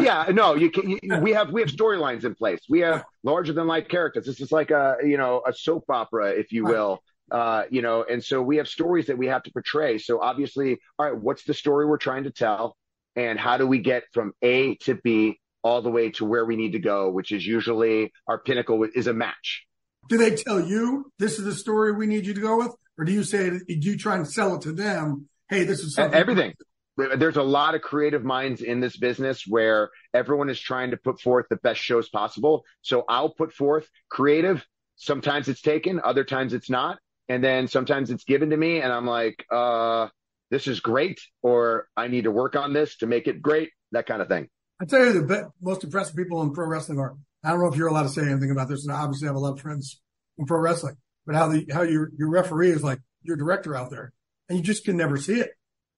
yeah, 0.00 0.26
no, 0.32 0.54
you 0.54 0.70
can, 0.70 0.90
you, 0.90 0.98
we 1.20 1.32
have, 1.32 1.50
we 1.50 1.60
have 1.60 1.70
storylines 1.70 2.24
in 2.24 2.34
place. 2.34 2.60
We 2.68 2.80
have 2.80 3.04
larger 3.24 3.52
than 3.52 3.66
life 3.66 3.88
characters. 3.88 4.26
This 4.26 4.40
is 4.40 4.52
like 4.52 4.70
a, 4.70 4.96
you 5.02 5.16
know, 5.16 5.42
a 5.46 5.52
soap 5.52 5.84
opera, 5.88 6.30
if 6.30 6.52
you 6.52 6.64
will. 6.64 7.02
Uh, 7.30 7.64
you 7.70 7.82
know, 7.82 8.04
and 8.08 8.24
so 8.24 8.40
we 8.40 8.56
have 8.56 8.68
stories 8.68 9.08
that 9.08 9.18
we 9.18 9.26
have 9.26 9.42
to 9.42 9.52
portray. 9.52 9.98
So 9.98 10.18
obviously, 10.20 10.78
all 10.98 11.06
right, 11.06 11.14
what's 11.14 11.44
the 11.44 11.52
story 11.52 11.84
we're 11.84 11.98
trying 11.98 12.24
to 12.24 12.30
tell? 12.30 12.74
and 13.18 13.38
how 13.38 13.56
do 13.56 13.66
we 13.66 13.78
get 13.80 14.04
from 14.12 14.32
A 14.42 14.76
to 14.76 14.94
B 14.94 15.40
all 15.64 15.82
the 15.82 15.90
way 15.90 16.10
to 16.12 16.24
where 16.24 16.44
we 16.44 16.54
need 16.54 16.72
to 16.72 16.78
go, 16.78 17.10
which 17.10 17.32
is 17.32 17.44
usually 17.44 18.12
our 18.28 18.38
pinnacle 18.38 18.86
is 18.94 19.08
a 19.08 19.12
match. 19.12 19.66
Do 20.08 20.16
they 20.16 20.36
tell 20.36 20.60
you 20.60 21.10
this 21.18 21.38
is 21.38 21.44
the 21.44 21.54
story 21.54 21.92
we 21.92 22.06
need 22.06 22.26
you 22.26 22.34
to 22.34 22.40
go 22.40 22.58
with, 22.58 22.74
or 22.96 23.04
do 23.04 23.12
you 23.12 23.24
say 23.24 23.50
do 23.50 23.62
you 23.66 23.98
try 23.98 24.14
and 24.14 24.26
sell 24.26 24.54
it 24.54 24.62
to 24.62 24.72
them? 24.72 25.28
Hey, 25.48 25.64
this 25.64 25.80
is 25.80 25.94
something. 25.94 26.18
Everything. 26.18 26.54
There's 26.96 27.36
a 27.36 27.42
lot 27.42 27.74
of 27.74 27.80
creative 27.80 28.24
minds 28.24 28.60
in 28.60 28.80
this 28.80 28.96
business 28.96 29.44
where 29.46 29.90
everyone 30.12 30.50
is 30.50 30.58
trying 30.58 30.90
to 30.90 30.96
put 30.96 31.20
forth 31.20 31.46
the 31.48 31.56
best 31.56 31.80
shows 31.80 32.08
possible. 32.08 32.64
So 32.82 33.04
I'll 33.08 33.30
put 33.30 33.52
forth 33.52 33.88
creative. 34.08 34.66
Sometimes 34.96 35.48
it's 35.48 35.62
taken, 35.62 36.00
other 36.02 36.24
times 36.24 36.52
it's 36.52 36.68
not. 36.68 36.98
And 37.28 37.42
then 37.42 37.68
sometimes 37.68 38.10
it's 38.10 38.24
given 38.24 38.50
to 38.50 38.56
me 38.56 38.80
and 38.80 38.92
I'm 38.92 39.06
like, 39.06 39.46
uh, 39.50 40.08
this 40.50 40.66
is 40.66 40.80
great 40.80 41.20
or 41.40 41.86
I 41.96 42.08
need 42.08 42.24
to 42.24 42.32
work 42.32 42.56
on 42.56 42.72
this 42.72 42.96
to 42.96 43.06
make 43.06 43.28
it 43.28 43.40
great, 43.40 43.70
that 43.92 44.06
kind 44.06 44.20
of 44.20 44.26
thing. 44.26 44.48
I 44.80 44.84
tell 44.86 45.04
you, 45.04 45.12
the 45.24 45.50
most 45.62 45.84
impressive 45.84 46.16
people 46.16 46.42
in 46.42 46.52
pro 46.52 46.66
wrestling 46.66 46.98
are, 46.98 47.16
I 47.44 47.50
don't 47.50 47.60
know 47.60 47.68
if 47.68 47.76
you're 47.76 47.88
allowed 47.88 48.04
to 48.04 48.08
say 48.08 48.22
anything 48.22 48.50
about 48.50 48.68
this. 48.68 48.84
And 48.84 48.92
I 48.92 49.02
obviously 49.02 49.28
have 49.28 49.36
a 49.36 49.40
lot 49.40 49.52
of 49.52 49.60
friends 49.60 50.00
in 50.36 50.46
pro 50.46 50.58
wrestling, 50.58 50.96
but 51.26 51.36
how 51.36 51.46
the, 51.46 51.64
how 51.72 51.82
your, 51.82 52.10
your 52.18 52.28
referee 52.28 52.70
is 52.70 52.82
like 52.82 52.98
your 53.22 53.36
director 53.36 53.76
out 53.76 53.90
there 53.90 54.12
and 54.48 54.58
you 54.58 54.64
just 54.64 54.84
can 54.84 54.96
never 54.96 55.16
see 55.16 55.40
it. 55.40 55.50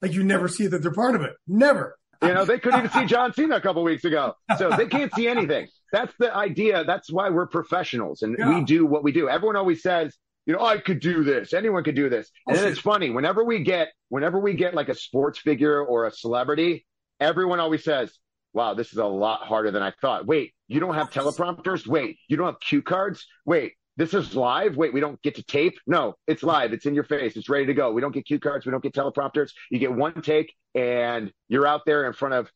Like 0.03 0.12
you 0.12 0.24
never 0.24 0.48
see 0.48 0.66
that 0.66 0.82
they're 0.82 0.92
part 0.92 1.14
of 1.14 1.22
it. 1.22 1.32
Never. 1.46 1.96
You 2.22 2.34
know, 2.34 2.44
they 2.44 2.59
couldn't 2.59 2.80
even 2.80 2.90
see 2.90 3.07
John 3.07 3.32
Cena 3.32 3.57
a 3.57 3.61
couple 3.61 3.82
weeks 3.82 4.05
ago. 4.05 4.34
So 4.59 4.70
they 4.76 4.86
can't 4.86 5.14
see 5.14 5.26
anything. 5.26 5.68
That's 5.90 6.12
the 6.18 6.34
idea. 6.34 6.84
That's 6.84 7.11
why 7.11 7.30
we're 7.30 7.46
professionals 7.46 8.22
and 8.22 8.36
yeah. 8.38 8.48
we 8.48 8.64
do 8.64 8.84
what 8.84 9.03
we 9.03 9.12
do. 9.12 9.28
Everyone 9.28 9.57
always 9.57 9.82
says, 9.82 10.16
you 10.44 10.53
know, 10.53 10.61
oh, 10.61 10.66
I 10.66 10.78
could 10.78 11.01
do 11.01 11.24
this. 11.24 11.55
Anyone 11.55 11.82
could 11.82 11.94
do 11.94 12.09
this. 12.11 12.30
And 12.46 12.57
then 12.57 12.64
oh, 12.64 12.68
it's 12.68 12.80
funny. 12.80 13.11
Whenever 13.11 13.42
we 13.44 13.62
get, 13.62 13.88
whenever 14.09 14.38
we 14.38 14.55
get 14.55 14.74
like 14.74 14.88
a 14.88 14.94
sports 14.94 15.38
figure 15.38 15.82
or 15.82 16.07
a 16.07 16.11
celebrity, 16.11 16.86
everyone 17.20 17.59
always 17.59 17.84
says, 17.84 18.12
wow, 18.53 18.74
this 18.74 18.92
is 18.92 18.98
a 18.98 19.07
lot 19.07 19.42
harder 19.42 19.70
than 19.70 19.82
I 19.82 19.92
thought. 20.01 20.26
Wait, 20.26 20.53
you 20.68 20.80
don't 20.80 20.94
have 20.94 21.11
teleprompters? 21.11 21.86
Wait, 21.86 22.18
you 22.28 22.36
don't 22.36 22.46
have 22.46 22.61
cue 22.61 22.82
cards? 22.82 23.26
Wait, 23.46 23.74
this 23.97 24.14
is 24.14 24.34
live? 24.34 24.76
Wait, 24.76 24.95
we 24.95 25.01
don't 25.01 25.20
get 25.22 25.34
to 25.36 25.43
tape? 25.43 25.78
No, 25.86 26.14
it's 26.26 26.43
live. 26.43 26.72
It's 26.72 26.86
in 26.86 26.95
your 26.95 27.05
face. 27.05 27.36
It's 27.36 27.49
ready 27.49 27.66
to 27.66 27.74
go. 27.74 27.93
We 27.93 28.01
don't 28.01 28.14
get 28.14 28.26
cue 28.26 28.38
cards. 28.38 28.64
We 28.64 28.72
don't 28.72 28.82
get 28.82 28.95
teleprompters. 28.95 29.51
You 29.70 29.78
get 29.78 29.93
one 29.93 30.22
take 30.22 30.55
and 30.74 31.32
you're 31.49 31.66
out 31.66 31.82
there 31.86 32.07
in 32.07 32.12
front 32.12 32.34
of 32.34 32.51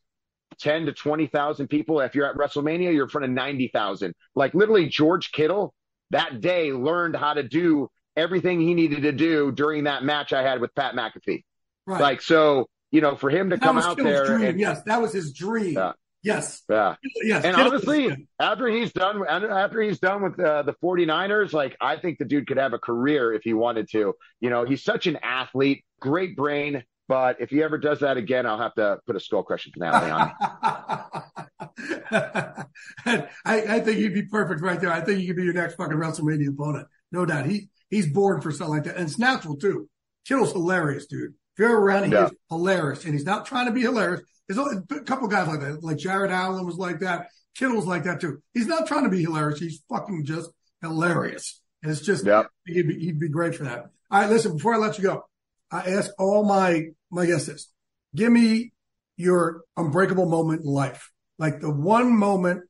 10 0.61 0.87
to 0.87 0.93
20,000 0.93 1.68
people. 1.68 2.01
If 2.01 2.14
you're 2.14 2.26
at 2.26 2.37
WrestleMania, 2.37 2.95
you're 2.95 3.05
in 3.05 3.11
front 3.11 3.24
of 3.24 3.30
90,000. 3.30 4.14
Like 4.35 4.55
literally 4.55 4.89
George 4.89 5.32
Kittle 5.32 5.74
that 6.11 6.41
day 6.41 6.72
learned 6.72 7.16
how 7.16 7.35
to 7.35 7.43
do 7.43 7.89
everything 8.16 8.61
he 8.61 8.74
needed 8.74 9.03
to 9.03 9.12
do 9.12 9.51
during 9.51 9.85
that 9.85 10.05
match 10.05 10.32
I 10.32 10.43
had 10.43 10.61
with 10.61 10.74
Pat 10.74 10.95
McAfee. 10.95 11.43
Right. 11.87 12.01
Like, 12.01 12.22
so, 12.22 12.68
you 12.91 13.01
know, 13.01 13.16
for 13.16 13.28
him 13.28 13.51
to 13.51 13.57
that 13.57 13.62
come 13.62 13.78
out 13.78 13.97
there. 13.97 14.24
Dream. 14.24 14.49
And, 14.49 14.61
yes, 14.61 14.82
that 14.87 15.03
was 15.03 15.12
his 15.12 15.32
dream. 15.32 15.76
Yes. 16.25 16.62
Yeah. 16.70 16.95
Yes. 17.22 17.45
And 17.45 17.55
Kittle 17.55 17.72
honestly, 17.72 18.05
is- 18.07 18.16
after 18.41 18.66
he's 18.66 18.93
done, 18.93 19.22
after 19.29 19.83
he's 19.83 19.99
done 19.99 20.22
with 20.22 20.41
uh, 20.41 20.62
the 20.62 20.72
49ers, 20.83 21.53
like 21.53 21.77
I 21.81 21.97
think 21.97 22.18
the 22.18 22.25
dude 22.25 22.47
could 22.47 22.57
have 22.57 22.72
a 22.72 22.79
career 22.79 23.33
if 23.35 23.43
he 23.45 23.53
wanted 23.53 23.89
to. 23.93 24.14
You 24.41 24.51
know, 24.51 24.64
he's 24.64 24.83
such 24.83 25.07
an 25.07 25.18
athlete, 25.22 25.85
great 26.01 26.35
brain. 26.37 26.83
But 27.07 27.43
if 27.43 27.51
he 27.51 27.62
ever 27.62 27.77
does 27.77 28.01
that 28.01 28.16
again, 28.16 28.47
I'll 28.47 28.59
have 28.59 28.75
to 28.77 28.99
put 29.07 29.14
a 29.14 29.20
skull 29.20 29.43
crushing 29.43 29.75
finale 29.75 30.11
on. 30.11 30.33
I, 33.05 33.27
I 33.45 33.81
think 33.81 33.99
he'd 33.99 34.14
be 34.14 34.22
perfect 34.22 34.62
right 34.62 34.81
there. 34.81 34.91
I 34.93 35.03
think 35.03 35.18
he 35.20 35.27
could 35.27 35.37
be 35.37 35.45
your 35.45 35.53
next 35.53 35.75
fucking 35.75 35.97
WrestleMania 35.99 36.49
opponent. 36.49 36.89
No 37.12 37.27
doubt. 37.27 37.47
He 37.47 37.68
he's 37.91 38.11
born 38.11 38.41
for 38.41 38.51
something 38.51 38.75
like 38.77 38.85
that. 38.85 38.97
And 38.97 39.07
it's 39.07 39.18
natural 39.18 39.57
too. 39.57 39.89
Kittle's 40.27 40.53
hilarious, 40.53 41.07
dude. 41.07 41.33
If 41.55 41.59
you're 41.59 41.68
ever 41.68 41.79
around, 41.79 42.11
Yeah. 42.11 42.29
he's 42.29 42.39
hilarious. 42.49 43.05
And 43.05 43.12
he's 43.12 43.27
not 43.27 43.45
trying 43.47 43.66
to 43.66 43.72
be 43.72 43.83
hilarious. 43.83 44.22
There's 44.49 44.59
a 44.59 45.01
couple 45.01 45.28
guys 45.28 45.49
like 45.49 45.61
that. 45.61 45.82
Like 45.82 45.97
Jared 45.99 46.30
Allen 46.30 46.66
was 46.66 46.76
like 46.76 47.01
that. 47.01 47.28
Kittle's 47.55 47.86
like 47.86 48.05
that 48.05 48.20
too. 48.20 48.42
He's 48.53 48.66
not 48.66 48.86
trying 48.86 49.05
to 49.05 49.11
be 49.11 49.22
hilarious. 49.22 49.61
He's 49.61 49.82
fucking 49.88 50.24
just 50.24 50.51
hilarious. 50.82 51.61
And 51.82 51.92
it's 51.92 52.01
just, 52.01 52.26
Yep. 52.26 52.49
he'd, 52.66 52.88
be, 52.88 52.99
he'd 52.99 53.20
be 53.20 53.28
great 53.28 53.55
for 53.55 53.64
that. 53.64 53.86
All 54.11 54.20
right, 54.20 54.28
listen, 54.30 54.55
before 54.57 54.74
I 54.74 54.78
let 54.78 54.99
you 54.99 55.05
go, 55.05 55.24
I 55.70 55.90
ask 55.92 56.11
all 56.18 56.45
my, 56.45 56.88
my 57.11 57.26
guests 57.26 57.47
this. 57.47 57.70
Give 58.14 58.30
me 58.30 58.72
your 59.16 59.62
unbreakable 59.76 60.26
moment 60.26 60.62
in 60.62 60.66
life. 60.66 61.11
Like 61.38 61.61
the 61.61 61.70
one 61.72 62.16
moment 62.16 62.62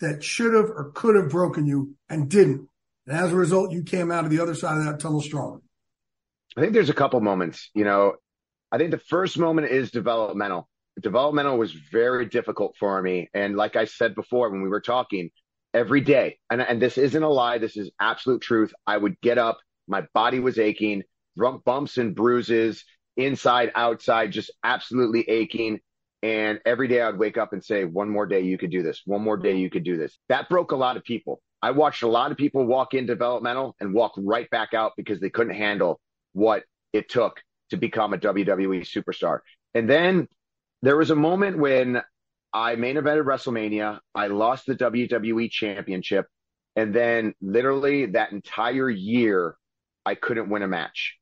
that 0.00 0.22
should 0.22 0.54
have 0.54 0.66
or 0.66 0.92
could 0.94 1.16
have 1.16 1.30
broken 1.30 1.66
you 1.66 1.94
and 2.08 2.28
didn't. 2.28 2.68
And 3.06 3.16
as 3.16 3.32
a 3.32 3.36
result, 3.36 3.72
you 3.72 3.82
came 3.82 4.10
out 4.12 4.24
of 4.24 4.30
the 4.30 4.40
other 4.40 4.54
side 4.54 4.78
of 4.78 4.84
that 4.84 5.00
tunnel 5.00 5.20
stronger. 5.20 5.60
I 6.56 6.60
think 6.60 6.74
there's 6.74 6.90
a 6.90 6.94
couple 6.94 7.20
moments. 7.20 7.70
You 7.74 7.84
know, 7.84 8.14
I 8.70 8.78
think 8.78 8.90
the 8.90 8.98
first 8.98 9.38
moment 9.38 9.68
is 9.70 9.90
developmental. 9.90 10.68
Developmental 11.00 11.58
was 11.58 11.72
very 11.72 12.26
difficult 12.26 12.76
for 12.78 13.00
me. 13.00 13.28
And 13.34 13.56
like 13.56 13.76
I 13.76 13.86
said 13.86 14.14
before, 14.14 14.50
when 14.50 14.62
we 14.62 14.68
were 14.68 14.80
talking 14.80 15.30
every 15.72 16.00
day, 16.00 16.38
and, 16.50 16.60
and 16.60 16.80
this 16.80 16.98
isn't 16.98 17.22
a 17.22 17.28
lie, 17.28 17.58
this 17.58 17.76
is 17.76 17.90
absolute 18.00 18.42
truth. 18.42 18.72
I 18.86 18.96
would 18.96 19.20
get 19.20 19.38
up, 19.38 19.58
my 19.88 20.02
body 20.12 20.38
was 20.38 20.58
aching, 20.58 21.02
bumps 21.36 21.96
and 21.96 22.14
bruises, 22.14 22.84
inside, 23.16 23.72
outside, 23.74 24.32
just 24.32 24.50
absolutely 24.62 25.28
aching. 25.28 25.80
And 26.22 26.60
every 26.64 26.88
day 26.88 27.00
I'd 27.02 27.18
wake 27.18 27.36
up 27.36 27.52
and 27.52 27.64
say, 27.64 27.84
one 27.84 28.08
more 28.08 28.26
day 28.26 28.40
you 28.40 28.58
could 28.58 28.70
do 28.70 28.82
this. 28.82 29.02
One 29.06 29.22
more 29.22 29.36
day 29.36 29.56
you 29.56 29.70
could 29.70 29.84
do 29.84 29.96
this. 29.96 30.18
That 30.28 30.48
broke 30.48 30.72
a 30.72 30.76
lot 30.76 30.96
of 30.96 31.04
people. 31.04 31.40
I 31.62 31.70
watched 31.70 32.02
a 32.02 32.08
lot 32.08 32.30
of 32.30 32.36
people 32.36 32.64
walk 32.66 32.94
in 32.94 33.06
developmental 33.06 33.76
and 33.80 33.94
walk 33.94 34.12
right 34.16 34.48
back 34.50 34.74
out 34.74 34.92
because 34.96 35.20
they 35.20 35.30
couldn't 35.30 35.54
handle 35.54 36.00
what 36.32 36.64
it 36.92 37.08
took 37.08 37.40
to 37.70 37.76
become 37.76 38.12
a 38.12 38.18
WWE 38.18 38.82
superstar. 38.82 39.40
And 39.74 39.88
then 39.88 40.28
there 40.82 40.96
was 40.96 41.10
a 41.10 41.16
moment 41.16 41.58
when 41.58 42.02
I 42.52 42.74
main 42.76 42.96
evented 42.96 43.24
WrestleMania. 43.24 44.00
I 44.14 44.26
lost 44.26 44.66
the 44.66 44.74
WWE 44.74 45.50
championship. 45.50 46.26
And 46.76 46.94
then 46.94 47.34
literally 47.40 48.06
that 48.06 48.32
entire 48.32 48.90
year, 48.90 49.56
I 50.04 50.14
couldn't 50.14 50.48
win 50.48 50.62
a 50.62 50.68
match 50.68 51.16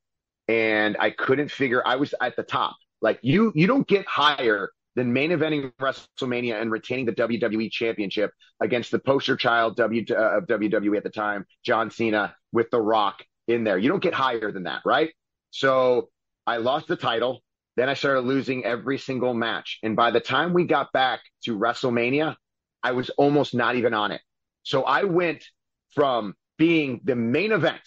and 0.49 0.97
I 0.99 1.11
couldn't 1.11 1.51
figure, 1.51 1.87
I 1.87 1.97
was 1.97 2.15
at 2.21 2.37
the 2.37 2.43
top. 2.43 2.77
Like 3.03 3.19
you, 3.23 3.53
you 3.55 3.67
don't 3.67 3.87
get 3.87 4.07
higher 4.07 4.71
than 4.97 5.13
main 5.13 5.31
eventing 5.31 5.73
WrestleMania 5.81 6.61
and 6.61 6.71
retaining 6.71 7.07
the 7.07 7.13
WWE 7.13 7.71
championship 7.71 8.33
against 8.61 8.91
the 8.91 8.99
poster 8.99 9.37
child 9.37 9.77
w, 9.77 10.05
uh, 10.11 10.39
of 10.39 10.47
WWE 10.47 10.97
at 10.97 11.05
the 11.05 11.11
time, 11.11 11.47
John 11.65 11.91
Cena 11.91 12.35
with 12.53 12.71
The 12.71 12.81
Rock 12.81 13.23
in 13.47 13.65
there. 13.65 13.79
You 13.79 13.89
don't 13.89 14.03
get 14.03 14.15
higher 14.15 14.51
than 14.53 14.65
that, 14.65 14.83
right? 14.85 15.11
So 15.51 16.09
I 16.47 16.57
lost 16.59 16.89
the 16.89 16.97
title. 16.97 17.43
Then 17.81 17.89
I 17.89 17.95
started 17.95 18.27
losing 18.27 18.67
every 18.67 18.99
single 18.99 19.33
match. 19.33 19.79
And 19.83 19.97
by 19.97 20.11
the 20.11 20.21
time 20.21 20.53
we 20.53 20.65
got 20.65 20.93
back 20.93 21.21
to 21.45 21.59
WrestleMania, 21.59 22.37
I 22.83 22.93
was 22.93 23.09
almost 23.09 23.55
not 23.55 23.75
even 23.77 23.95
on 23.95 24.13
it. 24.13 24.21
So 24.65 24.83
I 24.83 25.05
went 25.05 25.43
from 25.95 26.35
being 26.59 27.01
the 27.05 27.17
main 27.17 27.53
event 27.53 27.81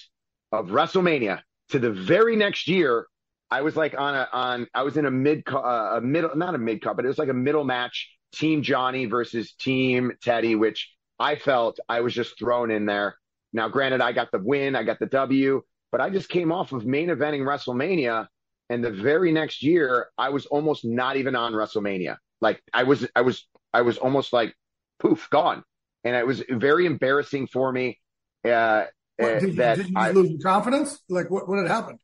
of 0.52 0.70
WrestleMania 0.70 1.42
to 1.70 1.78
the 1.78 1.92
very 1.92 2.36
next 2.36 2.68
year. 2.68 3.06
I 3.52 3.62
was 3.62 3.76
like 3.76 3.94
on 3.96 4.16
a, 4.16 4.28
on, 4.34 4.68
I 4.74 4.82
was 4.82 4.98
in 4.98 5.06
a 5.06 5.12
mid, 5.12 5.44
uh, 5.48 5.60
a 5.98 6.02
middle, 6.02 6.36
not 6.36 6.56
a 6.56 6.58
mid 6.58 6.82
card, 6.82 6.96
but 6.96 7.06
it 7.06 7.10
was 7.10 7.20
like 7.20 7.30
a 7.30 7.34
middle 7.36 7.64
match, 7.64 8.10
team 8.34 8.64
Johnny 8.64 9.06
versus 9.06 9.54
team 9.54 10.14
Teddy, 10.24 10.56
which 10.56 10.92
I 11.20 11.36
felt 11.36 11.78
I 11.88 12.02
was 12.02 12.16
just 12.16 12.40
thrown 12.40 12.72
in 12.72 12.88
there. 12.88 13.16
Now, 13.54 13.70
granted, 13.70 14.02
I 14.02 14.12
got 14.12 14.32
the 14.32 14.40
win, 14.40 14.76
I 14.76 14.82
got 14.82 14.98
the 14.98 15.06
W, 15.06 15.62
but 15.92 16.02
I 16.02 16.10
just 16.10 16.30
came 16.30 16.52
off 16.52 16.72
of 16.72 16.84
main 16.84 17.10
eventing 17.10 17.42
WrestleMania. 17.42 18.28
And 18.74 18.84
the 18.84 18.92
very 18.92 19.32
next 19.32 19.62
year, 19.62 20.08
I 20.18 20.30
was 20.30 20.46
almost 20.48 20.84
not 20.84 21.18
even 21.18 21.36
on 21.36 21.54
WrestleMania. 21.54 22.18
Like 22.42 22.62
I 22.74 22.84
was, 22.84 23.08
I 23.16 23.22
was, 23.22 23.46
I 23.74 23.82
was 23.82 23.98
almost 23.98 24.34
like 24.34 24.56
poof, 25.00 25.28
gone. 25.30 25.64
And 26.04 26.16
it 26.16 26.26
was 26.26 26.44
very 26.50 26.86
embarrassing 26.86 27.48
for 27.48 27.72
me. 27.72 28.00
Uh, 28.44 28.86
What, 29.18 29.34
uh, 29.34 29.40
did, 29.40 29.50
you, 29.50 29.56
that 29.56 29.78
did 29.78 29.90
you 29.90 30.10
lose 30.18 30.32
your 30.32 30.40
confidence? 30.40 31.00
Like 31.08 31.30
what, 31.30 31.48
what 31.48 31.60
had 31.60 31.68
happened? 31.68 32.00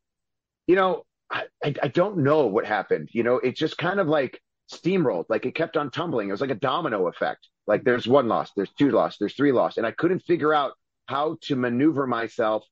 you 0.70 0.76
know, 0.76 1.04
I, 1.30 1.44
I, 1.64 1.74
I 1.82 1.88
don't 1.88 2.18
know 2.18 2.46
what 2.46 2.64
happened. 2.64 3.08
You 3.12 3.24
know, 3.24 3.36
it 3.36 3.56
just 3.56 3.76
kind 3.76 3.98
of 3.98 4.06
like 4.06 4.40
steamrolled, 4.72 5.24
like 5.28 5.44
it 5.44 5.54
kept 5.56 5.76
on 5.76 5.90
tumbling. 5.90 6.28
It 6.28 6.32
was 6.32 6.40
like 6.40 6.50
a 6.50 6.54
domino 6.54 7.08
effect. 7.08 7.48
Like 7.66 7.82
there's 7.82 8.06
one 8.06 8.28
loss, 8.28 8.52
there's 8.54 8.72
two 8.78 8.90
loss, 8.90 9.16
there's 9.18 9.34
three 9.34 9.50
loss. 9.50 9.76
And 9.76 9.86
I 9.86 9.90
couldn't 9.90 10.20
figure 10.20 10.54
out 10.54 10.74
how 11.06 11.38
to 11.42 11.56
maneuver 11.56 12.06
myself 12.06 12.64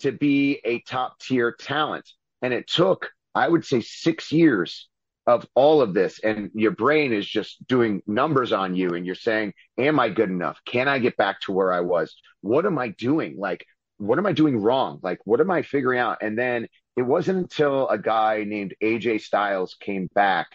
to 0.00 0.12
be 0.12 0.60
a 0.64 0.80
top 0.80 1.18
tier 1.20 1.52
talent. 1.52 2.08
And 2.40 2.54
it 2.54 2.66
took, 2.68 3.10
I 3.34 3.48
would 3.48 3.64
say, 3.64 3.80
six 3.80 4.32
years 4.32 4.88
of 5.26 5.46
all 5.54 5.80
of 5.80 5.94
this. 5.94 6.18
And 6.20 6.50
your 6.54 6.72
brain 6.72 7.12
is 7.12 7.26
just 7.26 7.64
doing 7.66 8.02
numbers 8.06 8.52
on 8.52 8.74
you. 8.74 8.90
And 8.90 9.06
you're 9.06 9.14
saying, 9.14 9.54
Am 9.78 10.00
I 10.00 10.08
good 10.08 10.30
enough? 10.30 10.58
Can 10.66 10.88
I 10.88 10.98
get 10.98 11.16
back 11.16 11.40
to 11.42 11.52
where 11.52 11.72
I 11.72 11.80
was? 11.80 12.14
What 12.40 12.66
am 12.66 12.78
I 12.78 12.88
doing? 12.88 13.36
Like, 13.38 13.64
what 13.98 14.18
am 14.18 14.26
I 14.26 14.32
doing 14.32 14.58
wrong? 14.58 14.98
Like, 15.02 15.20
what 15.24 15.40
am 15.40 15.50
I 15.50 15.62
figuring 15.62 16.00
out? 16.00 16.18
And 16.22 16.36
then 16.36 16.66
it 16.96 17.02
wasn't 17.02 17.38
until 17.38 17.88
a 17.88 17.98
guy 17.98 18.44
named 18.44 18.74
AJ 18.82 19.22
Styles 19.22 19.76
came 19.80 20.08
back 20.14 20.48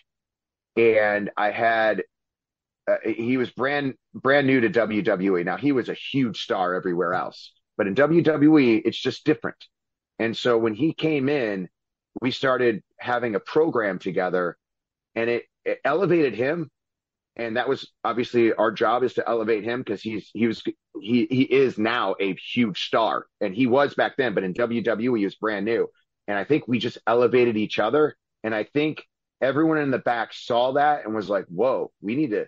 and 0.75 1.31
I 1.37 1.51
had, 1.51 2.03
uh, 2.89 2.97
he 3.03 3.37
was 3.37 3.49
brand, 3.49 3.95
brand 4.13 4.47
new 4.47 4.61
to 4.61 4.69
WWE. 4.69 5.45
Now 5.45 5.57
he 5.57 5.71
was 5.71 5.89
a 5.89 5.93
huge 5.93 6.43
star 6.43 6.75
everywhere 6.75 7.13
else, 7.13 7.53
but 7.77 7.87
in 7.87 7.95
WWE, 7.95 8.81
it's 8.85 8.99
just 8.99 9.25
different. 9.25 9.57
And 10.19 10.35
so 10.35 10.57
when 10.57 10.73
he 10.73 10.93
came 10.93 11.29
in, 11.29 11.69
we 12.21 12.31
started 12.31 12.83
having 12.99 13.35
a 13.35 13.39
program 13.39 13.99
together 13.99 14.57
and 15.15 15.29
it, 15.29 15.43
it 15.65 15.79
elevated 15.83 16.33
him. 16.33 16.69
And 17.35 17.57
that 17.57 17.69
was 17.69 17.91
obviously 18.03 18.53
our 18.53 18.71
job 18.71 19.03
is 19.03 19.13
to 19.15 19.29
elevate 19.29 19.63
him 19.63 19.81
because 19.81 20.01
he's, 20.01 20.29
he 20.33 20.47
was, 20.47 20.63
he, 20.99 21.27
he 21.29 21.43
is 21.43 21.77
now 21.77 22.15
a 22.19 22.33
huge 22.35 22.87
star 22.87 23.27
and 23.39 23.53
he 23.53 23.67
was 23.67 23.93
back 23.93 24.17
then, 24.17 24.33
but 24.33 24.43
in 24.43 24.53
WWE, 24.53 25.19
he 25.19 25.25
was 25.25 25.35
brand 25.35 25.65
new. 25.65 25.87
And 26.27 26.37
I 26.37 26.43
think 26.43 26.67
we 26.67 26.79
just 26.79 26.97
elevated 27.05 27.55
each 27.55 27.77
other. 27.77 28.15
And 28.43 28.55
I 28.55 28.63
think 28.63 29.03
everyone 29.39 29.77
in 29.77 29.91
the 29.91 29.99
back 29.99 30.33
saw 30.33 30.73
that 30.73 31.05
and 31.05 31.13
was 31.13 31.29
like, 31.29 31.45
whoa, 31.45 31.91
we 32.01 32.15
need 32.15 32.31
to, 32.31 32.47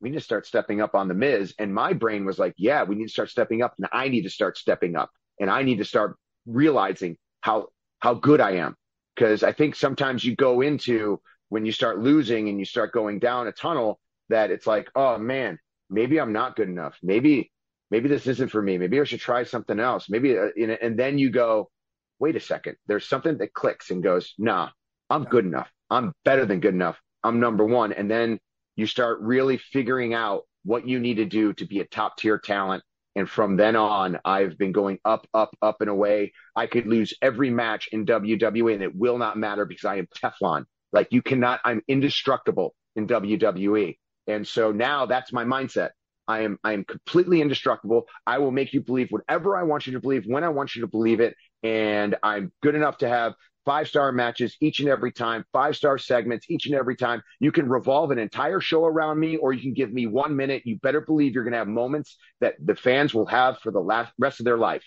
we 0.00 0.08
need 0.08 0.18
to 0.18 0.24
start 0.24 0.46
stepping 0.46 0.80
up 0.80 0.94
on 0.94 1.08
the 1.08 1.14
Miz. 1.14 1.54
And 1.58 1.74
my 1.74 1.92
brain 1.92 2.24
was 2.24 2.38
like, 2.38 2.54
yeah, 2.56 2.84
we 2.84 2.94
need 2.94 3.06
to 3.06 3.12
start 3.12 3.28
stepping 3.28 3.60
up 3.60 3.74
and 3.76 3.88
I 3.92 4.08
need 4.08 4.22
to 4.22 4.30
start 4.30 4.56
stepping 4.56 4.96
up 4.96 5.10
and 5.38 5.50
I 5.50 5.62
need 5.62 5.78
to 5.78 5.84
start 5.84 6.16
realizing 6.46 7.18
how, 7.42 7.68
how 7.98 8.14
good 8.14 8.40
I 8.40 8.52
am. 8.52 8.74
Cause 9.18 9.42
I 9.42 9.52
think 9.52 9.74
sometimes 9.74 10.24
you 10.24 10.34
go 10.34 10.60
into 10.60 11.20
when 11.48 11.66
you 11.66 11.72
start 11.72 11.98
losing 11.98 12.48
and 12.48 12.58
you 12.58 12.64
start 12.64 12.92
going 12.92 13.18
down 13.18 13.46
a 13.46 13.52
tunnel 13.52 14.00
that 14.28 14.50
it's 14.50 14.66
like, 14.66 14.88
oh 14.94 15.18
man, 15.18 15.58
maybe 15.90 16.18
I'm 16.20 16.32
not 16.32 16.56
good 16.56 16.68
enough. 16.68 16.96
Maybe, 17.02 17.50
maybe 17.90 18.08
this 18.08 18.26
isn't 18.26 18.50
for 18.50 18.62
me. 18.62 18.78
Maybe 18.78 19.00
I 19.00 19.04
should 19.04 19.20
try 19.20 19.42
something 19.44 19.78
else. 19.78 20.08
Maybe, 20.08 20.38
uh, 20.38 20.48
you 20.56 20.68
know, 20.68 20.76
and 20.80 20.98
then 20.98 21.18
you 21.18 21.30
go, 21.30 21.70
wait 22.18 22.36
a 22.36 22.40
second. 22.40 22.76
There's 22.86 23.08
something 23.08 23.38
that 23.38 23.52
clicks 23.52 23.90
and 23.90 24.02
goes, 24.02 24.34
nah, 24.38 24.70
I'm 25.10 25.24
good 25.24 25.44
enough. 25.44 25.70
I'm 25.90 26.12
better 26.24 26.46
than 26.46 26.60
good 26.60 26.74
enough. 26.74 27.00
I'm 27.24 27.40
number 27.40 27.64
one. 27.64 27.92
And 27.92 28.10
then 28.10 28.38
you 28.76 28.86
start 28.86 29.20
really 29.20 29.58
figuring 29.58 30.14
out 30.14 30.42
what 30.64 30.86
you 30.86 31.00
need 31.00 31.16
to 31.16 31.24
do 31.24 31.52
to 31.54 31.66
be 31.66 31.80
a 31.80 31.84
top 31.84 32.16
tier 32.16 32.38
talent. 32.38 32.84
And 33.16 33.28
from 33.28 33.56
then 33.56 33.76
on, 33.76 34.18
I've 34.24 34.56
been 34.56 34.72
going 34.72 34.98
up, 35.04 35.26
up, 35.34 35.56
up 35.60 35.80
and 35.80 35.90
away. 35.90 36.32
I 36.54 36.66
could 36.66 36.86
lose 36.86 37.14
every 37.20 37.50
match 37.50 37.88
in 37.92 38.06
WWE 38.06 38.74
and 38.74 38.82
it 38.82 38.94
will 38.94 39.18
not 39.18 39.36
matter 39.36 39.64
because 39.64 39.84
I 39.84 39.96
am 39.96 40.06
Teflon. 40.06 40.64
Like 40.92 41.08
you 41.10 41.22
cannot, 41.22 41.60
I'm 41.64 41.82
indestructible 41.88 42.74
in 42.96 43.06
WWE. 43.06 43.98
And 44.26 44.46
so 44.46 44.70
now 44.70 45.06
that's 45.06 45.32
my 45.32 45.44
mindset. 45.44 45.90
I 46.28 46.40
am, 46.42 46.58
I 46.62 46.72
am 46.74 46.84
completely 46.84 47.40
indestructible. 47.40 48.06
I 48.26 48.38
will 48.38 48.52
make 48.52 48.72
you 48.72 48.80
believe 48.80 49.08
whatever 49.10 49.56
I 49.56 49.64
want 49.64 49.86
you 49.86 49.94
to 49.94 50.00
believe 50.00 50.24
when 50.26 50.44
I 50.44 50.48
want 50.50 50.76
you 50.76 50.82
to 50.82 50.86
believe 50.86 51.20
it. 51.20 51.34
And 51.64 52.16
I'm 52.22 52.52
good 52.62 52.76
enough 52.76 52.98
to 52.98 53.08
have 53.08 53.34
five 53.64 53.88
star 53.88 54.12
matches 54.12 54.56
each 54.60 54.80
and 54.80 54.88
every 54.88 55.12
time, 55.12 55.44
five 55.52 55.76
star 55.76 55.98
segments 55.98 56.46
each 56.50 56.66
and 56.66 56.74
every 56.74 56.96
time. 56.96 57.22
You 57.40 57.52
can 57.52 57.68
revolve 57.68 58.10
an 58.10 58.18
entire 58.18 58.60
show 58.60 58.84
around 58.84 59.18
me, 59.20 59.36
or 59.36 59.52
you 59.52 59.60
can 59.60 59.74
give 59.74 59.92
me 59.92 60.06
one 60.06 60.36
minute. 60.36 60.62
You 60.64 60.78
better 60.78 61.00
believe 61.00 61.34
you're 61.34 61.44
going 61.44 61.52
to 61.52 61.58
have 61.58 61.68
moments 61.68 62.16
that 62.40 62.54
the 62.64 62.74
fans 62.76 63.14
will 63.14 63.26
have 63.26 63.58
for 63.58 63.70
the 63.70 63.80
last 63.80 64.12
rest 64.18 64.40
of 64.40 64.44
their 64.44 64.58
life. 64.58 64.84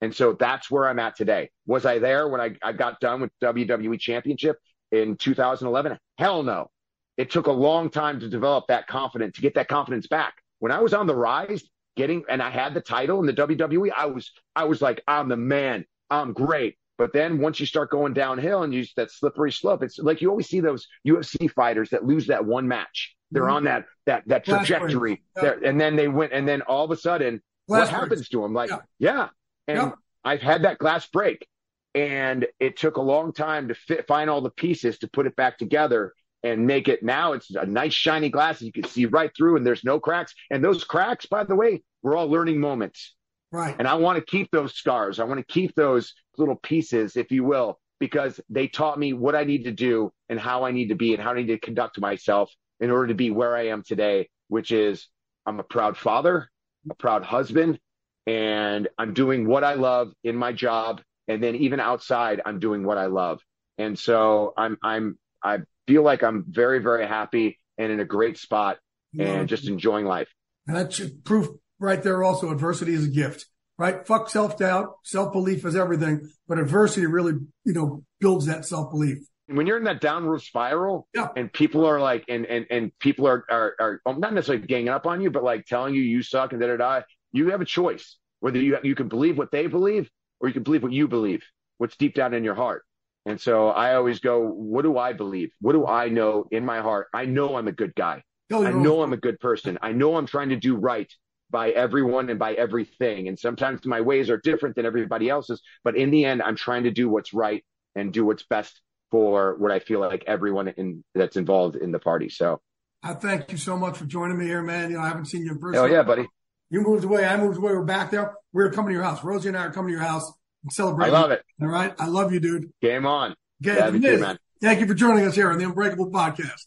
And 0.00 0.14
so 0.14 0.32
that's 0.32 0.70
where 0.70 0.88
I'm 0.88 0.98
at 0.98 1.16
today. 1.16 1.50
Was 1.66 1.84
I 1.86 1.98
there 1.98 2.28
when 2.28 2.40
I, 2.40 2.56
I 2.62 2.72
got 2.72 3.00
done 3.00 3.20
with 3.20 3.30
WWE 3.42 3.98
championship 4.00 4.56
in 4.92 5.16
2011? 5.16 5.98
Hell 6.18 6.42
no. 6.42 6.70
it 7.16 7.30
took 7.30 7.46
a 7.46 7.52
long 7.52 7.90
time 7.90 8.20
to 8.20 8.28
develop 8.28 8.66
that 8.68 8.86
confidence, 8.86 9.36
to 9.36 9.42
get 9.42 9.54
that 9.54 9.68
confidence 9.68 10.06
back. 10.06 10.34
When 10.58 10.72
I 10.72 10.80
was 10.80 10.94
on 10.94 11.06
the 11.06 11.14
rise, 11.14 11.62
getting 11.96 12.24
and 12.28 12.42
I 12.42 12.50
had 12.50 12.72
the 12.74 12.80
title 12.80 13.20
in 13.20 13.26
the 13.26 13.32
WWE, 13.34 13.90
I 13.94 14.06
was 14.06 14.32
I 14.56 14.64
was 14.64 14.80
like, 14.80 15.02
I'm 15.06 15.28
the 15.28 15.36
man. 15.36 15.84
I'm 16.08 16.32
great. 16.32 16.76
But 17.00 17.14
then 17.14 17.38
once 17.38 17.58
you 17.58 17.64
start 17.64 17.90
going 17.90 18.12
downhill 18.12 18.62
and 18.62 18.74
you 18.74 18.84
that 18.96 19.10
slippery 19.10 19.52
slope, 19.52 19.82
it's 19.82 19.98
like 19.98 20.20
you 20.20 20.28
always 20.28 20.48
see 20.48 20.60
those 20.60 20.86
UFC 21.08 21.50
fighters 21.50 21.88
that 21.90 22.04
lose 22.04 22.26
that 22.26 22.44
one 22.44 22.68
match. 22.68 23.16
They're 23.30 23.44
mm-hmm. 23.44 23.52
on 23.52 23.64
that 23.64 23.86
that 24.04 24.24
that 24.26 24.44
trajectory, 24.44 25.22
yeah. 25.42 25.54
and 25.64 25.80
then 25.80 25.96
they 25.96 26.08
went, 26.08 26.34
and 26.34 26.46
then 26.46 26.60
all 26.60 26.84
of 26.84 26.90
a 26.90 26.98
sudden, 26.98 27.40
glass 27.66 27.78
what 27.78 27.88
breaks. 27.88 28.00
happens 28.02 28.28
to 28.28 28.42
them? 28.42 28.52
Like, 28.52 28.68
yeah, 28.68 28.78
yeah. 28.98 29.28
and 29.66 29.76
yeah. 29.78 29.90
I've 30.24 30.42
had 30.42 30.64
that 30.64 30.76
glass 30.76 31.06
break, 31.06 31.48
and 31.94 32.46
it 32.58 32.76
took 32.76 32.98
a 32.98 33.00
long 33.00 33.32
time 33.32 33.68
to 33.68 33.74
fit, 33.74 34.06
find 34.06 34.28
all 34.28 34.42
the 34.42 34.50
pieces 34.50 34.98
to 34.98 35.08
put 35.08 35.26
it 35.26 35.34
back 35.36 35.56
together 35.56 36.12
and 36.42 36.66
make 36.66 36.86
it. 36.86 37.02
Now 37.02 37.32
it's 37.32 37.48
a 37.50 37.64
nice 37.64 37.94
shiny 37.94 38.28
glass 38.28 38.60
you 38.60 38.72
can 38.72 38.84
see 38.84 39.06
right 39.06 39.30
through, 39.34 39.56
and 39.56 39.66
there's 39.66 39.84
no 39.84 39.98
cracks. 39.98 40.34
And 40.50 40.62
those 40.62 40.84
cracks, 40.84 41.24
by 41.24 41.44
the 41.44 41.56
way, 41.56 41.82
were 42.02 42.14
all 42.14 42.28
learning 42.28 42.60
moments. 42.60 43.14
Right. 43.52 43.74
And 43.78 43.88
I 43.88 43.94
want 43.94 44.16
to 44.16 44.24
keep 44.24 44.50
those 44.50 44.74
scars. 44.74 45.18
I 45.18 45.24
want 45.24 45.38
to 45.38 45.52
keep 45.52 45.74
those 45.74 46.14
little 46.38 46.56
pieces, 46.56 47.16
if 47.16 47.30
you 47.30 47.44
will, 47.44 47.78
because 47.98 48.40
they 48.48 48.68
taught 48.68 48.98
me 48.98 49.12
what 49.12 49.34
I 49.34 49.44
need 49.44 49.64
to 49.64 49.72
do 49.72 50.12
and 50.28 50.38
how 50.38 50.64
I 50.64 50.70
need 50.70 50.88
to 50.88 50.94
be 50.94 51.14
and 51.14 51.22
how 51.22 51.32
I 51.32 51.34
need 51.34 51.48
to 51.48 51.58
conduct 51.58 51.98
myself 51.98 52.52
in 52.78 52.90
order 52.90 53.08
to 53.08 53.14
be 53.14 53.30
where 53.30 53.56
I 53.56 53.68
am 53.68 53.82
today, 53.82 54.28
which 54.48 54.70
is 54.70 55.08
I'm 55.46 55.58
a 55.58 55.64
proud 55.64 55.96
father, 55.96 56.48
a 56.88 56.94
proud 56.94 57.24
husband, 57.24 57.78
and 58.26 58.88
I'm 58.98 59.14
doing 59.14 59.46
what 59.46 59.64
I 59.64 59.74
love 59.74 60.12
in 60.22 60.36
my 60.36 60.52
job. 60.52 61.02
And 61.28 61.42
then 61.42 61.56
even 61.56 61.80
outside, 61.80 62.40
I'm 62.44 62.58
doing 62.58 62.84
what 62.84 62.98
I 62.98 63.06
love. 63.06 63.40
And 63.78 63.98
so 63.98 64.52
I'm, 64.56 64.76
I'm, 64.82 65.18
I 65.42 65.58
feel 65.86 66.02
like 66.02 66.22
I'm 66.22 66.44
very, 66.48 66.80
very 66.80 67.06
happy 67.06 67.58
and 67.78 67.90
in 67.90 68.00
a 68.00 68.04
great 68.04 68.38
spot 68.38 68.78
and 69.18 69.48
just 69.48 69.66
enjoying 69.68 70.06
life. 70.06 70.28
And 70.66 70.76
that's 70.76 71.00
proof 71.24 71.48
right 71.80 72.02
there 72.02 72.22
also 72.22 72.50
adversity 72.50 72.94
is 72.94 73.06
a 73.06 73.08
gift, 73.08 73.46
right? 73.78 74.06
Fuck 74.06 74.30
self 74.30 74.58
doubt. 74.58 74.94
Self 75.02 75.32
belief 75.32 75.64
is 75.64 75.74
everything, 75.74 76.30
but 76.46 76.58
adversity 76.58 77.06
really, 77.06 77.32
you 77.64 77.72
know, 77.72 78.04
builds 78.20 78.46
that 78.46 78.64
self 78.64 78.90
belief. 78.92 79.18
When 79.46 79.66
you're 79.66 79.78
in 79.78 79.84
that 79.84 80.00
downward 80.00 80.42
spiral 80.42 81.08
yeah. 81.12 81.28
and 81.34 81.52
people 81.52 81.84
are 81.84 81.98
like, 81.98 82.24
and, 82.28 82.46
and, 82.46 82.66
and 82.70 82.96
people 83.00 83.26
are, 83.26 83.44
are, 83.50 84.00
are 84.06 84.16
not 84.16 84.32
necessarily 84.32 84.64
ganging 84.64 84.90
up 84.90 85.06
on 85.06 85.20
you, 85.20 85.30
but 85.32 85.42
like 85.42 85.66
telling 85.66 85.92
you 85.92 86.02
you 86.02 86.22
suck 86.22 86.52
and 86.52 86.60
da 86.60 86.68
da 86.68 86.76
da, 86.76 87.00
you 87.32 87.50
have 87.50 87.60
a 87.60 87.64
choice 87.64 88.16
whether 88.40 88.58
you, 88.58 88.78
you 88.82 88.94
can 88.94 89.08
believe 89.08 89.38
what 89.38 89.50
they 89.50 89.66
believe 89.66 90.10
or 90.40 90.48
you 90.48 90.54
can 90.54 90.62
believe 90.62 90.82
what 90.82 90.92
you 90.92 91.06
believe, 91.06 91.42
what's 91.78 91.96
deep 91.96 92.14
down 92.14 92.34
in 92.34 92.44
your 92.44 92.54
heart. 92.54 92.84
And 93.26 93.40
so 93.40 93.68
I 93.68 93.94
always 93.94 94.18
go, 94.18 94.48
what 94.48 94.82
do 94.82 94.96
I 94.96 95.12
believe? 95.12 95.50
What 95.60 95.72
do 95.72 95.86
I 95.86 96.08
know 96.08 96.46
in 96.50 96.64
my 96.64 96.80
heart? 96.80 97.08
I 97.12 97.26
know 97.26 97.56
I'm 97.56 97.68
a 97.68 97.72
good 97.72 97.94
guy. 97.94 98.22
No, 98.48 98.64
I 98.64 98.72
know 98.72 99.02
I'm 99.02 99.12
a 99.12 99.18
good 99.18 99.38
person. 99.38 99.78
I 99.80 99.92
know 99.92 100.16
I'm 100.16 100.26
trying 100.26 100.48
to 100.48 100.56
do 100.56 100.74
right 100.74 101.12
by 101.50 101.70
everyone 101.70 102.30
and 102.30 102.38
by 102.38 102.54
everything. 102.54 103.28
And 103.28 103.38
sometimes 103.38 103.84
my 103.84 104.00
ways 104.00 104.30
are 104.30 104.38
different 104.38 104.76
than 104.76 104.86
everybody 104.86 105.28
else's, 105.28 105.62
but 105.84 105.96
in 105.96 106.10
the 106.10 106.24
end, 106.24 106.42
I'm 106.42 106.56
trying 106.56 106.84
to 106.84 106.90
do 106.90 107.08
what's 107.08 107.32
right 107.34 107.64
and 107.94 108.12
do 108.12 108.24
what's 108.24 108.44
best 108.44 108.80
for 109.10 109.56
what 109.58 109.72
I 109.72 109.80
feel 109.80 110.00
like 110.00 110.24
everyone 110.26 110.68
in 110.68 111.04
that's 111.14 111.36
involved 111.36 111.76
in 111.76 111.92
the 111.92 111.98
party. 111.98 112.28
So 112.28 112.60
I 113.02 113.14
thank 113.14 113.50
you 113.50 113.58
so 113.58 113.76
much 113.76 113.98
for 113.98 114.04
joining 114.04 114.38
me 114.38 114.46
here, 114.46 114.62
man. 114.62 114.90
You 114.90 114.98
know, 114.98 115.02
I 115.02 115.08
haven't 115.08 115.26
seen 115.26 115.44
you 115.44 115.52
in 115.52 115.58
person. 115.58 115.82
Oh 115.82 115.86
yeah, 115.86 116.02
buddy. 116.02 116.26
You 116.70 116.82
moved 116.82 117.04
away. 117.04 117.24
I 117.24 117.36
moved 117.36 117.58
away. 117.58 117.72
We're 117.72 117.82
back 117.84 118.12
there. 118.12 118.34
We're 118.52 118.70
coming 118.70 118.90
to 118.90 118.94
your 118.94 119.02
house. 119.02 119.24
Rosie 119.24 119.48
and 119.48 119.56
I 119.56 119.64
are 119.64 119.72
coming 119.72 119.88
to 119.88 119.98
your 119.98 120.06
house 120.06 120.30
and 120.62 120.72
celebrating. 120.72 121.14
I 121.14 121.18
love 121.18 121.32
it. 121.32 121.42
All 121.60 121.68
right. 121.68 121.92
I 121.98 122.06
love 122.06 122.32
you, 122.32 122.38
dude. 122.38 122.70
Game 122.80 123.06
on. 123.06 123.34
Game 123.60 124.00
too, 124.00 124.18
man. 124.18 124.38
Thank 124.62 124.80
you 124.80 124.86
for 124.86 124.94
joining 124.94 125.26
us 125.26 125.34
here 125.34 125.50
on 125.50 125.58
the 125.58 125.64
Unbreakable 125.64 126.10
Podcast. 126.10 126.66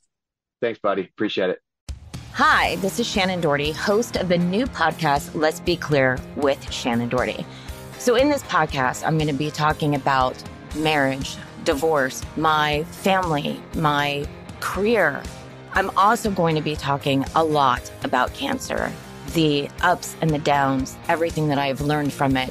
Thanks, 0.61 0.79
buddy. 0.79 1.03
Appreciate 1.03 1.51
it. 1.51 1.59
Hi, 2.37 2.77
this 2.77 2.99
is 2.99 3.05
Shannen 3.05 3.41
Doherty, 3.41 3.71
host 3.73 4.15
of 4.15 4.27
the 4.27 4.39
new 4.39 4.65
podcast, 4.65 5.35
Let's 5.35 5.59
Be 5.59 5.77
Clear 5.77 6.17
with 6.35 6.59
Shannen 6.61 7.07
Doherty. 7.07 7.45
So, 7.99 8.15
in 8.15 8.27
this 8.27 8.41
podcast, 8.41 9.05
I'm 9.05 9.19
going 9.19 9.27
to 9.27 9.35
be 9.35 9.51
talking 9.51 9.93
about 9.93 10.41
marriage, 10.75 11.37
divorce, 11.63 12.23
my 12.35 12.85
family, 12.85 13.61
my 13.75 14.25
career. 14.61 15.21
I'm 15.73 15.95
also 15.95 16.31
going 16.31 16.55
to 16.55 16.61
be 16.63 16.75
talking 16.75 17.23
a 17.35 17.43
lot 17.43 17.91
about 18.03 18.33
cancer, 18.33 18.91
the 19.35 19.69
ups 19.83 20.15
and 20.19 20.31
the 20.31 20.39
downs, 20.39 20.97
everything 21.09 21.49
that 21.49 21.59
I've 21.59 21.81
learned 21.81 22.13
from 22.13 22.35
it. 22.35 22.49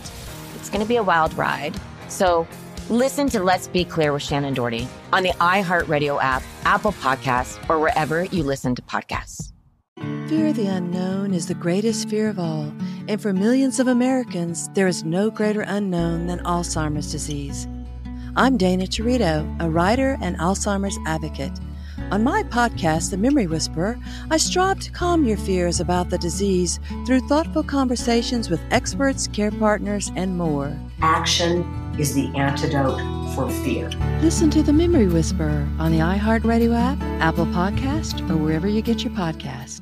It's 0.55 0.71
going 0.71 0.83
to 0.83 0.89
be 0.89 0.99
a 0.99 1.03
wild 1.03 1.35
ride. 1.35 1.75
So, 2.07 2.47
listen 2.89 3.29
to 3.31 3.43
Let's 3.43 3.67
Be 3.67 3.85
Clear 3.85 4.13
with 4.13 4.23
Shannon 4.23 4.55
Doherty 4.55 4.87
on 5.13 5.25
the 5.25 5.31
iHeartRadio 5.41 6.23
app, 6.23 6.45
Apple 6.65 6.93
Podcasts, 6.93 7.59
or 7.69 7.81
wherever 7.81 8.27
you 8.27 8.45
listen 8.45 8.77
to 8.77 8.83
podcasts. 8.83 9.52
Fear 10.33 10.47
of 10.47 10.57
the 10.57 10.67
unknown 10.67 11.35
is 11.35 11.47
the 11.47 11.53
greatest 11.53 12.09
fear 12.09 12.31
of 12.31 12.39
all, 12.39 12.73
and 13.07 13.21
for 13.21 13.35
millions 13.35 13.79
of 13.79 13.87
Americans, 13.87 14.71
there 14.71 14.89
is 14.89 15.05
no 15.05 15.31
greater 15.31 15.61
unknown 15.61 16.27
than 16.27 16.39
Alzheimer's 16.39 17.13
disease. 17.13 17.69
I'm 18.35 18.57
Dana 18.57 18.85
Territo, 18.85 19.45
a 19.61 19.69
writer 19.69 20.17
and 20.23 20.39
Alzheimer's 20.39 20.99
advocate. 21.07 21.53
On 22.11 22.25
my 22.25 22.45
podcast, 22.45 23.11
The 23.11 23.19
Memory 23.19 23.47
Whisperer, 23.47 23.99
I 24.31 24.39
strive 24.39 24.81
to 24.81 24.91
calm 24.91 25.27
your 25.27 25.37
fears 25.37 25.81
about 25.81 26.09
the 26.09 26.17
disease 26.17 26.81
through 27.05 27.29
thoughtful 27.29 27.63
conversations 27.63 28.49
with 28.49 28.63
experts, 28.71 29.27
care 29.27 29.51
partners, 29.51 30.11
and 30.17 30.39
more. 30.39 30.75
Action 31.03 31.63
is 31.99 32.15
the 32.15 32.29
antidote 32.39 32.99
for 33.35 33.51
fear. 33.63 33.91
Listen 34.23 34.49
to 34.53 34.63
The 34.63 34.73
Memory 34.73 35.09
Whisperer 35.09 35.69
on 35.79 35.93
the 35.93 35.99
iHeartRadio 35.99 36.75
app, 36.75 37.03
Apple 37.21 37.47
Podcast, 37.47 38.27
or 38.31 38.39
wherever 38.39 38.67
you 38.67 38.81
get 38.81 39.05
your 39.05 39.13
podcast. 39.13 39.82